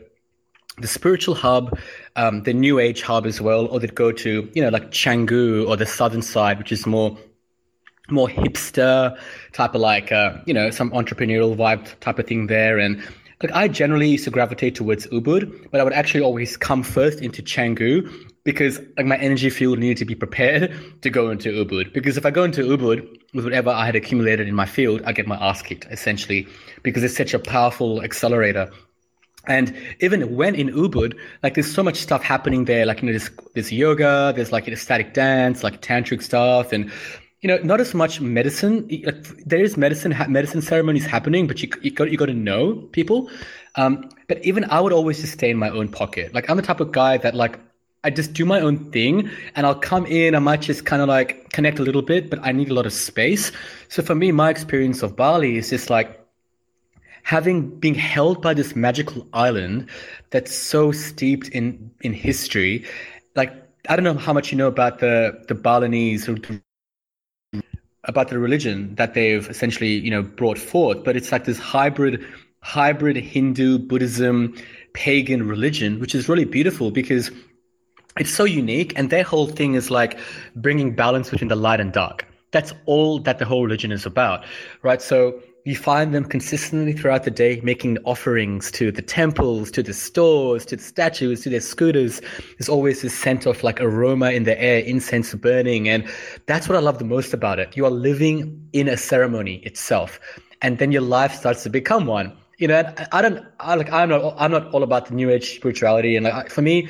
[0.79, 1.77] the spiritual hub,
[2.15, 5.67] um, the New Age hub as well, or they'd go to you know like Canggu
[5.67, 7.17] or the southern side, which is more
[8.09, 9.17] more hipster
[9.53, 13.01] type of like uh, you know some entrepreneurial vibe type of thing there and
[13.41, 17.21] like I generally used to gravitate towards Ubud, but I would actually always come first
[17.21, 18.09] into Canggu
[18.43, 21.93] because like my energy field needed to be prepared to go into Ubud.
[21.93, 25.11] Because if I go into Ubud with whatever I had accumulated in my field, I
[25.11, 26.47] get my ass kicked essentially
[26.81, 28.71] because it's such a powerful accelerator.
[29.45, 33.11] And even when in Ubud, like there's so much stuff happening there, like you know,
[33.11, 36.91] there's there's yoga, there's like ecstatic dance, like tantric stuff, and
[37.41, 38.87] you know, not as much medicine.
[39.45, 43.29] There is medicine medicine ceremonies happening, but you you got you got to know people.
[43.75, 46.33] Um, but even I would always just stay in my own pocket.
[46.33, 47.59] Like I'm the type of guy that like
[48.03, 50.33] I just do my own thing, and I'll come in.
[50.33, 52.87] I might just kind of like connect a little bit, but I need a lot
[52.87, 53.51] of space.
[53.89, 56.19] So for me, my experience of Bali is just like
[57.21, 59.89] having being held by this magical island
[60.31, 62.83] that's so steeped in in history.
[63.35, 63.53] Like
[63.89, 66.27] I don't know how much you know about the the Balinese
[68.07, 72.23] about the religion that they've essentially you know brought forth but it's like this hybrid
[72.61, 74.55] hybrid hindu buddhism
[74.93, 77.31] pagan religion which is really beautiful because
[78.19, 80.17] it's so unique and their whole thing is like
[80.55, 82.25] bringing balance between the light and dark.
[82.51, 84.45] That's all that the whole religion is about
[84.81, 85.01] right?
[85.01, 89.91] So you find them consistently throughout the day making offerings to the temples, to the
[89.91, 92.21] stores, to the statues, to their scooters.
[92.57, 95.89] There's always this scent of like aroma in the air, incense burning.
[95.89, 96.07] And
[96.45, 97.75] that's what I love the most about it.
[97.75, 100.21] You are living in a ceremony itself.
[100.61, 102.31] And then your life starts to become one.
[102.59, 105.55] You know, I don't, I like, I'm not, I'm not all about the new age
[105.55, 106.15] spirituality.
[106.15, 106.87] And like, for me,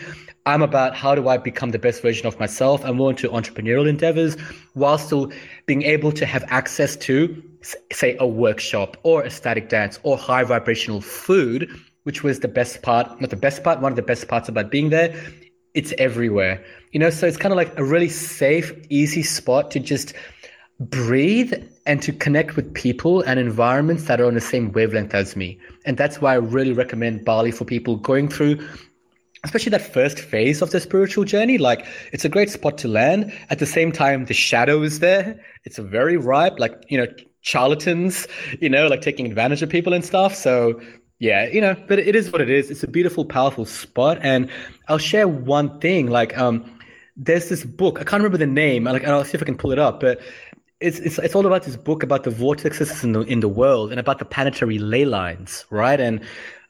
[0.48, 2.84] I'm about how do I become the best version of myself.
[2.86, 4.38] I'm more into entrepreneurial endeavors
[4.76, 5.30] while still
[5.66, 7.44] being able to have access to
[7.92, 11.70] say a workshop or ecstatic dance or high vibrational food,
[12.04, 14.72] which was the best part, not the best part, one of the best parts about
[14.72, 15.14] being there.
[15.74, 19.82] It's everywhere, you know, so it's kind of like a really safe, easy spot to
[19.82, 20.14] just
[20.80, 21.54] breathe
[21.86, 25.60] and to connect with people and environments that are on the same wavelength as me.
[25.84, 28.66] And that's why I really recommend Bali for people going through
[29.44, 33.32] especially that first phase of the spiritual journey like it's a great spot to land
[33.50, 37.08] at the same time the shadow is there it's a very ripe like you know
[37.48, 38.28] charlatans,
[38.60, 40.36] you know, like taking advantage of people and stuff.
[40.36, 40.80] So
[41.20, 42.70] yeah, you know, but it is what it is.
[42.70, 44.20] It's a beautiful, powerful spot.
[44.22, 44.50] And
[44.88, 46.08] I'll share one thing.
[46.08, 46.70] Like, um,
[47.16, 48.00] there's this book.
[48.00, 48.84] I can't remember the name.
[48.84, 50.00] Like, I'll see if I can pull it up.
[50.00, 50.20] But
[50.80, 53.90] it's it's it's all about this book about the vortexes in the in the world
[53.90, 56.00] and about the planetary ley lines, right?
[56.00, 56.22] And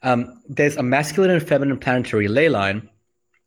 [0.02, 2.88] um, there's a masculine and feminine planetary ley line,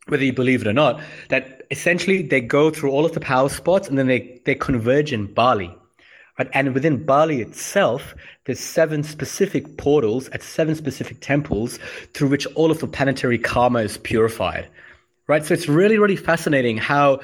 [0.07, 3.49] whether you believe it or not, that essentially they go through all of the power
[3.49, 5.73] spots and then they they converge in Bali.
[6.37, 6.49] Right?
[6.53, 11.77] And within Bali itself, there's seven specific portals at seven specific temples
[12.13, 14.67] through which all of the planetary karma is purified.
[15.27, 15.45] Right?
[15.45, 17.21] So it's really, really fascinating how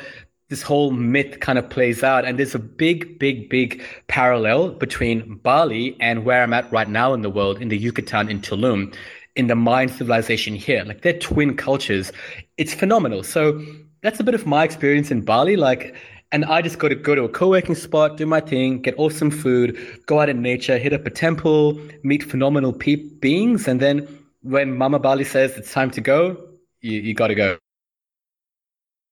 [0.50, 2.26] this whole myth kind of plays out.
[2.26, 7.14] And there's a big, big, big parallel between Bali and where I'm at right now
[7.14, 8.93] in the world, in the Yucatan in Tulum,
[9.36, 10.84] in the Mayan civilization here.
[10.86, 12.12] Like they're twin cultures.
[12.58, 13.24] It's phenomenal.
[13.24, 13.64] So
[14.02, 15.56] that's a bit of my experience in Bali.
[15.56, 15.95] Like
[16.32, 19.32] and I just got to go to a co-working spot, do my thing, get awesome
[19.32, 19.78] food,
[20.08, 24.08] go out in nature, hit up a temple, meet phenomenal pe- beings, and then
[24.41, 26.38] when Mama Bali says it's time to go,
[26.82, 27.58] you, you got to go.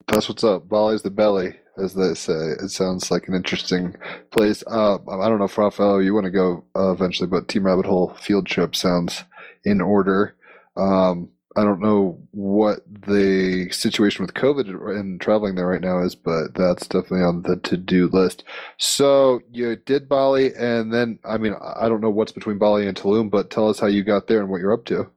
[0.08, 0.70] That's what's up.
[0.70, 2.54] Bali's the belly, as they say.
[2.62, 3.96] It sounds like an interesting
[4.32, 4.64] place.
[4.68, 7.86] Uh, I don't know if Rafael, you want to go uh, eventually, but Team Rabbit
[7.86, 9.24] Hole field trip sounds
[9.64, 10.36] in order.
[10.78, 16.14] Um, I don't know what the situation with COVID and traveling there right now is,
[16.14, 18.44] but that's definitely on the to do list.
[18.78, 22.98] So you did Bali, and then I mean, I don't know what's between Bali and
[22.98, 25.10] Tulum, but tell us how you got there and what you're up to.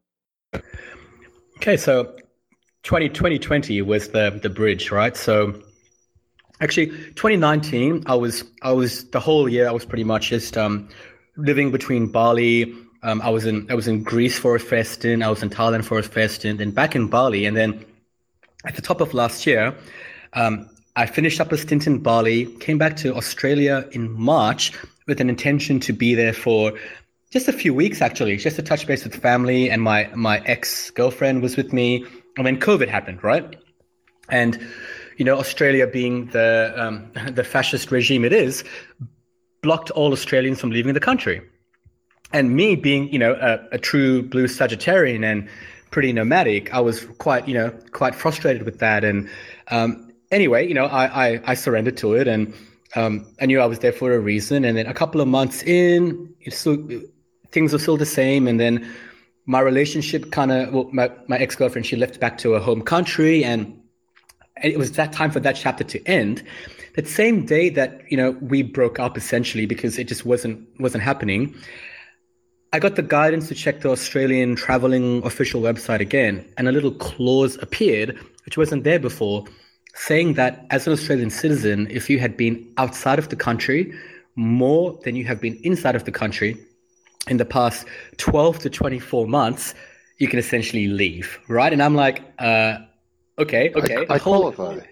[1.57, 2.17] Okay, so
[2.89, 5.15] 20, 2020 was the the bridge, right?
[5.15, 5.61] So
[6.63, 10.89] actually, 2019, I was I was the whole year I was pretty much just um,
[11.37, 12.75] living between Bali.
[13.03, 15.51] Um, I was in I was in Greece for a fest in, I was in
[15.51, 17.85] Thailand for a fest in, then back in Bali, and then
[18.65, 19.77] at the top of last year,
[20.33, 20.67] um,
[20.97, 24.73] I finished up a stint in Bali, came back to Australia in March
[25.07, 26.73] with an intention to be there for
[27.31, 30.89] just a few weeks actually, just to touch base with family, and my my ex
[30.89, 32.07] girlfriend was with me,
[32.39, 33.57] and then COVID happened, right?
[34.31, 34.59] And
[35.19, 38.65] you know, Australia being the um, the fascist regime it is,
[39.63, 41.43] blocked all Australians from leaving the country
[42.33, 45.49] and me being, you know, a, a, true blue Sagittarian and
[45.91, 49.05] pretty nomadic, I was quite, you know, quite frustrated with that.
[49.05, 49.29] And
[49.69, 52.53] um, anyway, you know, I, I, I surrendered to it, and
[52.95, 54.65] um, I knew I was there for a reason.
[54.65, 56.87] And then a couple of months in, still,
[57.51, 58.47] things were still the same.
[58.47, 58.87] And then
[59.49, 62.83] my relationship kind of, well, my, my ex girlfriend, she left back to her home
[62.83, 63.81] country, and
[64.63, 66.43] it was that time for that chapter to end.
[66.97, 71.03] That same day that you know we broke up essentially because it just wasn't wasn't
[71.03, 71.55] happening.
[72.75, 76.93] I got the guidance to check the Australian traveling official website again, and a little
[76.93, 79.45] clause appeared which wasn't there before,
[79.95, 83.93] saying that as an Australian citizen, if you had been outside of the country
[84.37, 86.57] more than you have been inside of the country
[87.27, 87.87] in the past
[88.19, 89.75] 12 to 24 months,
[90.19, 91.73] you can essentially leave, right?
[91.73, 92.79] And I'm like, uh,
[93.39, 94.07] okay, okay.
[94.09, 94.85] I, I whole- qualify.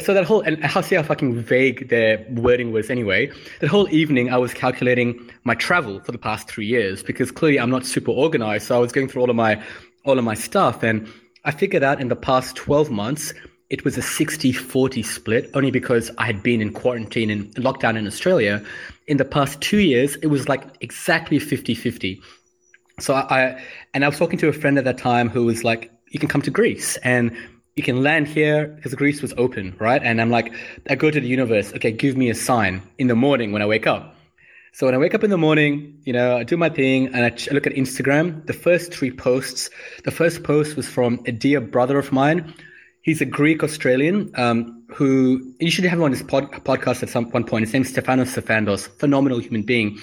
[0.00, 3.30] so that whole and how see how fucking vague their wording was anyway.
[3.60, 7.58] That whole evening, I was calculating my travel for the past three years because clearly
[7.58, 8.66] I'm not super organized.
[8.66, 9.62] So I was going through all of my
[10.04, 11.08] all of my stuff, and
[11.44, 13.32] I figured out in the past twelve months
[13.70, 15.50] it was a 60-40 split.
[15.54, 18.62] Only because I had been in quarantine and lockdown in Australia.
[19.06, 22.20] In the past two years, it was like exactly 50-50.
[23.00, 25.64] So I, I and I was talking to a friend at that time who was
[25.64, 27.36] like, "You can come to Greece and
[27.74, 30.54] you can land here because Greece was open, right?" And I'm like,
[30.88, 31.72] I go to the universe.
[31.74, 34.14] Okay, give me a sign in the morning when I wake up.
[34.74, 37.24] So when I wake up in the morning, you know, I do my thing and
[37.24, 38.44] I, ch- I look at Instagram.
[38.46, 39.70] The first three posts.
[40.02, 42.52] The first post was from a dear brother of mine.
[43.02, 47.30] He's a Greek Australian um, who you should have on this pod, podcast at some
[47.30, 47.64] one point.
[47.64, 49.98] His name's Stefanos Stefandos, phenomenal human being.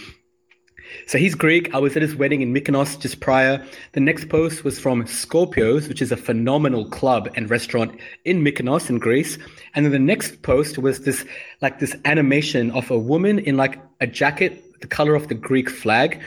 [1.07, 1.73] So he's Greek.
[1.73, 3.65] I was at his wedding in Mykonos just prior.
[3.93, 8.89] The next post was from Scorpios, which is a phenomenal club and restaurant in Mykonos
[8.89, 9.37] in Greece.
[9.73, 11.23] And then the next post was this
[11.61, 15.69] like this animation of a woman in like a jacket, the color of the Greek
[15.69, 16.19] flag.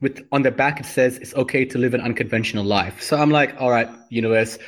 [0.00, 3.02] With on the back it says it's okay to live an unconventional life.
[3.02, 4.58] So I'm like, all right, universe.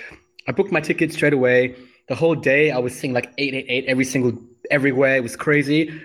[0.48, 1.76] I booked my ticket straight away.
[2.06, 4.38] The whole day I was seeing like 888 every single
[4.70, 5.16] everywhere.
[5.16, 6.00] It was crazy.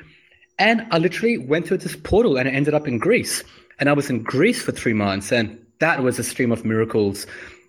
[0.57, 3.43] And I literally went through this portal and I ended up in Greece.
[3.79, 5.31] And I was in Greece for three months.
[5.31, 7.25] And that was a stream of miracles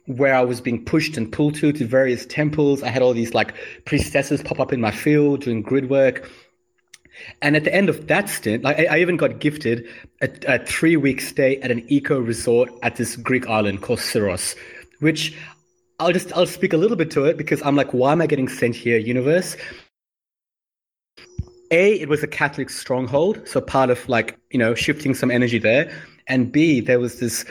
[0.06, 2.82] where I was being pushed and pulled to to various temples.
[2.82, 3.54] I had all these like
[3.84, 6.28] priestesses pop up in my field doing grid work.
[7.42, 9.86] And at the end of that stint, like I, even got gifted
[10.22, 14.56] a, a three week stay at an eco resort at this Greek island called Syros,
[15.00, 15.36] which
[16.00, 18.26] I'll just I'll speak a little bit to it because I'm like, why am I
[18.26, 19.56] getting sent here, universe?
[21.70, 25.58] A, it was a Catholic stronghold, so part of like, you know, shifting some energy
[25.58, 25.92] there.
[26.26, 27.44] And B, there was this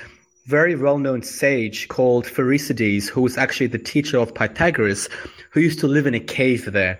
[0.47, 5.08] very well-known sage called Pherecydes, who was actually the teacher of Pythagoras,
[5.52, 7.00] who used to live in a cave there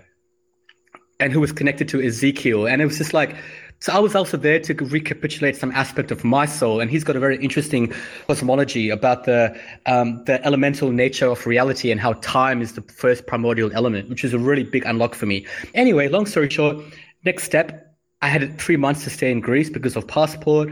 [1.18, 2.66] and who was connected to Ezekiel.
[2.66, 3.36] And it was just like,
[3.80, 7.16] so I was also there to recapitulate some aspect of my soul, and he's got
[7.16, 7.92] a very interesting
[8.26, 13.26] cosmology about the um, the elemental nature of reality and how time is the first
[13.26, 15.46] primordial element, which is a really big unlock for me.
[15.72, 16.76] Anyway, long story short,
[17.24, 20.68] next step, I had three months to stay in Greece because of passport.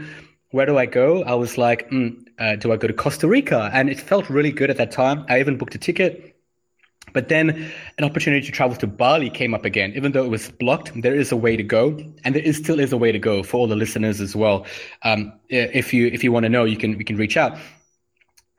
[0.51, 1.23] Where do I go?
[1.23, 3.69] I was like, mm, uh, do I go to Costa Rica?
[3.73, 5.25] And it felt really good at that time.
[5.29, 6.28] I even booked a ticket.
[7.13, 9.93] But then an opportunity to travel to Bali came up again.
[9.95, 12.79] Even though it was blocked, there is a way to go, and there is still
[12.79, 14.65] is a way to go for all the listeners as well.
[15.03, 17.57] Um, if you if you want to know, you can we can reach out.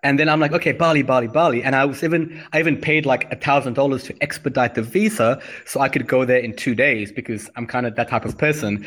[0.03, 3.05] And then I'm like, okay, Bali, Bali, Bali, and I was even I even paid
[3.05, 6.75] like a thousand dollars to expedite the visa so I could go there in two
[6.75, 8.87] days because I'm kind of that type of person.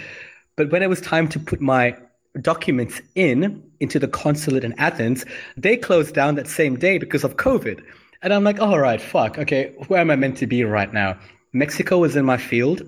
[0.56, 1.96] But when it was time to put my
[2.42, 7.38] documents in into the consulate in Athens, they closed down that same day because of
[7.38, 7.84] COVID.
[8.24, 11.20] And I'm like, all right, fuck, okay, where am I meant to be right now?
[11.52, 12.82] Mexico was in my field.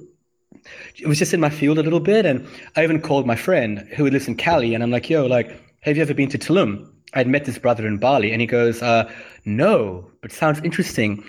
[0.98, 3.80] It was just in my field a little bit, and I even called my friend
[3.96, 6.90] who lives in Cali, and I'm like, yo, like, have you ever been to Tulum?
[7.14, 9.12] I'd met this brother in Bali, and he goes, uh,
[9.44, 11.24] no, but sounds interesting.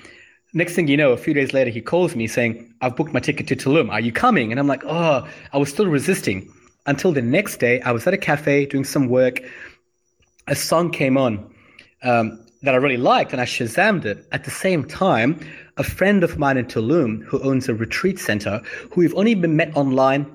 [0.54, 3.20] Next thing you know, a few days later, he calls me saying, I've booked my
[3.20, 3.90] ticket to Tulum.
[3.90, 4.52] Are you coming?
[4.52, 6.48] And I'm like, oh, I was still resisting
[6.86, 7.80] until the next day.
[7.80, 9.40] I was at a cafe doing some work.
[10.46, 11.52] A song came on
[12.02, 14.26] um, that I really liked, and I Shazammed it.
[14.32, 15.40] At the same time,
[15.76, 18.60] a friend of mine in Tulum who owns a retreat center,
[18.90, 20.26] who we've only been met online,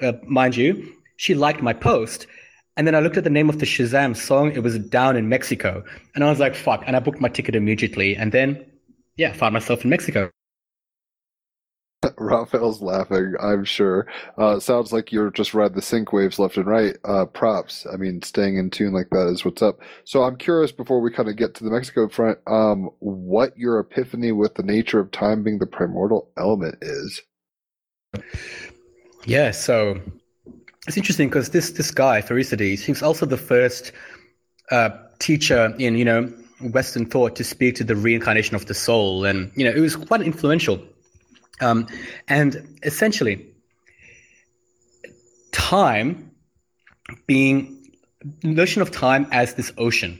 [0.00, 2.28] uh, mind you, she liked my post.
[2.76, 4.52] And then I looked at the name of the Shazam song.
[4.52, 5.84] It was down in Mexico.
[6.14, 6.84] And I was like, fuck.
[6.86, 8.16] And I booked my ticket immediately.
[8.16, 8.64] And then,
[9.16, 10.30] yeah, found myself in Mexico.
[12.16, 14.06] Raphael's laughing, I'm sure.
[14.38, 16.96] Uh, sounds like you're just riding the sync waves left and right.
[17.04, 17.86] Uh, props.
[17.92, 19.80] I mean, staying in tune like that is what's up.
[20.04, 23.78] So I'm curious before we kind of get to the Mexico front, um, what your
[23.78, 27.20] epiphany with the nature of time being the primordial element is.
[29.26, 30.00] Yeah, so
[30.86, 33.92] it's interesting because this this guy, he was also the first
[34.70, 39.24] uh, teacher in, you know, Western thought to speak to the reincarnation of the soul.
[39.24, 40.80] And, you know, it was quite influential.
[41.60, 41.86] Um,
[42.28, 43.46] and essentially,
[45.52, 46.30] time
[47.26, 47.76] being
[48.42, 50.18] notion of time as this ocean,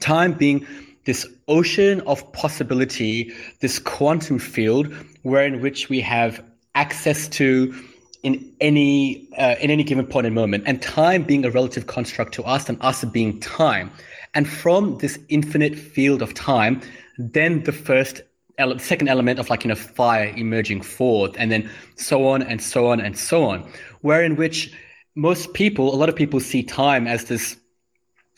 [0.00, 0.66] time being
[1.04, 4.92] this ocean of possibility, this quantum field,
[5.22, 6.42] wherein which we have
[6.74, 7.74] access to
[8.22, 12.32] in any uh, in any given point in moment, and time being a relative construct
[12.34, 13.90] to us, and us being time.
[14.34, 16.80] And from this infinite field of time,
[17.18, 18.22] then the first
[18.58, 22.62] ele- second element of like you know fire emerging forth, and then so on and
[22.62, 23.68] so on and so on,
[24.00, 24.72] wherein which
[25.14, 27.56] most people, a lot of people see time as this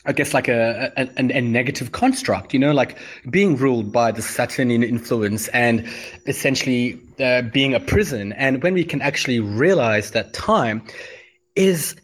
[0.07, 2.97] I guess like a, a, a, negative construct, you know, like
[3.31, 5.87] being ruled by the Saturnian influence and
[6.27, 8.31] essentially uh, being a prison.
[8.33, 10.83] And when we can actually realize that time
[11.55, 11.95] is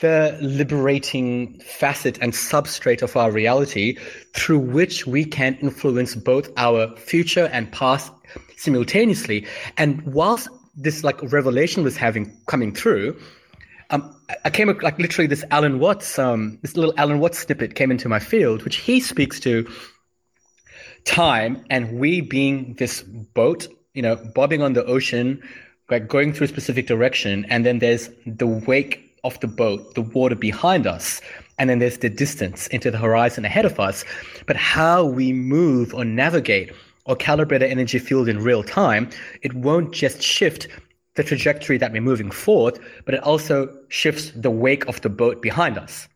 [0.00, 3.96] the liberating facet and substrate of our reality
[4.34, 8.12] through which we can influence both our future and past
[8.56, 9.46] simultaneously.
[9.78, 13.18] And whilst this like revelation was having coming through,
[13.88, 14.14] um,
[14.44, 18.08] I came like literally this Alan Watts, um, this little Alan Watts snippet came into
[18.08, 19.66] my field, which he speaks to
[21.04, 25.42] time and we being this boat, you know, bobbing on the ocean,
[25.88, 30.02] like going through a specific direction, and then there's the wake of the boat, the
[30.02, 31.20] water behind us,
[31.58, 34.04] and then there's the distance into the horizon ahead of us.
[34.46, 36.72] But how we move or navigate
[37.04, 39.10] or calibrate our energy field in real time,
[39.42, 40.68] it won't just shift
[41.16, 45.42] the trajectory that we're moving forward, but it also shifts the wake of the boat
[45.42, 46.08] behind us.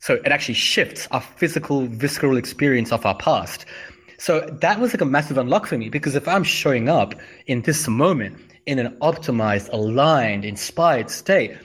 [0.00, 3.64] So it actually shifts our physical, visceral experience of our past.
[4.18, 7.14] So that was like a massive unlock for me because if I'm showing up
[7.46, 11.56] in this moment in an optimized, aligned, inspired state,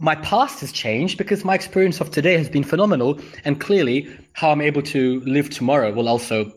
[0.00, 3.20] my past has changed because my experience of today has been phenomenal.
[3.44, 6.50] And clearly, how I'm able to live tomorrow will also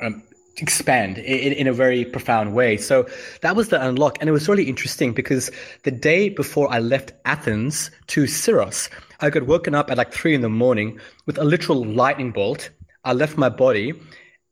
[0.00, 0.22] um,
[0.58, 2.76] expand in, in, a very profound way.
[2.76, 3.06] So
[3.42, 4.18] that was the unlock.
[4.20, 5.52] And it was really interesting because
[5.84, 10.34] the day before I left Athens to Syros, I got woken up at like three
[10.34, 12.70] in the morning with a literal lightning bolt.
[13.04, 13.92] I left my body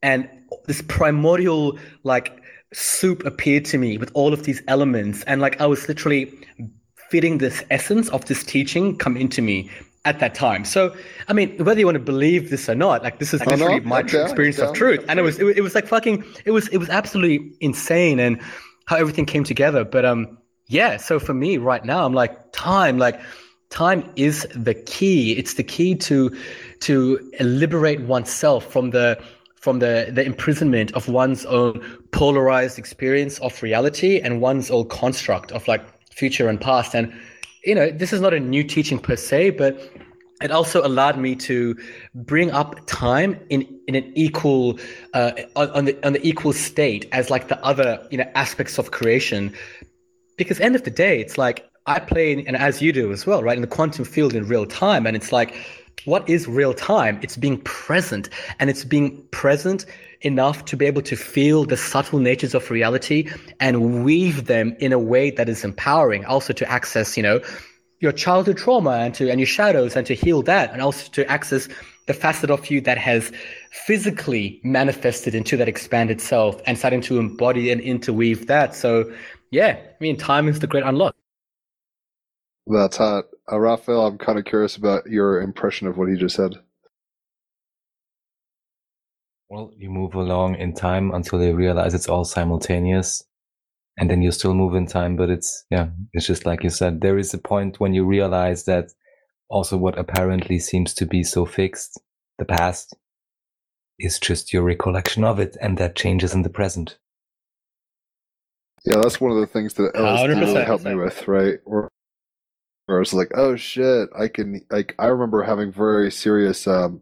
[0.01, 0.29] and
[0.67, 2.41] this primordial like
[2.73, 5.25] soup appeared to me with all of these elements.
[5.25, 6.33] And like I was literally
[7.13, 9.71] feeling this essence of this teaching come into me
[10.07, 10.65] at that time.
[10.65, 10.97] So,
[11.29, 14.01] I mean, whether you want to believe this or not, like this is literally my
[14.01, 16.89] experience of truth, and it was it, it, was like fucking it was it was
[16.89, 18.41] absolutely insane and
[18.87, 19.85] how everything came together.
[19.85, 20.39] But um,
[20.69, 20.97] yeah.
[20.97, 23.21] So for me right now, I'm like time, like
[23.69, 25.33] time is the key.
[25.33, 26.35] It's the key to
[26.81, 29.23] to liberate oneself from the
[29.57, 31.79] from the the imprisonment of one's own
[32.11, 35.85] polarized experience of reality and one's own construct of like
[36.15, 36.95] future and past.
[36.95, 37.13] And
[37.65, 39.81] you know, this is not a new teaching per se, but
[40.43, 41.77] it also allowed me to
[42.15, 44.79] bring up time in in an equal
[45.15, 48.91] uh, on the on the equal state as like the other you know aspects of
[48.91, 49.53] creation.
[50.37, 53.27] Because end of the day it's like i play in, and as you do as
[53.27, 55.07] well right in the quantum field in real time.
[55.07, 55.55] And it's like
[56.05, 57.19] what is real time?
[57.23, 58.29] It's being present
[58.59, 59.87] and it's being present
[60.23, 63.31] enough to be able to feel the subtle natures of reality
[63.61, 66.25] and weave them in a way that is empowering.
[66.25, 67.41] Also to access you know
[68.01, 71.31] your childhood trauma and to and your shadows and to heal that and also to
[71.31, 71.69] access
[72.07, 73.31] the facet of you that has
[73.71, 78.75] physically manifested into that expanded self and starting to embody and interweave that.
[78.75, 79.13] So
[79.51, 81.15] yeah i mean time is the great unlock.
[82.67, 86.37] That's hot uh, raphael i'm kind of curious about your impression of what he just
[86.37, 86.55] said
[89.53, 93.23] well, you move along in time until they realize it's all simultaneous.
[93.99, 97.03] And then you still move in time, but it's, yeah, it's just like you said,
[97.03, 98.93] there is a point when you realize that
[99.51, 102.01] also what apparently seems to be so fixed,
[102.39, 102.97] the past,
[103.99, 105.59] is just your recollection of it.
[105.61, 106.97] And that changes in the present.
[108.87, 111.59] Yeah, that's one of the things that LSD really helped me with, right?
[111.65, 111.91] Where,
[112.93, 117.01] where I was like, oh shit, I can, like, I remember having very serious, um,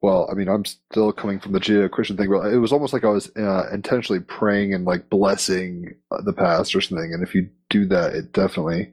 [0.00, 3.04] well, I mean, I'm still coming from the Judeo-Christian thing, but it was almost like
[3.04, 7.12] I was uh, intentionally praying and like blessing uh, the past or something.
[7.12, 8.92] And if you do that, it definitely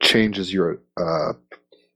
[0.00, 1.32] changes your uh,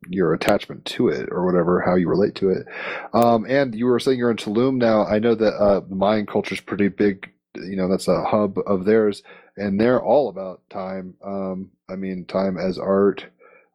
[0.08, 2.66] your attachment to it or whatever, how you relate to it.
[3.14, 5.06] Um, and you were saying you're in Tulum now.
[5.06, 7.30] I know that uh, Mayan culture is pretty big.
[7.54, 9.22] You know, that's a hub of theirs,
[9.56, 11.14] and they're all about time.
[11.24, 13.26] Um, I mean, time as art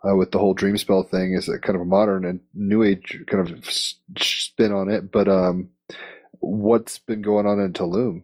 [0.07, 2.84] uh, with the whole dream spell thing is a kind of a modern and new
[2.84, 5.11] age kind of spin on it.
[5.11, 5.70] But um,
[6.39, 8.24] what's been going on in Tulum?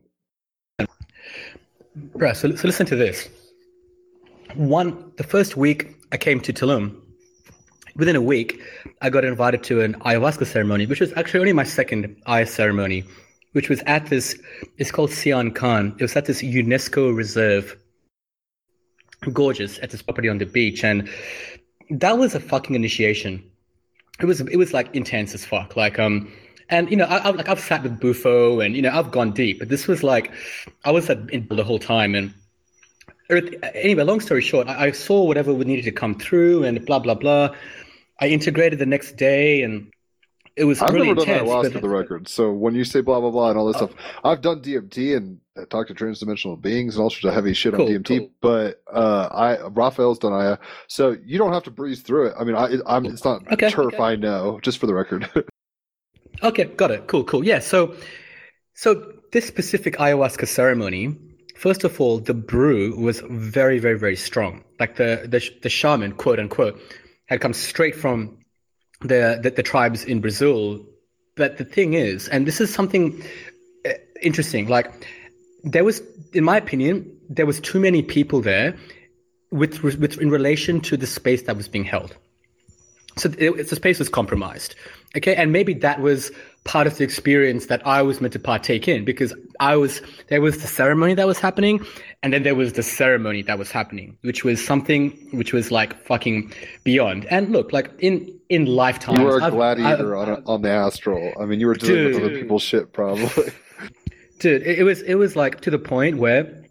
[2.14, 2.36] Right.
[2.36, 3.30] So, so listen to this.
[4.56, 7.00] One, the first week I came to Tulum,
[7.96, 8.62] within a week,
[9.02, 13.04] I got invited to an ayahuasca ceremony, which was actually only my second ayahuasca ceremony,
[13.54, 14.40] which was at this,
[14.78, 15.96] it's called Sian Ka'an.
[15.98, 17.78] It was at this UNESCO reserve.
[19.32, 20.84] Gorgeous at this property on the beach.
[20.84, 21.10] And
[21.90, 23.44] that was a fucking initiation.
[24.20, 25.76] It was it was like intense as fuck.
[25.76, 26.32] Like um
[26.70, 29.32] And you know, I, I've like I've sat with Bufo, and you know, I've gone
[29.34, 29.60] deep.
[29.60, 30.32] But this was like,
[30.86, 32.34] I was at, in the whole time, and
[33.30, 37.00] anyway, long story short, I, I saw whatever would needed to come through, and blah
[37.00, 37.54] blah blah.
[38.22, 39.92] I integrated the next day, and
[40.56, 41.50] it was I've really never done intense.
[41.50, 42.28] ayahuasca but- for the record.
[42.28, 43.92] So when you say blah blah blah and all this stuff,
[44.24, 45.40] I've done DMT and
[45.70, 48.18] talked to transdimensional beings and all sorts of heavy shit Cool, on DMT.
[48.20, 48.30] cool.
[48.42, 52.34] But uh, I Raphael's done Aya, so you don't have to breeze through it.
[52.40, 53.94] I mean, I, I'm it's not Okay, turf.
[53.94, 53.98] okay.
[54.04, 55.30] I know, just for the record.
[56.42, 57.08] Okay, got it.
[57.08, 57.46] Cool, cool.
[57.46, 57.60] Yeah.
[57.60, 57.96] So,
[58.74, 61.16] so this specific ayahuasca ceremony,
[61.56, 64.64] first of all, the brew was very, very, very strong.
[64.80, 66.82] Like the the, the shaman, quote unquote,
[67.28, 68.40] had come straight from
[69.04, 70.86] the, the the tribes in Brazil.
[71.36, 73.24] But the thing is, and this is something
[73.86, 74.68] uh, interesting.
[74.68, 75.08] Like
[75.64, 76.02] there was,
[76.34, 78.76] in my opinion, there was too many people there
[79.52, 82.16] with with in relation to the space that was being held.
[83.16, 84.76] So it, the space was compromised.
[85.16, 86.32] Okay, and maybe that was
[86.64, 90.42] part of the experience that I was meant to partake in because I was there
[90.42, 91.86] was the ceremony that was happening,
[92.24, 95.94] and then there was the ceremony that was happening, which was something which was like
[96.06, 96.52] fucking
[96.84, 97.26] beyond.
[97.26, 100.70] And look, like in in lifetime you were a gladiator I've- on a, on the
[100.72, 101.34] astral.
[101.40, 102.24] I mean, you were dealing with Dude.
[102.24, 103.28] other people's shit, probably.
[104.40, 106.64] dude it, it was it was like to the point where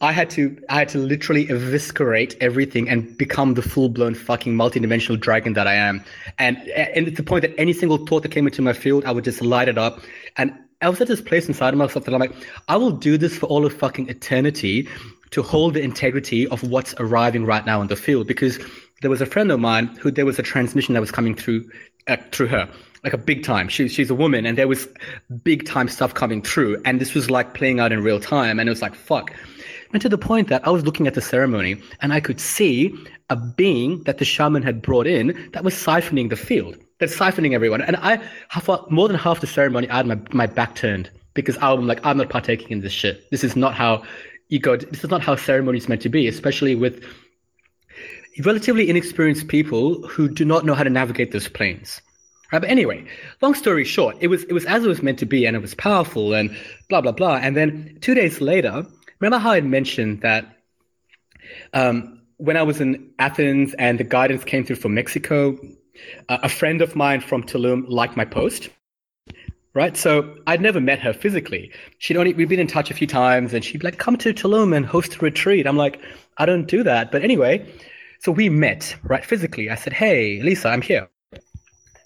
[0.00, 5.18] i had to i had to literally eviscerate everything and become the full-blown fucking multidimensional
[5.20, 6.02] dragon that i am
[6.38, 9.12] and and to the point that any single thought that came into my field i
[9.12, 10.00] would just light it up
[10.36, 10.52] and
[10.84, 12.34] i was at this place inside of myself that i'm like
[12.68, 14.88] i will do this for all of fucking eternity
[15.34, 18.28] to hold the integrity of what's arriving right now in the field.
[18.28, 18.56] Because
[19.02, 21.68] there was a friend of mine who there was a transmission that was coming through
[22.06, 22.70] uh, through her
[23.02, 23.66] like a big time.
[23.68, 24.86] She, she's a woman and there was
[25.42, 26.80] big time stuff coming through.
[26.84, 28.60] And this was like playing out in real time.
[28.60, 29.32] And it was like fuck.
[29.92, 32.92] And to the point that i was looking at the ceremony and i could see
[33.30, 37.54] a being that the shaman had brought in that was siphoning the field that's siphoning
[37.54, 38.16] everyone and i
[38.60, 42.04] for more than half the ceremony i had my, my back turned because i'm like
[42.04, 44.02] i'm not partaking in this shit this is not how
[44.48, 47.02] you go this is not how ceremony is meant to be especially with
[48.42, 52.00] relatively inexperienced people who do not know how to navigate those planes.
[52.52, 52.60] Right?
[52.60, 53.06] But anyway,
[53.40, 55.60] long story short, it was it was as it was meant to be, and it
[55.60, 56.56] was powerful, and
[56.88, 57.36] blah blah blah.
[57.36, 58.86] And then two days later,
[59.20, 60.46] remember how I mentioned that
[61.72, 65.58] um, when I was in Athens and the guidance came through from Mexico,
[66.28, 68.70] uh, a friend of mine from Tulum liked my post.
[69.74, 71.72] Right, so I'd never met her physically.
[71.98, 74.32] She'd only we'd been in touch a few times, and she'd be like, "Come to
[74.32, 76.00] Tulum and host a retreat." I'm like,
[76.38, 77.66] "I don't do that," but anyway,
[78.20, 79.70] so we met right physically.
[79.70, 81.08] I said, "Hey, Lisa, I'm here."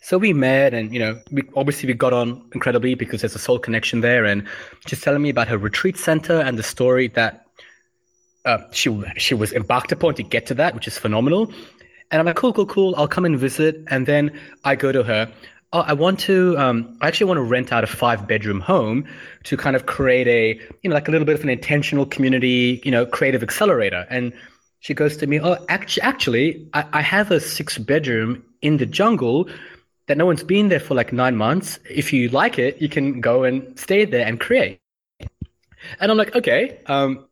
[0.01, 3.39] So we met, and you know, we, obviously we got on incredibly because there's a
[3.39, 4.25] soul connection there.
[4.25, 4.49] And
[4.87, 7.45] she's telling me about her retreat center and the story that
[8.47, 11.53] uh, she she was embarked upon to get to that, which is phenomenal.
[12.11, 12.95] And I'm like, cool, cool, cool.
[12.97, 13.85] I'll come and visit.
[13.89, 15.31] And then I go to her.
[15.73, 16.57] Oh, I want to.
[16.57, 19.05] Um, I actually want to rent out a five bedroom home
[19.45, 22.81] to kind of create a, you know, like a little bit of an intentional community,
[22.85, 24.07] you know, creative accelerator.
[24.09, 24.33] And
[24.81, 28.87] she goes to me, oh, actually, actually, I, I have a six bedroom in the
[28.87, 29.49] jungle
[30.07, 31.79] that no one's been there for like nine months.
[31.89, 34.81] If you like it, you can go and stay there and create.
[36.01, 37.27] And I'm like, okay, um,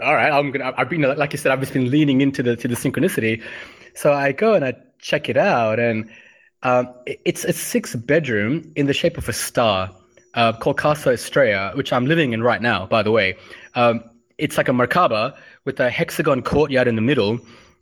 [0.00, 0.72] all right, I'm gonna.
[0.76, 3.42] I've been like you said, I've just been leaning into the to the synchronicity.
[3.94, 6.10] So I go and I check it out, and
[6.62, 9.90] um, it's a six bedroom in the shape of a star
[10.34, 12.86] uh, called Casa Estrella, which I'm living in right now.
[12.86, 13.36] By the way,
[13.74, 14.02] um,
[14.38, 17.38] it's like a merkaba with a hexagon courtyard in the middle,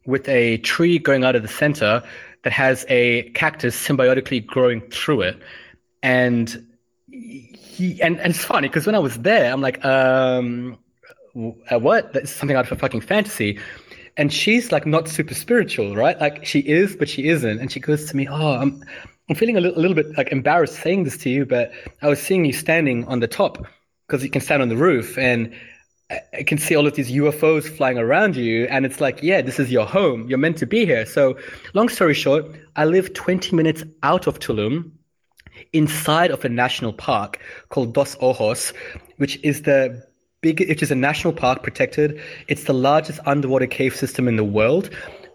[0.06, 2.02] with a tree going out of the center
[2.42, 5.38] that has a cactus symbiotically growing through it,
[6.02, 6.66] and
[7.10, 10.78] he and, and it's funny because when I was there, I'm like, um,
[11.70, 12.12] uh, what?
[12.12, 13.58] That's something out of a fucking fantasy.
[14.20, 16.20] And she's like not super spiritual, right?
[16.20, 17.58] Like she is, but she isn't.
[17.58, 18.84] And she goes to me, oh, I'm,
[19.30, 22.08] I'm feeling a little, a little bit like embarrassed saying this to you, but I
[22.08, 23.64] was seeing you standing on the top
[24.06, 25.50] because you can stand on the roof and
[26.10, 28.66] I- can see all of these UFOs flying around you.
[28.66, 30.28] And it's like, yeah, this is your home.
[30.28, 31.06] You're meant to be here.
[31.06, 31.38] So
[31.72, 32.44] long story short,
[32.76, 34.90] I live 20 minutes out of Tulum
[35.72, 37.38] inside of a national park
[37.70, 38.74] called Dos Ojos,
[39.16, 40.09] which is the
[40.40, 42.20] big, which is a national park protected.
[42.48, 44.90] It's the largest underwater cave system in the world.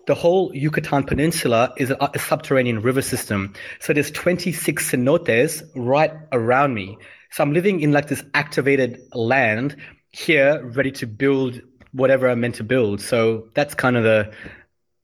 [0.08, 3.54] The whole Yucatan Peninsula is a, a subterranean river system.
[3.80, 6.98] So there's 26 cenotes right around me.
[7.32, 9.76] So I'm living in like this activated land
[10.12, 11.60] here, ready to build
[11.92, 13.02] whatever I'm meant to build.
[13.02, 14.32] So that's kind of the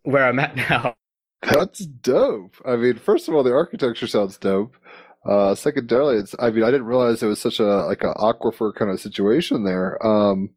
[0.03, 0.95] where I'm at now.
[1.41, 2.55] That's dope.
[2.65, 4.77] I mean, first of all, the architecture sounds dope.
[5.23, 8.73] Uh, secondarily, it's, I mean, I didn't realize it was such a, like an aquifer
[8.73, 10.03] kind of situation there.
[10.05, 10.49] Um,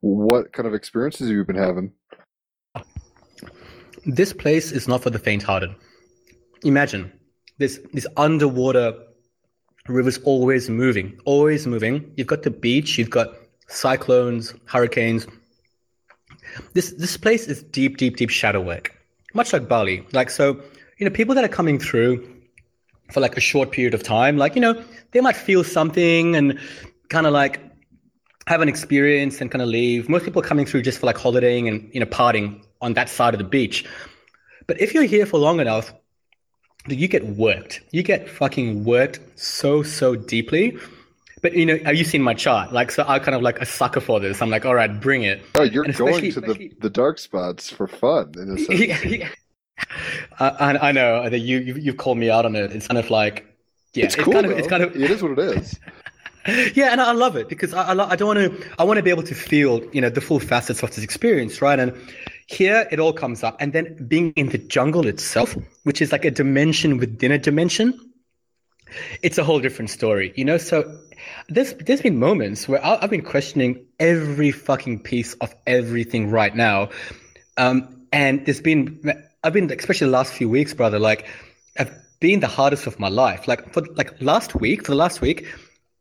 [0.00, 1.92] what kind of experiences have you been having?
[4.06, 5.70] This place is not for the faint-hearted.
[6.64, 7.12] Imagine
[7.58, 8.94] this this underwater
[9.88, 12.12] river's always moving, always moving.
[12.16, 13.28] You've got the beach, you've got
[13.68, 15.26] cyclones, hurricanes.
[16.72, 18.96] This this place is deep, deep, deep shadow work,
[19.34, 20.06] much like Bali.
[20.12, 20.60] Like so,
[20.98, 22.39] you know, people that are coming through
[23.10, 24.82] for like a short period of time, like you know,
[25.12, 26.58] they might feel something and
[27.08, 27.60] kind of like
[28.46, 30.08] have an experience and kind of leave.
[30.08, 33.08] Most people are coming through just for like holidaying and you know partying on that
[33.08, 33.84] side of the beach.
[34.66, 35.92] But if you're here for long enough,
[36.86, 37.82] you get worked.
[37.90, 40.78] You get fucking worked so so deeply.
[41.42, 42.72] But you know, have you seen my chart?
[42.72, 44.42] Like, so I'm kind of like a sucker for this.
[44.42, 45.42] I'm like, all right, bring it.
[45.54, 48.80] Oh, you're going to the, the dark spots for fun in a sense.
[48.80, 49.28] yeah, yeah.
[50.38, 52.72] I, I know that you you you've called me out on it.
[52.72, 53.46] It's kind of like,
[53.94, 54.32] yeah, it's cool.
[54.32, 54.58] kind of though.
[54.58, 55.78] it's kind of it is what it is.
[56.74, 59.02] yeah, and I love it because I I, I don't want to I want to
[59.02, 61.78] be able to feel you know the full facets of this experience, right?
[61.78, 61.94] And
[62.46, 66.24] here it all comes up, and then being in the jungle itself, which is like
[66.24, 67.98] a dimension within a dimension,
[69.22, 70.56] it's a whole different story, you know.
[70.56, 70.98] So
[71.48, 76.54] there's there's been moments where I, I've been questioning every fucking piece of everything right
[76.54, 76.88] now,
[77.56, 78.98] um, and there's been
[79.42, 81.26] I've been especially the last few weeks, brother, like
[81.78, 83.48] I've been the hardest of my life.
[83.48, 85.46] Like for like last week, for the last week,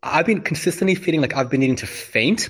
[0.04, 2.50] I've been consistently feeling like I've been needing to faint,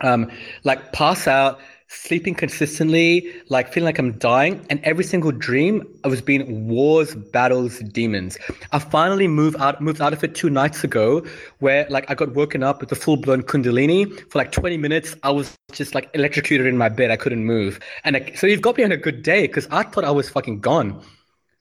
[0.00, 0.30] um,
[0.64, 4.64] like pass out, sleeping consistently, like feeling like I'm dying.
[4.70, 8.38] And every single dream, I was being wars, battles, demons.
[8.72, 11.24] I finally moved out, moved out of it two nights ago,
[11.58, 15.16] where like I got woken up with the full blown Kundalini for like 20 minutes.
[15.22, 17.10] I was just like electrocuted in my bed.
[17.10, 17.80] I couldn't move.
[18.04, 20.28] And like, so you've got me on a good day because I thought I was
[20.28, 21.02] fucking gone.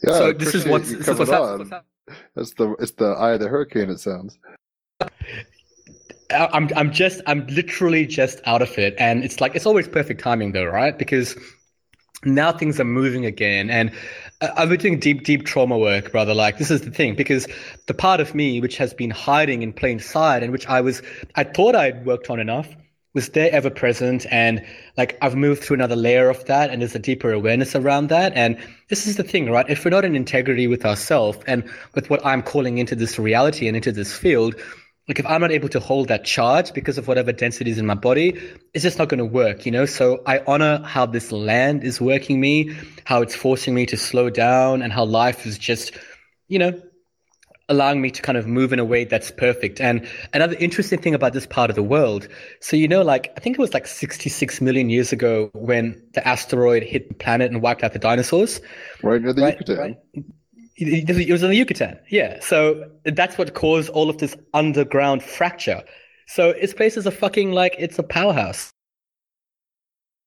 [0.04, 1.60] Yeah, so this is what's, this is what's, hap- on.
[1.60, 1.86] what's hap-
[2.36, 3.90] It's the it's the eye of the hurricane.
[3.90, 4.38] It sounds.
[6.30, 10.22] I'm I'm just I'm literally just out of it, and it's like it's always perfect
[10.22, 10.98] timing though, right?
[10.98, 11.38] Because
[12.24, 13.92] now things are moving again, and
[14.42, 16.34] uh, I've been doing deep deep trauma work, brother.
[16.34, 17.48] Like this is the thing, because
[17.88, 21.02] the part of me which has been hiding in plain sight, and which I was
[21.36, 22.68] I thought I'd worked on enough,
[23.14, 24.66] was there ever present, and
[24.98, 28.34] like I've moved through another layer of that, and there's a deeper awareness around that,
[28.36, 28.58] and
[28.90, 29.70] this is the thing, right?
[29.70, 33.68] If we're not in integrity with ourselves and with what I'm calling into this reality
[33.68, 34.56] and into this field
[35.08, 37.86] like if I'm not able to hold that charge because of whatever density is in
[37.86, 38.38] my body,
[38.74, 39.86] it's just not going to work, you know?
[39.86, 42.72] So I honor how this land is working me,
[43.06, 45.98] how it's forcing me to slow down and how life is just,
[46.50, 46.82] you know,
[47.70, 49.82] allowing me to kind of move in a way that's perfect.
[49.82, 52.28] And another interesting thing about this part of the world.
[52.62, 56.26] So, you know, like I think it was like 66 million years ago when the
[56.28, 58.62] asteroid hit the planet and wiped out the dinosaurs.
[59.02, 59.78] Right near the Right, Yucatan.
[59.78, 59.98] right.
[60.78, 62.40] It was in the Yucatan, yeah.
[62.40, 65.82] So that's what caused all of this underground fracture.
[66.28, 68.72] So this place is a fucking like it's a powerhouse.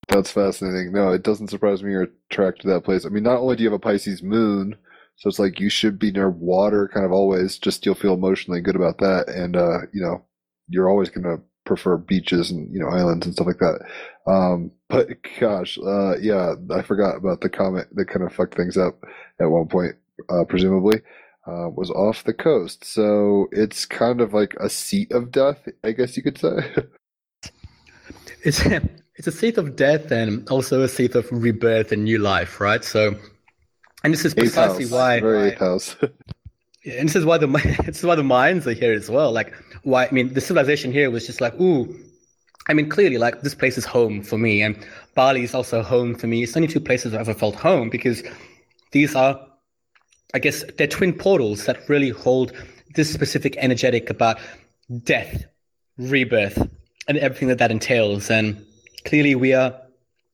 [0.08, 0.92] That's fascinating.
[0.92, 3.06] No, it doesn't surprise me you're attracted to that place.
[3.06, 4.76] I mean, not only do you have a Pisces moon,
[5.16, 8.60] so it's like you should be near water kind of always, just you'll feel emotionally
[8.60, 9.28] good about that.
[9.28, 10.24] And, uh, you know,
[10.68, 13.80] you're always going to prefer beaches and, you know, islands and stuff like that.
[14.26, 15.08] Um, but
[15.38, 19.04] gosh, uh, yeah, I forgot about the comet that kind of fucked things up
[19.38, 19.94] at one point,
[20.28, 21.00] uh, presumably,
[21.46, 22.84] uh, was off the coast.
[22.84, 26.74] So it's kind of like a seat of death, I guess you could say.
[28.42, 28.62] It's
[29.16, 32.82] it's a seat of death and also a seat of rebirth and new life, right?
[32.82, 33.14] So,
[34.02, 34.92] and this is precisely house.
[34.92, 35.20] why.
[35.20, 35.96] Very house.
[36.86, 37.46] And this is why the
[37.84, 39.30] this is why the Mayans are here as well.
[39.32, 39.52] Like
[39.82, 41.94] why I mean the civilization here was just like ooh,
[42.68, 44.74] I mean clearly like this place is home for me, and
[45.14, 46.42] Bali is also home for me.
[46.42, 48.22] It's only two places I've ever felt home because
[48.92, 49.38] these are,
[50.34, 52.52] I guess, they're twin portals that really hold
[52.94, 54.38] this specific energetic about
[55.04, 55.44] death,
[55.98, 56.68] rebirth,
[57.08, 58.30] and everything that that entails.
[58.30, 58.64] And
[59.04, 59.74] clearly we are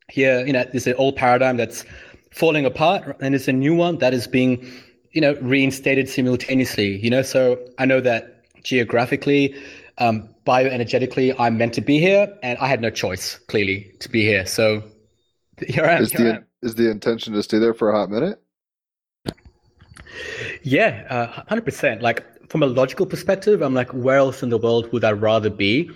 [0.08, 0.44] here.
[0.46, 1.84] You know, there's an old paradigm that's
[2.32, 4.66] falling apart, and there's a new one that is being
[5.16, 9.56] you know, reinstated simultaneously, you know, so I know that geographically,
[9.96, 14.20] um, bioenergetically, I'm meant to be here and I had no choice, clearly, to be
[14.20, 14.44] here.
[14.44, 14.84] So
[15.66, 16.02] here I am.
[16.02, 16.46] Is the am.
[16.60, 18.38] is the intention to stay there for a hot minute?
[20.62, 22.02] Yeah, uh, 100%.
[22.02, 25.50] Like, from a logical perspective, I'm like, where else in the world would I rather
[25.50, 25.90] be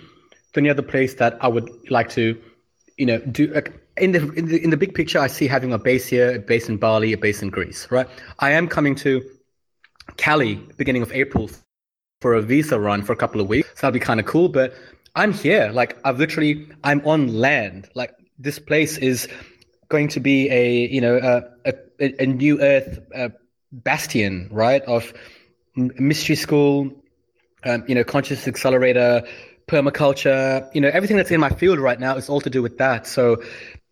[0.53, 2.39] than the other place that I would like to,
[2.97, 3.47] you know, do?
[3.47, 6.35] Like, in the, in the in the big picture, I see having a base here,
[6.35, 8.07] a base in Bali, a base in Greece, right?
[8.39, 9.21] I am coming to
[10.17, 11.49] Cali beginning of April
[12.21, 14.49] for a visa run for a couple of weeks, so that'll be kind of cool.
[14.49, 14.73] But
[15.15, 17.89] I'm here, like I've literally, I'm on land.
[17.95, 19.27] Like this place is
[19.89, 21.17] going to be a, you know,
[21.65, 23.29] a a, a new Earth uh
[23.71, 24.81] bastion, right?
[24.83, 25.13] Of
[25.75, 26.91] mystery school,
[27.63, 29.23] um, you know, conscious accelerator,
[29.67, 32.77] permaculture, you know, everything that's in my field right now is all to do with
[32.77, 33.07] that.
[33.07, 33.41] So,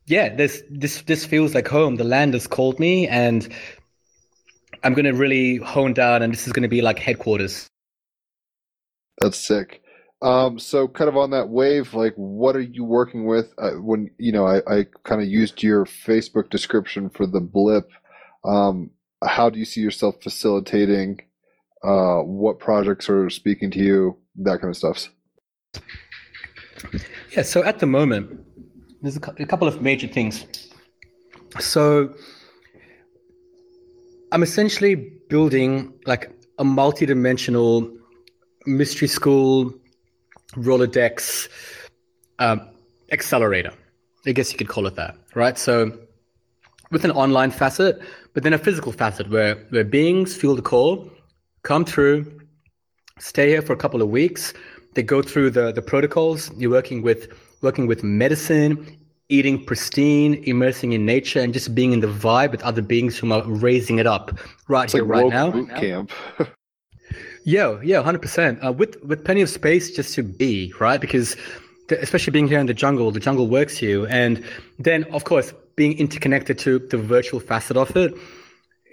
[0.05, 1.95] yeah, this this this feels like home.
[1.95, 3.47] The land has called me, and
[4.83, 7.67] I'm going to really hone down, and this is going to be like headquarters.
[9.21, 9.81] That's sick.
[10.21, 13.53] Um, so kind of on that wave, like what are you working with?
[13.57, 17.89] Uh, when you know, I, I kind of used your Facebook description for the blip.
[18.43, 18.91] Um,
[19.23, 21.19] how do you see yourself facilitating?
[21.83, 24.17] Uh, what projects are speaking to you?
[24.35, 25.09] That kind of stuff.
[27.31, 28.39] Yeah, so at the moment,
[29.01, 30.45] there's a, a couple of major things.
[31.59, 32.13] So
[34.31, 34.95] I'm essentially
[35.29, 37.91] building like a multi-dimensional
[38.65, 39.73] mystery school
[40.53, 41.47] Rolodex
[42.39, 42.61] um,
[43.11, 43.71] accelerator.
[44.25, 45.57] I guess you could call it that, right?
[45.57, 45.97] So
[46.91, 48.01] with an online facet,
[48.33, 51.09] but then a physical facet where where beings feel the call,
[51.63, 52.25] come through,
[53.19, 54.53] stay here for a couple of weeks.
[54.95, 56.51] They go through the the protocols.
[56.57, 57.27] You're working with
[57.61, 58.97] working with medicine,
[59.29, 63.31] eating pristine, immersing in nature, and just being in the vibe with other beings who
[63.31, 64.37] are raising it up
[64.67, 65.51] right It's here, like right now.
[65.51, 66.11] boot camp.
[67.45, 68.63] Yeah, yeah, hundred percent.
[68.63, 71.35] Uh, with with plenty of space just to be right, because
[71.87, 74.43] the, especially being here in the jungle, the jungle works you, and
[74.77, 78.13] then of course being interconnected to the virtual facet of it,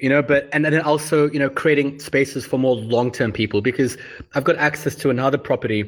[0.01, 0.23] you know.
[0.23, 3.99] But and then also you know creating spaces for more long term people because
[4.35, 5.83] I've got access to another property.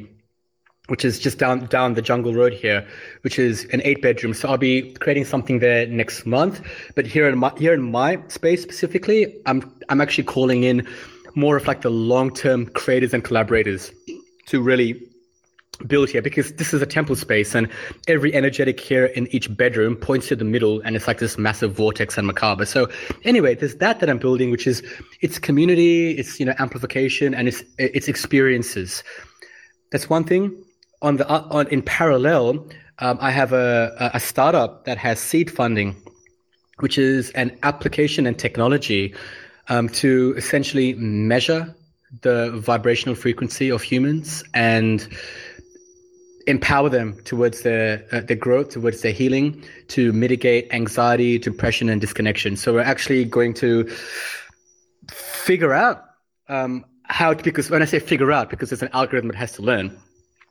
[0.89, 2.81] Which is just down down the jungle road here,
[3.21, 4.33] which is an eight bedroom.
[4.33, 6.63] So I'll be creating something there next month.
[6.95, 9.61] But here in my here in my space specifically, I'm
[9.91, 10.89] I'm actually calling in
[11.35, 13.93] more of like the long term creators and collaborators
[14.47, 15.08] to really
[15.87, 17.69] build here because this is a temple space and
[18.09, 21.73] every energetic here in each bedroom points to the middle and it's like this massive
[21.73, 22.67] vortex and merkaba.
[22.67, 22.89] So
[23.25, 24.83] anyway there's that that i'm building which is
[25.21, 29.03] it's community it's you know amplification and it's it's experiences.
[29.93, 30.65] That's one thing.
[31.01, 32.67] On the on in parallel
[32.99, 35.95] um, i have a a startup that has seed funding
[36.81, 39.15] which is an application and technology
[39.69, 41.75] um, to essentially measure
[42.23, 45.09] the vibrational frequency of humans and
[46.49, 52.57] empower them towards their uh, growth, towards their healing, to mitigate anxiety, depression, and disconnection.
[52.57, 53.85] So we're actually going to
[55.11, 56.03] figure out
[56.49, 59.53] um, how to, because when I say figure out, because it's an algorithm that has
[59.53, 59.97] to learn.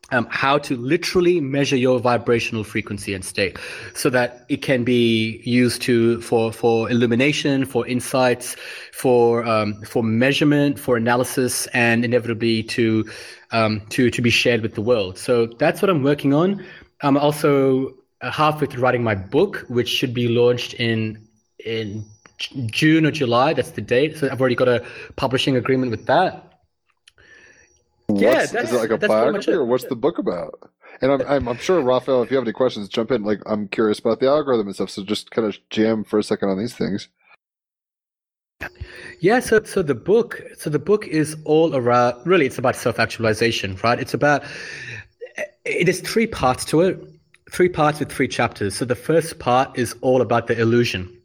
[0.10, 3.60] Um, how to literally measure your vibrational frequency and state
[3.94, 8.56] so that it can be used to for for illumination for insights
[8.94, 13.06] for um, for measurement for analysis and inevitably to
[13.52, 15.18] um, to to be shared with the world.
[15.18, 16.66] So that's what i'm working on.
[17.02, 21.28] I'm also uh, halfway through writing my book which should be launched in
[21.66, 22.06] in
[22.68, 23.52] june or july.
[23.52, 24.16] That's the date.
[24.16, 24.86] So i've already got a
[25.18, 26.48] publishing agreement with that
[28.14, 30.18] Yeah, What's, is that's- it like a that's pretty much biography or what's the book
[30.18, 30.72] about?
[31.02, 33.24] And I'm, I'm I'm sure Raphael, if you have any questions, jump in.
[33.24, 34.90] Like I'm curious about the algorithm and stuff.
[34.90, 37.10] So just kind of jam for a second on these things.
[39.20, 43.78] Yeah, so so the book so the book is all around really it's about self-actualization,
[43.84, 44.00] right?
[44.00, 44.44] It's about
[45.66, 47.00] it is three parts to it.
[47.52, 48.76] Three parts with three chapters.
[48.76, 51.17] So the first part is all about the illusion.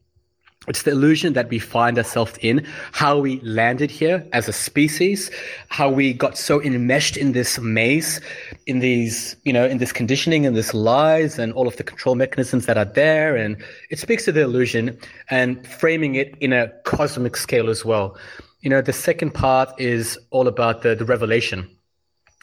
[0.68, 5.28] It's the illusion that we find ourselves in, how we landed here as a species,
[5.68, 8.20] how we got so enmeshed in this maze,
[8.66, 12.14] in these, you know, in this conditioning and this lies and all of the control
[12.14, 13.34] mechanisms that are there.
[13.34, 13.56] And
[13.90, 14.96] it speaks to the illusion
[15.30, 18.16] and framing it in a cosmic scale as well.
[18.60, 21.68] You know, the second part is all about the, the revelation,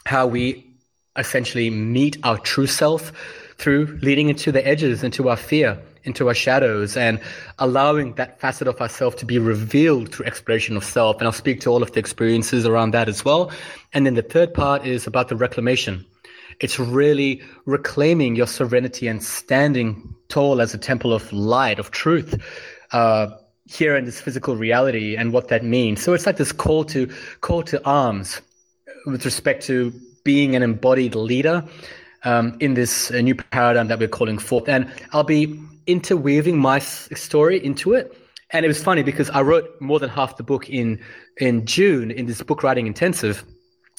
[0.04, 0.70] how we
[1.16, 3.12] essentially meet our true self
[3.56, 7.20] through leading into the edges, into our fear, into our shadows, and
[7.58, 11.18] allowing that facet of ourself to be revealed through exploration of self.
[11.18, 13.50] And I'll speak to all of the experiences around that as well.
[13.92, 16.04] And then the third part is about the reclamation.
[16.60, 22.40] It's really reclaiming your serenity and standing tall as a temple of light, of truth.
[22.92, 23.28] Uh,
[23.70, 26.02] here in this physical reality and what that means.
[26.02, 27.08] So it's like this call to
[27.40, 28.40] call to arms
[29.06, 29.92] with respect to
[30.24, 31.64] being an embodied leader
[32.24, 34.68] um, in this uh, new paradigm that we're calling forth.
[34.68, 35.60] And I'll be
[35.90, 38.16] interweaving my story into it.
[38.52, 41.00] And it was funny because I wrote more than half the book in
[41.36, 43.44] in June in this book writing intensive,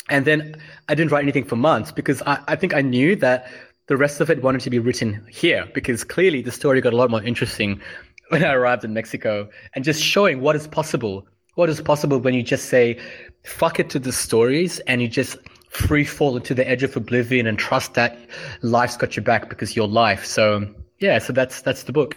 [0.10, 0.56] and then
[0.90, 3.50] I didn't write anything for months because I, I think I knew that
[3.88, 6.98] the rest of it wanted to be written here because clearly the story got a
[6.98, 7.82] lot more interesting
[8.30, 11.28] when I arrived in Mexico and just showing what is possible.
[11.56, 12.98] What is possible when you just say,
[13.44, 15.38] fuck it to the stories and you just
[15.70, 18.18] free fall into the edge of oblivion and trust that
[18.62, 20.26] life's got your back because you're life.
[20.26, 20.66] So
[21.02, 22.16] yeah, so that's that's the book.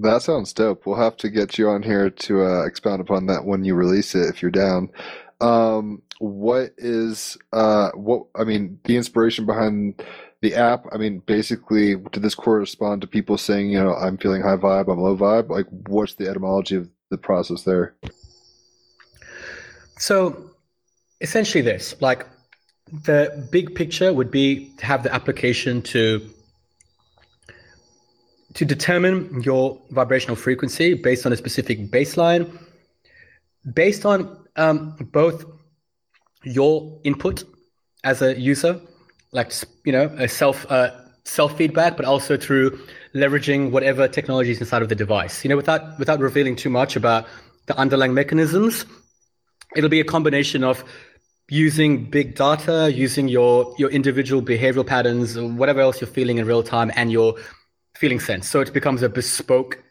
[0.00, 0.86] That sounds dope.
[0.86, 4.14] We'll have to get you on here to uh, expound upon that when you release
[4.16, 4.90] it, if you're down.
[5.40, 8.26] Um, what is uh, what?
[8.34, 10.02] I mean, the inspiration behind
[10.42, 10.86] the app.
[10.92, 14.90] I mean, basically, did this correspond to people saying, you know, I'm feeling high vibe,
[14.90, 15.48] I'm low vibe?
[15.48, 17.94] Like, what's the etymology of the process there?
[19.98, 20.50] So
[21.20, 22.26] essentially this, like
[23.04, 26.33] the big picture would be to have the application to
[28.54, 32.50] to determine your vibrational frequency based on a specific baseline,
[33.72, 35.44] based on um, both
[36.44, 37.44] your input
[38.04, 38.80] as a user,
[39.32, 39.52] like
[39.84, 40.90] you know, a self uh,
[41.24, 42.78] self feedback, but also through
[43.14, 45.44] leveraging whatever technologies inside of the device.
[45.44, 47.26] You know, without without revealing too much about
[47.66, 48.86] the underlying mechanisms,
[49.74, 50.84] it'll be a combination of
[51.48, 56.62] using big data, using your your individual behavioral patterns, whatever else you're feeling in real
[56.62, 57.34] time, and your
[57.94, 58.48] feeling sense.
[58.48, 59.82] So it becomes a bespoke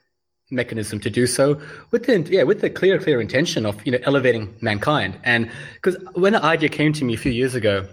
[0.51, 1.59] mechanism to do so
[1.91, 5.17] with the yeah with the clear clear intention of you know elevating mankind.
[5.23, 7.87] And because when the idea came to me a few years ago,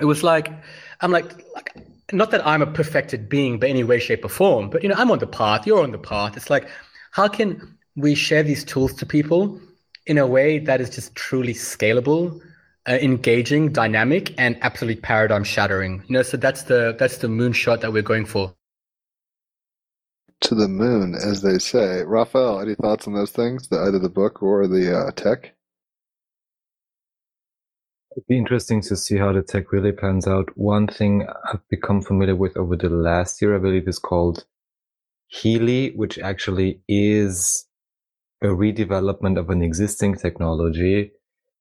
[0.00, 0.52] it was like
[1.00, 1.76] I'm like like
[2.12, 4.94] not that I'm a perfected being by any way, shape, or form, but you know
[4.96, 5.66] I'm on the path.
[5.66, 6.36] You're on the path.
[6.36, 6.68] It's like
[7.10, 9.60] how can we share these tools to people
[10.06, 12.40] in a way that is just truly scalable
[12.88, 16.02] uh, engaging, dynamic, and absolutely paradigm shattering.
[16.08, 18.54] You know, so that's the that's the moonshot that we're going for.
[20.42, 22.02] To the moon, as they say.
[22.04, 23.68] Raphael, any thoughts on those things?
[23.68, 25.54] The, either the book or the uh, tech?
[28.14, 30.50] It'd be interesting to see how the tech really pans out.
[30.56, 34.44] One thing I've become familiar with over the last year, I believe, is called
[35.28, 37.66] Healy, which actually is
[38.42, 41.12] a redevelopment of an existing technology.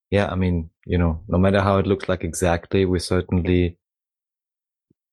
[0.10, 3.78] Yeah, I mean, you know, no matter how it looks like exactly, we certainly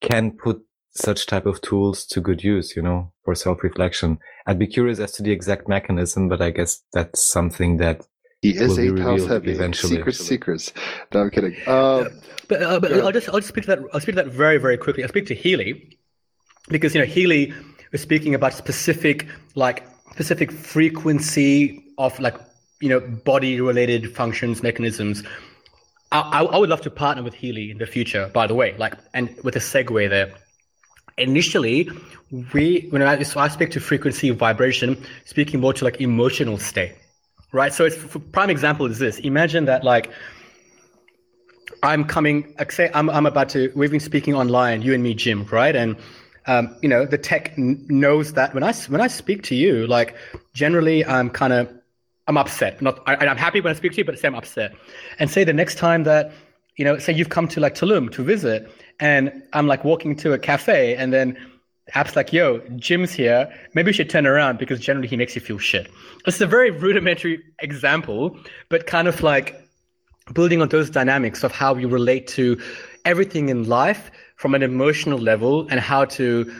[0.00, 0.62] can put
[0.98, 4.18] such type of tools to good use, you know, for self-reflection.
[4.46, 8.06] I'd be curious as to the exact mechanism, but I guess that's something that
[8.42, 9.50] He is will be eighth house revealed heavy.
[9.52, 9.96] eventually.
[9.96, 10.72] Secrets, secrets.
[11.12, 11.54] No, I'm kidding.
[11.66, 12.08] Um,
[12.48, 12.98] But, uh, but Yeah.
[13.04, 13.80] I'll just I'll just speak to that.
[13.92, 15.02] I'll speak to that very very quickly.
[15.02, 15.98] I'll speak to Healy
[16.68, 17.52] because you know Healy
[17.92, 22.36] was speaking about specific like specific frequency of like
[22.80, 25.22] you know body related functions mechanisms.
[26.10, 28.30] I, I, I would love to partner with Healy in the future.
[28.32, 30.32] By the way, like and with a segue there.
[31.18, 31.90] Initially,
[32.52, 36.94] we when I so I speak to frequency vibration, speaking more to like emotional state,
[37.52, 37.72] right?
[37.72, 39.18] So it's for prime example is this.
[39.18, 40.10] Imagine that like
[41.82, 42.54] I'm coming.
[42.58, 43.72] like, Say I'm I'm about to.
[43.74, 45.74] We've been speaking online, you and me, Jim, right?
[45.74, 45.96] And
[46.46, 49.86] um, you know the tech n- knows that when I when I speak to you,
[49.86, 50.16] like
[50.54, 51.72] generally I'm kind of
[52.26, 52.82] I'm upset.
[52.82, 54.74] Not I, I'm happy when I speak to you, but say I'm upset.
[55.18, 56.32] And say the next time that
[56.78, 58.70] you know, say you've come to like Tulum to visit,
[59.00, 61.36] and I'm like walking to a cafe, and then
[61.94, 63.52] app's like, "Yo, Jim's here.
[63.74, 65.90] Maybe you should turn around because generally he makes you feel shit."
[66.26, 68.36] It's a very rudimentary example,
[68.68, 69.56] but kind of like
[70.32, 72.60] building on those dynamics of how we relate to
[73.04, 76.52] everything in life from an emotional level and how to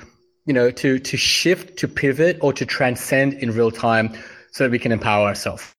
[0.46, 4.12] you know to to shift to pivot or to transcend in real time
[4.52, 5.74] so that we can empower ourselves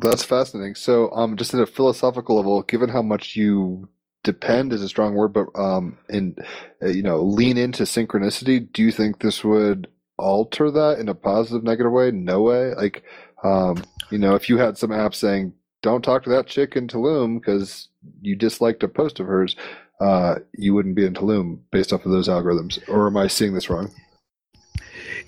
[0.00, 0.74] That's fascinating.
[0.74, 3.88] So, um, just at a philosophical level, given how much you
[4.26, 6.36] depend is a strong word, but um, in
[6.82, 9.86] uh, you know, lean into synchronicity, do you think this would
[10.18, 12.10] alter that in a positive, negative way?
[12.10, 12.74] No way.
[12.74, 13.04] Like,
[13.44, 16.88] um, you know, if you had some app saying, "Don't talk to that chick in
[16.88, 17.88] Tulum because
[18.20, 19.54] you disliked a post of hers,"
[20.00, 22.78] uh, you wouldn't be in Tulum based off of those algorithms.
[22.88, 23.90] Or am I seeing this wrong?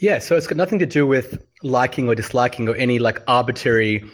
[0.01, 4.05] yeah so it's got nothing to do with liking or disliking or any like arbitrary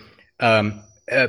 [0.40, 0.82] um
[1.12, 1.28] uh,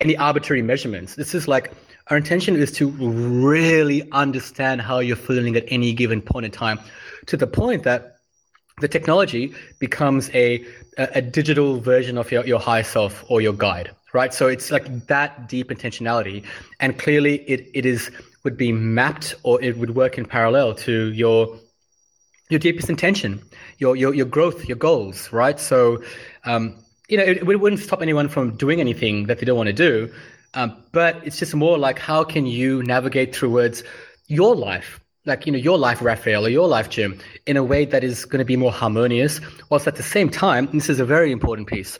[0.00, 1.72] any arbitrary measurements this is like
[2.10, 6.78] our intention is to really understand how you're feeling at any given point in time
[7.26, 8.16] to the point that
[8.80, 10.64] the technology becomes a
[10.98, 14.70] a, a digital version of your, your higher self or your guide right so it's
[14.70, 16.44] like that deep intentionality
[16.80, 18.10] and clearly it, it is
[18.44, 21.58] would be mapped or it would work in parallel to your
[22.50, 23.42] your deepest intention,
[23.78, 25.58] your your your growth, your goals, right?
[25.58, 26.02] So,
[26.44, 26.76] um,
[27.08, 29.72] you know, it, it wouldn't stop anyone from doing anything that they don't want to
[29.72, 30.12] do,
[30.54, 33.84] um, but it's just more like how can you navigate towards
[34.26, 37.84] your life, like you know, your life, Raphael, or your life, Jim, in a way
[37.84, 41.04] that is going to be more harmonious, whilst at the same time, this is a
[41.04, 41.98] very important piece,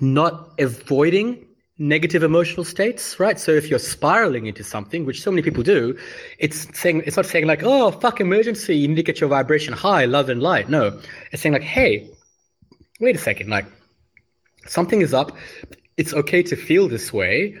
[0.00, 1.46] not avoiding
[1.78, 3.40] negative emotional states, right?
[3.40, 5.98] So if you're spiraling into something, which so many people do,
[6.38, 9.72] it's saying it's not saying like, oh fuck emergency, you need to get your vibration
[9.72, 10.68] high, love and light.
[10.68, 11.00] No.
[11.32, 12.10] It's saying like, hey,
[13.00, 13.64] wait a second, like
[14.66, 15.32] something is up.
[15.96, 17.58] It's okay to feel this way.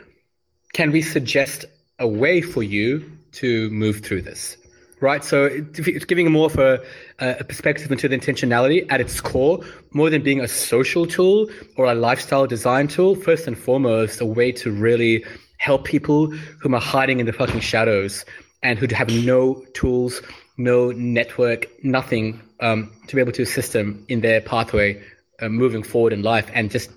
[0.72, 1.64] Can we suggest
[1.98, 4.56] a way for you to move through this?
[5.00, 6.82] Right, so it's giving more of a,
[7.18, 9.60] a perspective into the intentionality at its core,
[9.92, 13.14] more than being a social tool or a lifestyle design tool.
[13.14, 15.24] First and foremost, a way to really
[15.56, 18.26] help people whom are hiding in the fucking shadows
[18.62, 20.20] and who have no tools,
[20.58, 25.02] no network, nothing um, to be able to assist them in their pathway
[25.40, 26.90] uh, moving forward in life and just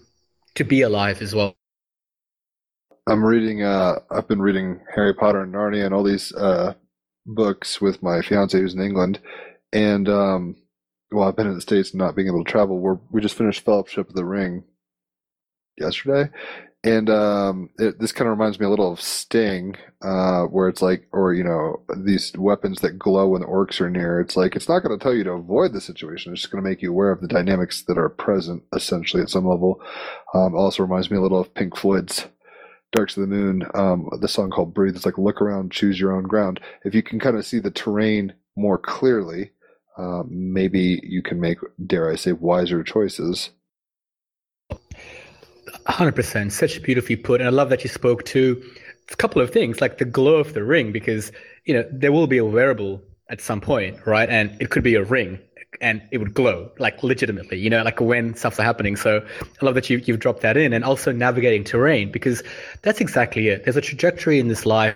[0.56, 1.56] to be alive as well.
[3.08, 3.64] I'm reading.
[3.64, 6.74] Uh, I've been reading Harry Potter and Narnia and all these uh,
[7.26, 9.20] books with my fiance who's in England,
[9.74, 10.56] and um,
[11.12, 12.80] well, I've been in the states and not being able to travel.
[12.80, 14.64] We're we just finished Fellowship of the Ring
[15.78, 16.32] yesterday,
[16.84, 20.82] and um, it, this kind of reminds me a little of Sting, uh, where it's
[20.82, 24.20] like, or you know, these weapons that glow when the orcs are near.
[24.20, 26.34] It's like it's not going to tell you to avoid the situation.
[26.34, 29.30] It's just going to make you aware of the dynamics that are present, essentially at
[29.30, 29.82] some level.
[30.34, 32.28] Um, also reminds me a little of Pink Floyd's
[32.92, 34.96] Dark of the Moon, um, the song called Breathe.
[34.96, 36.60] It's like look around, choose your own ground.
[36.84, 39.52] If you can kind of see the terrain more clearly,
[39.98, 43.52] uh, maybe you can make, dare I say, wiser choices.
[45.88, 46.52] 100%.
[46.52, 47.42] Such beautifully put.
[47.42, 48.62] And I love that you spoke to
[49.12, 51.32] a couple of things like the glow of the ring, because,
[51.66, 54.30] you know, there will be a wearable at some point, right?
[54.30, 55.40] And it could be a ring
[55.82, 58.96] and it would glow like legitimately, you know, like when stuff's happening.
[58.96, 62.44] So I love that you, you've dropped that in and also navigating terrain because
[62.84, 63.64] that's exactly it.
[63.64, 64.96] There's a trajectory in this life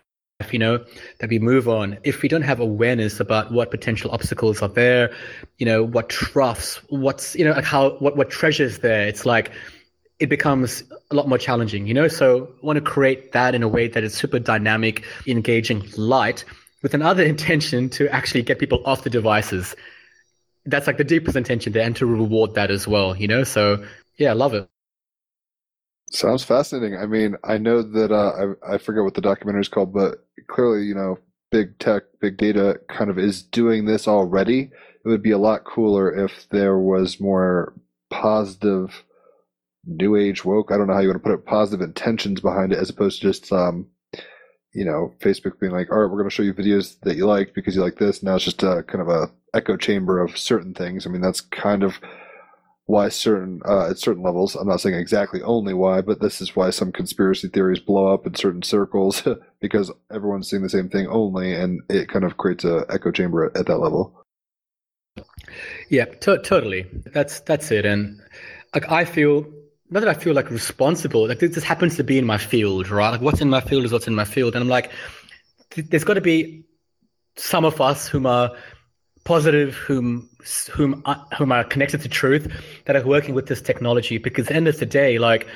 [0.52, 0.86] you know,
[1.20, 1.98] that we move on.
[2.04, 5.12] If we don't have awareness about what potential obstacles are there,
[5.58, 9.52] you know, what troughs, what's, you know, like how, what, what treasures there, it's like,
[10.20, 12.08] it becomes a lot more challenging, you know?
[12.08, 16.44] So I want to create that in a way that is super dynamic, engaging, light,
[16.82, 19.76] with another intention to actually get people off the devices.
[20.66, 23.44] That's like the deepest intention there and to reward that as well, you know?
[23.44, 23.86] So
[24.18, 24.68] yeah, I love it.
[26.10, 26.98] Sounds fascinating.
[26.98, 30.26] I mean, I know that uh, I, I forget what the documentary is called, but
[30.48, 31.20] clearly, you know,
[31.52, 34.72] big tech, big data kind of is doing this already.
[35.04, 37.74] It would be a lot cooler if there was more
[38.10, 39.04] positive,
[39.88, 40.72] new age woke.
[40.72, 43.22] I don't know how you want to put it, positive intentions behind it, as opposed
[43.22, 43.88] to just, um,
[44.74, 47.26] you know, Facebook being like, all right, we're going to show you videos that you
[47.26, 48.22] like because you like this.
[48.22, 51.08] Now it's just a kind of a echo chamber of certain things.
[51.08, 52.00] I mean, that's kind of
[52.88, 56.56] why certain uh, at certain levels i'm not saying exactly only why but this is
[56.56, 59.28] why some conspiracy theories blow up in certain circles
[59.62, 63.46] because everyone's seeing the same thing only and it kind of creates a echo chamber
[63.46, 64.24] at, at that level
[65.90, 68.22] yeah to- totally that's that's it and
[68.74, 69.46] like i feel
[69.90, 73.12] not that i feel like responsible like this happens to be in my field right
[73.12, 74.92] like what's in my field is what's in my field and i'm like
[75.76, 76.64] there's got to be
[77.36, 78.52] some of us whom are
[79.28, 80.30] positive, whom
[80.72, 82.52] whom uh, whom are connected to truth,
[82.86, 84.18] that are working with this technology.
[84.18, 85.48] Because end of the day, like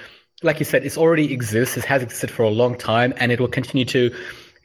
[0.43, 1.77] like you said, it's already exists.
[1.77, 4.13] It has existed for a long time, and it will continue to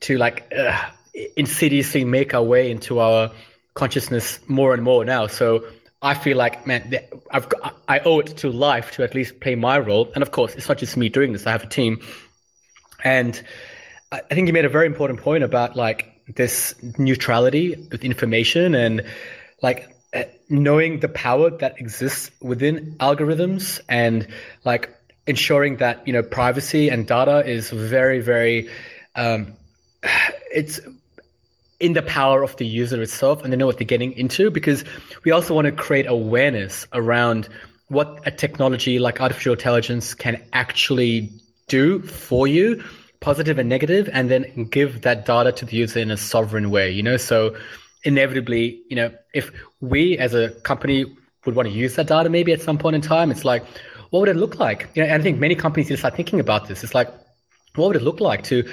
[0.01, 0.91] to like uh,
[1.37, 3.31] insidiously make our way into our
[3.75, 5.29] consciousness more and more now.
[5.29, 5.65] So
[6.03, 6.95] I feel like, man,
[7.31, 10.11] I've got, I owe it to life to at least play my role.
[10.15, 11.47] And of course, it's not just me doing this.
[11.47, 12.01] I have a team,
[13.03, 13.41] and
[14.13, 19.05] I think you made a very important point about like this neutrality with information and
[19.63, 24.29] like uh, knowing the power that exists within algorithms and
[24.65, 24.95] like
[25.27, 28.69] ensuring that you know privacy and data is very very
[29.17, 29.55] um,
[30.53, 30.81] it's
[31.81, 34.85] in the power of the user itself and they know what they're getting into because
[35.25, 37.49] we also want to create awareness around
[37.89, 41.31] what a technology like artificial intelligence can actually
[41.69, 42.83] do for you
[43.21, 46.91] positive and negative, and then give that data to the user in a sovereign way.
[46.91, 47.57] You know, so
[48.05, 49.51] inevitably, you know, if
[49.81, 51.05] we as a company
[51.45, 53.65] would want to use that data maybe at some point in time, it's like,
[54.11, 54.89] what would it look like?
[54.95, 56.85] You know, and I think many companies start thinking about this.
[56.85, 57.09] It's like,
[57.75, 58.69] what would it look like to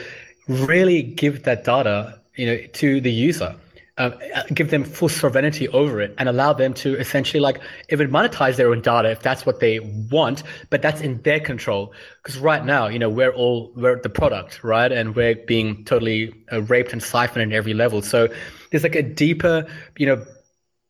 [0.47, 3.55] really give that data, you know, to the user?
[3.97, 4.09] uh,
[4.53, 8.71] give them full sovereignty over it and allow them to essentially like even monetize their
[8.71, 9.79] own data if that's what they
[10.11, 10.41] want
[10.71, 11.93] but that's in their control.
[12.23, 14.91] Because right now you know we're all we're the product right?
[14.91, 18.01] And we're being totally uh, raped and siphoned at every level.
[18.01, 18.29] So
[18.71, 20.25] there's like a deeper you know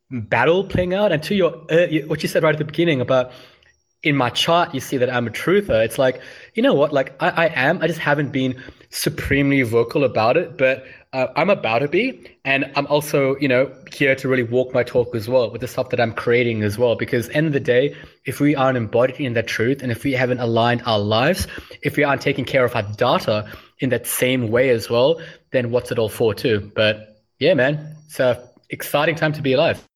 [0.10, 1.12] battle playing out.
[1.12, 3.32] And to your uh, what you said right at the beginning about
[4.02, 5.84] in my chart you see that i'm a truther.
[5.84, 6.22] It's like
[6.54, 6.94] you know what?
[6.94, 7.82] Like I, I am.
[7.82, 8.62] I just haven't been
[8.92, 10.58] supremely vocal about it.
[10.58, 14.74] But uh, I'm about to be, and I'm also, you know, here to really walk
[14.74, 16.96] my talk as well with the stuff that I'm creating as well.
[16.96, 17.96] Because end of the day,
[18.26, 21.48] if we aren't embodied in that truth, and if we haven't aligned our lives,
[21.84, 25.22] if we aren't taking care of our data in that same way as well,
[25.52, 26.72] then what's it all for too?
[26.76, 29.88] But yeah, man, it's a exciting time to be alive.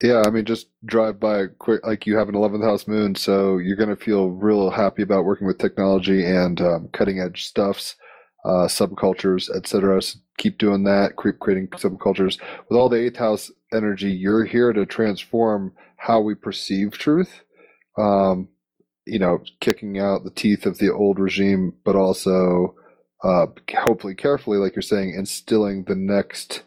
[0.00, 1.84] Yeah, I mean, just drive by quick.
[1.84, 5.24] Like you have an 11th house moon, so you're going to feel real happy about
[5.24, 7.96] working with technology and um, cutting edge stuffs
[8.44, 10.02] uh, subcultures, etc.
[10.02, 12.38] So keep doing that, keep creating subcultures.
[12.68, 17.42] With all the eighth house energy, you're here to transform how we perceive truth.
[17.98, 18.48] Um,
[19.06, 22.74] you know, kicking out the teeth of the old regime, but also,
[23.24, 23.46] uh,
[23.86, 26.62] hopefully, carefully, like you're saying, instilling the next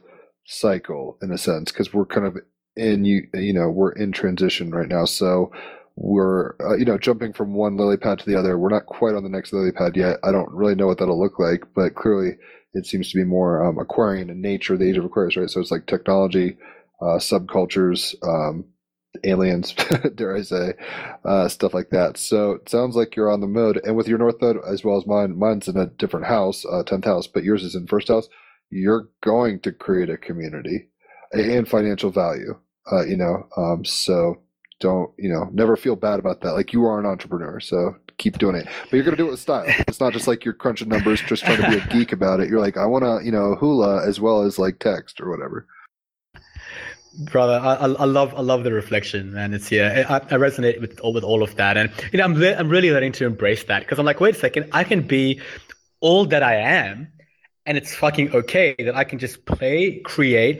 [0.45, 2.37] cycle in a sense, because we're kind of
[2.75, 5.05] in you, you know, we're in transition right now.
[5.05, 5.51] So
[5.95, 8.57] we're uh, you know jumping from one lily pad to the other.
[8.57, 10.17] We're not quite on the next lily pad yet.
[10.23, 12.31] I don't really know what that'll look like, but clearly
[12.73, 15.49] it seems to be more um, Aquarian in nature, the age of Aquarius, right?
[15.49, 16.57] So it's like technology,
[17.01, 18.65] uh, subcultures, um,
[19.23, 19.73] aliens,
[20.15, 20.73] dare I say,
[21.23, 22.17] uh, stuff like that.
[22.17, 24.97] So it sounds like you're on the mode, and with your north node as well
[24.97, 28.07] as mine, mine's in a different house, uh, tenth house, but yours is in first
[28.07, 28.27] house.
[28.71, 30.89] You're going to create a community
[31.31, 32.59] and financial value.
[32.91, 34.42] Uh, you know, um, so
[34.83, 36.53] don't you know never feel bad about that.
[36.53, 38.67] Like you are an entrepreneur so keep doing it.
[38.83, 39.63] But you're going to do it with style.
[39.87, 42.49] It's not just like you're crunching numbers just trying to be a geek about it.
[42.49, 45.65] You're like i want to you know hula as well as like text or whatever.
[47.31, 50.99] Brother I, I love i love the reflection and it's yeah I, I resonate with
[50.99, 51.77] all with all of that.
[51.77, 54.35] And you know i'm, re- I'm really learning to embrace that because i'm like wait
[54.35, 55.39] a second i can be
[56.01, 57.07] all that i am
[57.67, 60.59] and it's fucking okay that i can just play create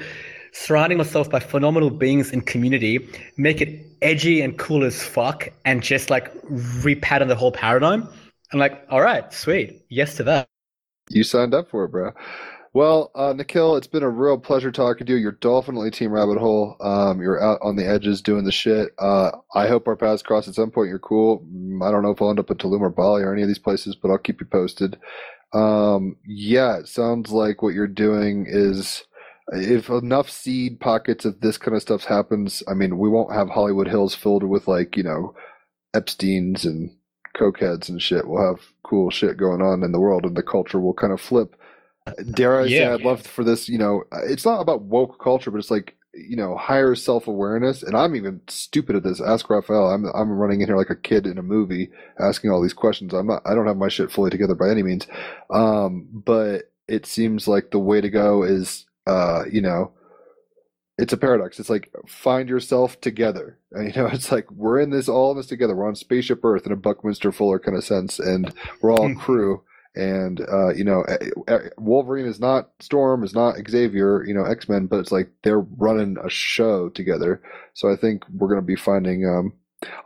[0.53, 3.07] surrounding myself by phenomenal beings in community,
[3.37, 8.07] make it edgy and cool as fuck, and just like repattern the whole paradigm.
[8.51, 10.47] I'm like, all right, sweet, yes to that.
[11.09, 12.11] You signed up for it, bro.
[12.73, 15.19] Well, uh, Nikhil, it's been a real pleasure talking to you.
[15.19, 16.75] You're definitely Team Rabbit Hole.
[16.81, 18.89] Um, you're out on the edges doing the shit.
[18.97, 20.89] Uh, I hope our paths cross at some point.
[20.89, 21.45] You're cool.
[21.83, 23.59] I don't know if I'll end up in Tulum or Bali or any of these
[23.59, 24.97] places, but I'll keep you posted.
[25.53, 29.03] Um, yeah, it sounds like what you're doing is
[29.51, 33.49] if enough seed pockets of this kind of stuff happens, I mean, we won't have
[33.49, 35.35] Hollywood Hills filled with like you know
[35.93, 36.91] Epstein's and
[37.35, 38.27] cokeheads and shit.
[38.27, 41.21] We'll have cool shit going on in the world, and the culture will kind of
[41.21, 41.55] flip.
[42.33, 43.07] Dare I yeah, say, I'd yeah.
[43.07, 43.67] love for this.
[43.67, 47.83] You know, it's not about woke culture, but it's like you know higher self awareness.
[47.83, 49.21] And I'm even stupid at this.
[49.21, 49.89] Ask Raphael.
[49.89, 51.89] I'm I'm running in here like a kid in a movie,
[52.19, 53.13] asking all these questions.
[53.13, 53.41] I'm not.
[53.45, 55.07] I don't have my shit fully together by any means.
[55.49, 59.91] Um, but it seems like the way to go is uh, you know,
[60.97, 61.59] it's a paradox.
[61.59, 63.59] It's like find yourself together.
[63.71, 65.75] And, you know, it's like we're in this all of this together.
[65.75, 69.19] We're on spaceship Earth in a Buckminster Fuller kind of sense, and we're all hmm.
[69.19, 69.63] crew.
[69.95, 71.05] And uh, you know,
[71.77, 75.59] Wolverine is not Storm, is not Xavier, you know, X Men, but it's like they're
[75.59, 77.43] running a show together.
[77.75, 79.53] So I think we're going to be finding um,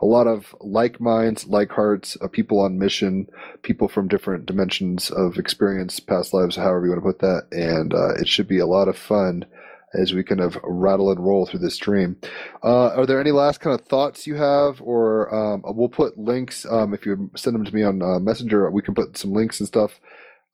[0.00, 3.28] a lot of like minds, like hearts, uh, people on mission,
[3.62, 7.46] people from different dimensions of experience, past lives, however you want to put that.
[7.52, 9.46] And uh, it should be a lot of fun
[9.94, 12.16] as we kind of rattle and roll through this dream.
[12.62, 16.66] Uh, are there any last kind of thoughts you have, or um, we'll put links
[16.66, 18.70] um, if you send them to me on uh, Messenger.
[18.70, 19.98] We can put some links and stuff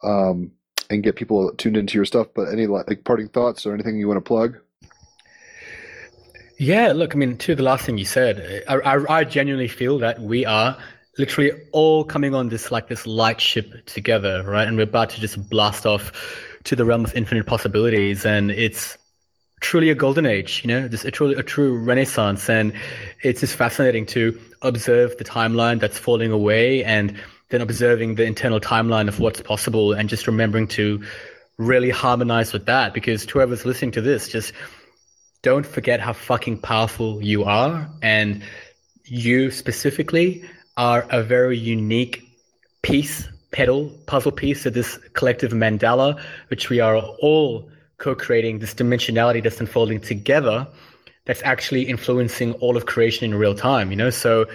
[0.03, 0.53] um,
[0.91, 2.29] and get people tuned into your stuff.
[2.35, 4.59] But any like parting thoughts or anything you want to plug?
[6.65, 9.99] Yeah, look, I mean, to the last thing you said, I, I, I, genuinely feel
[9.99, 10.79] that we are
[11.19, 14.67] literally all coming on this like this light ship together, right?
[14.67, 16.11] And we're about to just blast off
[16.65, 18.97] to the realm of infinite possibilities, and it's
[19.61, 22.73] truly a golden age, you know, this a truly a true renaissance, and
[23.23, 27.15] it's just fascinating to observe the timeline that's falling away, and
[27.51, 31.05] then observing the internal timeline of what's possible, and just remembering to
[31.59, 34.55] really harmonize with that, because whoever's listening to this, just
[35.45, 37.89] don't forget how fucking powerful you are.
[38.01, 38.43] And
[39.05, 40.43] you specifically
[40.79, 42.25] are a very unique
[42.81, 46.19] piece, pedal, puzzle piece of this collective mandala,
[46.49, 47.69] which we are all
[47.99, 50.67] co creating, this dimensionality that's unfolding together
[51.27, 54.11] that's actually influencing all of creation in real time, you know?
[54.11, 54.47] So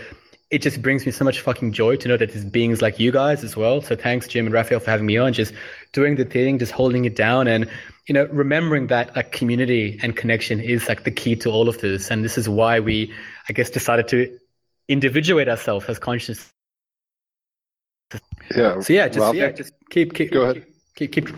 [0.51, 3.11] it just brings me so much fucking joy to know that there's beings like you
[3.11, 3.81] guys as well.
[3.81, 5.53] So thanks, Jim and Raphael, for having me on, just
[5.93, 7.47] doing the thing, just holding it down.
[7.47, 7.69] And
[8.07, 11.79] you know, remembering that a community and connection is like the key to all of
[11.81, 12.09] this.
[12.09, 13.13] And this is why we,
[13.47, 14.39] I guess, decided to
[14.87, 16.51] individuate ourselves as conscious.
[18.55, 18.79] Yeah.
[18.79, 20.65] So yeah, just Rob, yeah, just keep keep go ahead.
[20.95, 21.29] Keep keep.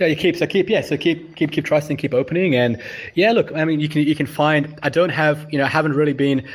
[0.00, 2.80] yeah, you keep so keep yeah, so keep keep keep trusting, keep opening, and
[3.14, 4.78] yeah, look, I mean, you can you can find.
[4.82, 6.48] I don't have you know, I haven't really been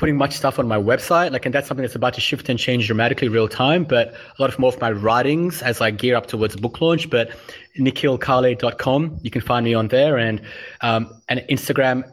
[0.00, 1.30] putting much stuff on my website.
[1.30, 3.84] Like, and that's something that's about to shift and change dramatically real time.
[3.84, 7.10] But a lot of more of my writings as I gear up towards book launch.
[7.10, 7.32] But
[7.78, 10.40] nikhilkale.com, you can find me on there and,
[10.80, 12.10] um, and Instagram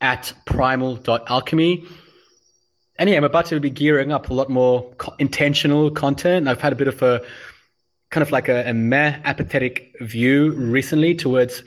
[0.00, 1.84] at primal.alchemy.
[2.98, 6.48] And yeah, I'm about to be gearing up a lot more co- intentional content.
[6.48, 7.22] I've had a bit of a
[8.10, 11.62] kind of like a, a meh apathetic view recently towards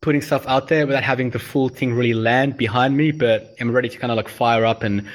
[0.00, 3.70] putting stuff out there without having the full thing really land behind me, but I'm
[3.72, 5.06] ready to kind of like fire up and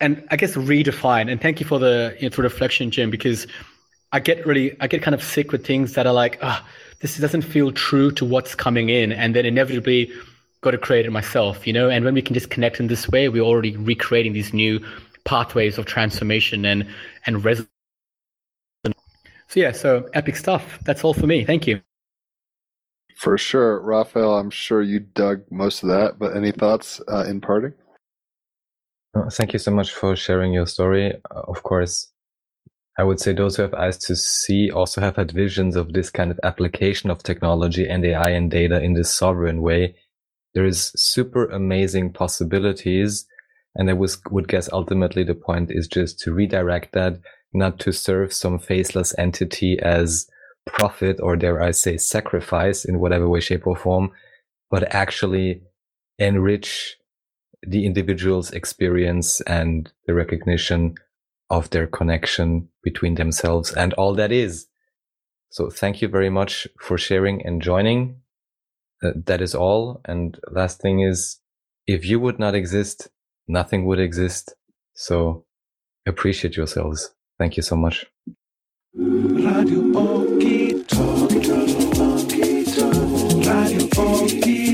[0.00, 1.30] and I guess redefine.
[1.30, 3.46] And thank you for the you know, for reflection, Jim, because
[4.12, 6.68] I get really I get kind of sick with things that are like, ah, oh,
[7.00, 10.10] this doesn't feel true to what's coming in, and then inevitably
[10.60, 11.88] got to create it myself, you know.
[11.88, 14.84] And when we can just connect in this way, we're already recreating these new
[15.24, 16.86] pathways of transformation and
[17.26, 17.68] and resonance.
[19.48, 20.78] So yeah, so epic stuff.
[20.84, 21.44] That's all for me.
[21.44, 21.80] Thank you.
[23.16, 23.80] For sure.
[23.80, 27.72] Raphael, I'm sure you dug most of that, but any thoughts uh, in parting?
[29.14, 31.14] Uh, Thank you so much for sharing your story.
[31.30, 32.12] Uh, Of course,
[32.98, 36.10] I would say those who have eyes to see also have had visions of this
[36.10, 39.96] kind of application of technology and AI and data in this sovereign way.
[40.54, 43.26] There is super amazing possibilities.
[43.74, 47.18] And I was, would guess ultimately the point is just to redirect that,
[47.52, 50.26] not to serve some faceless entity as
[50.66, 54.12] profit or dare I say sacrifice in whatever way, shape or form,
[54.70, 55.62] but actually
[56.18, 56.96] enrich
[57.62, 60.94] the individual's experience and the recognition
[61.50, 64.66] of their connection between themselves and all that is.
[65.50, 68.20] So thank you very much for sharing and joining.
[69.02, 70.00] Uh, that is all.
[70.04, 71.38] And last thing is,
[71.86, 73.08] if you would not exist,
[73.46, 74.54] nothing would exist.
[74.94, 75.44] So
[76.06, 77.14] appreciate yourselves.
[77.38, 78.06] Thank you so much.
[78.98, 81.30] Radio Okie Talk.
[83.44, 84.65] Radio Okie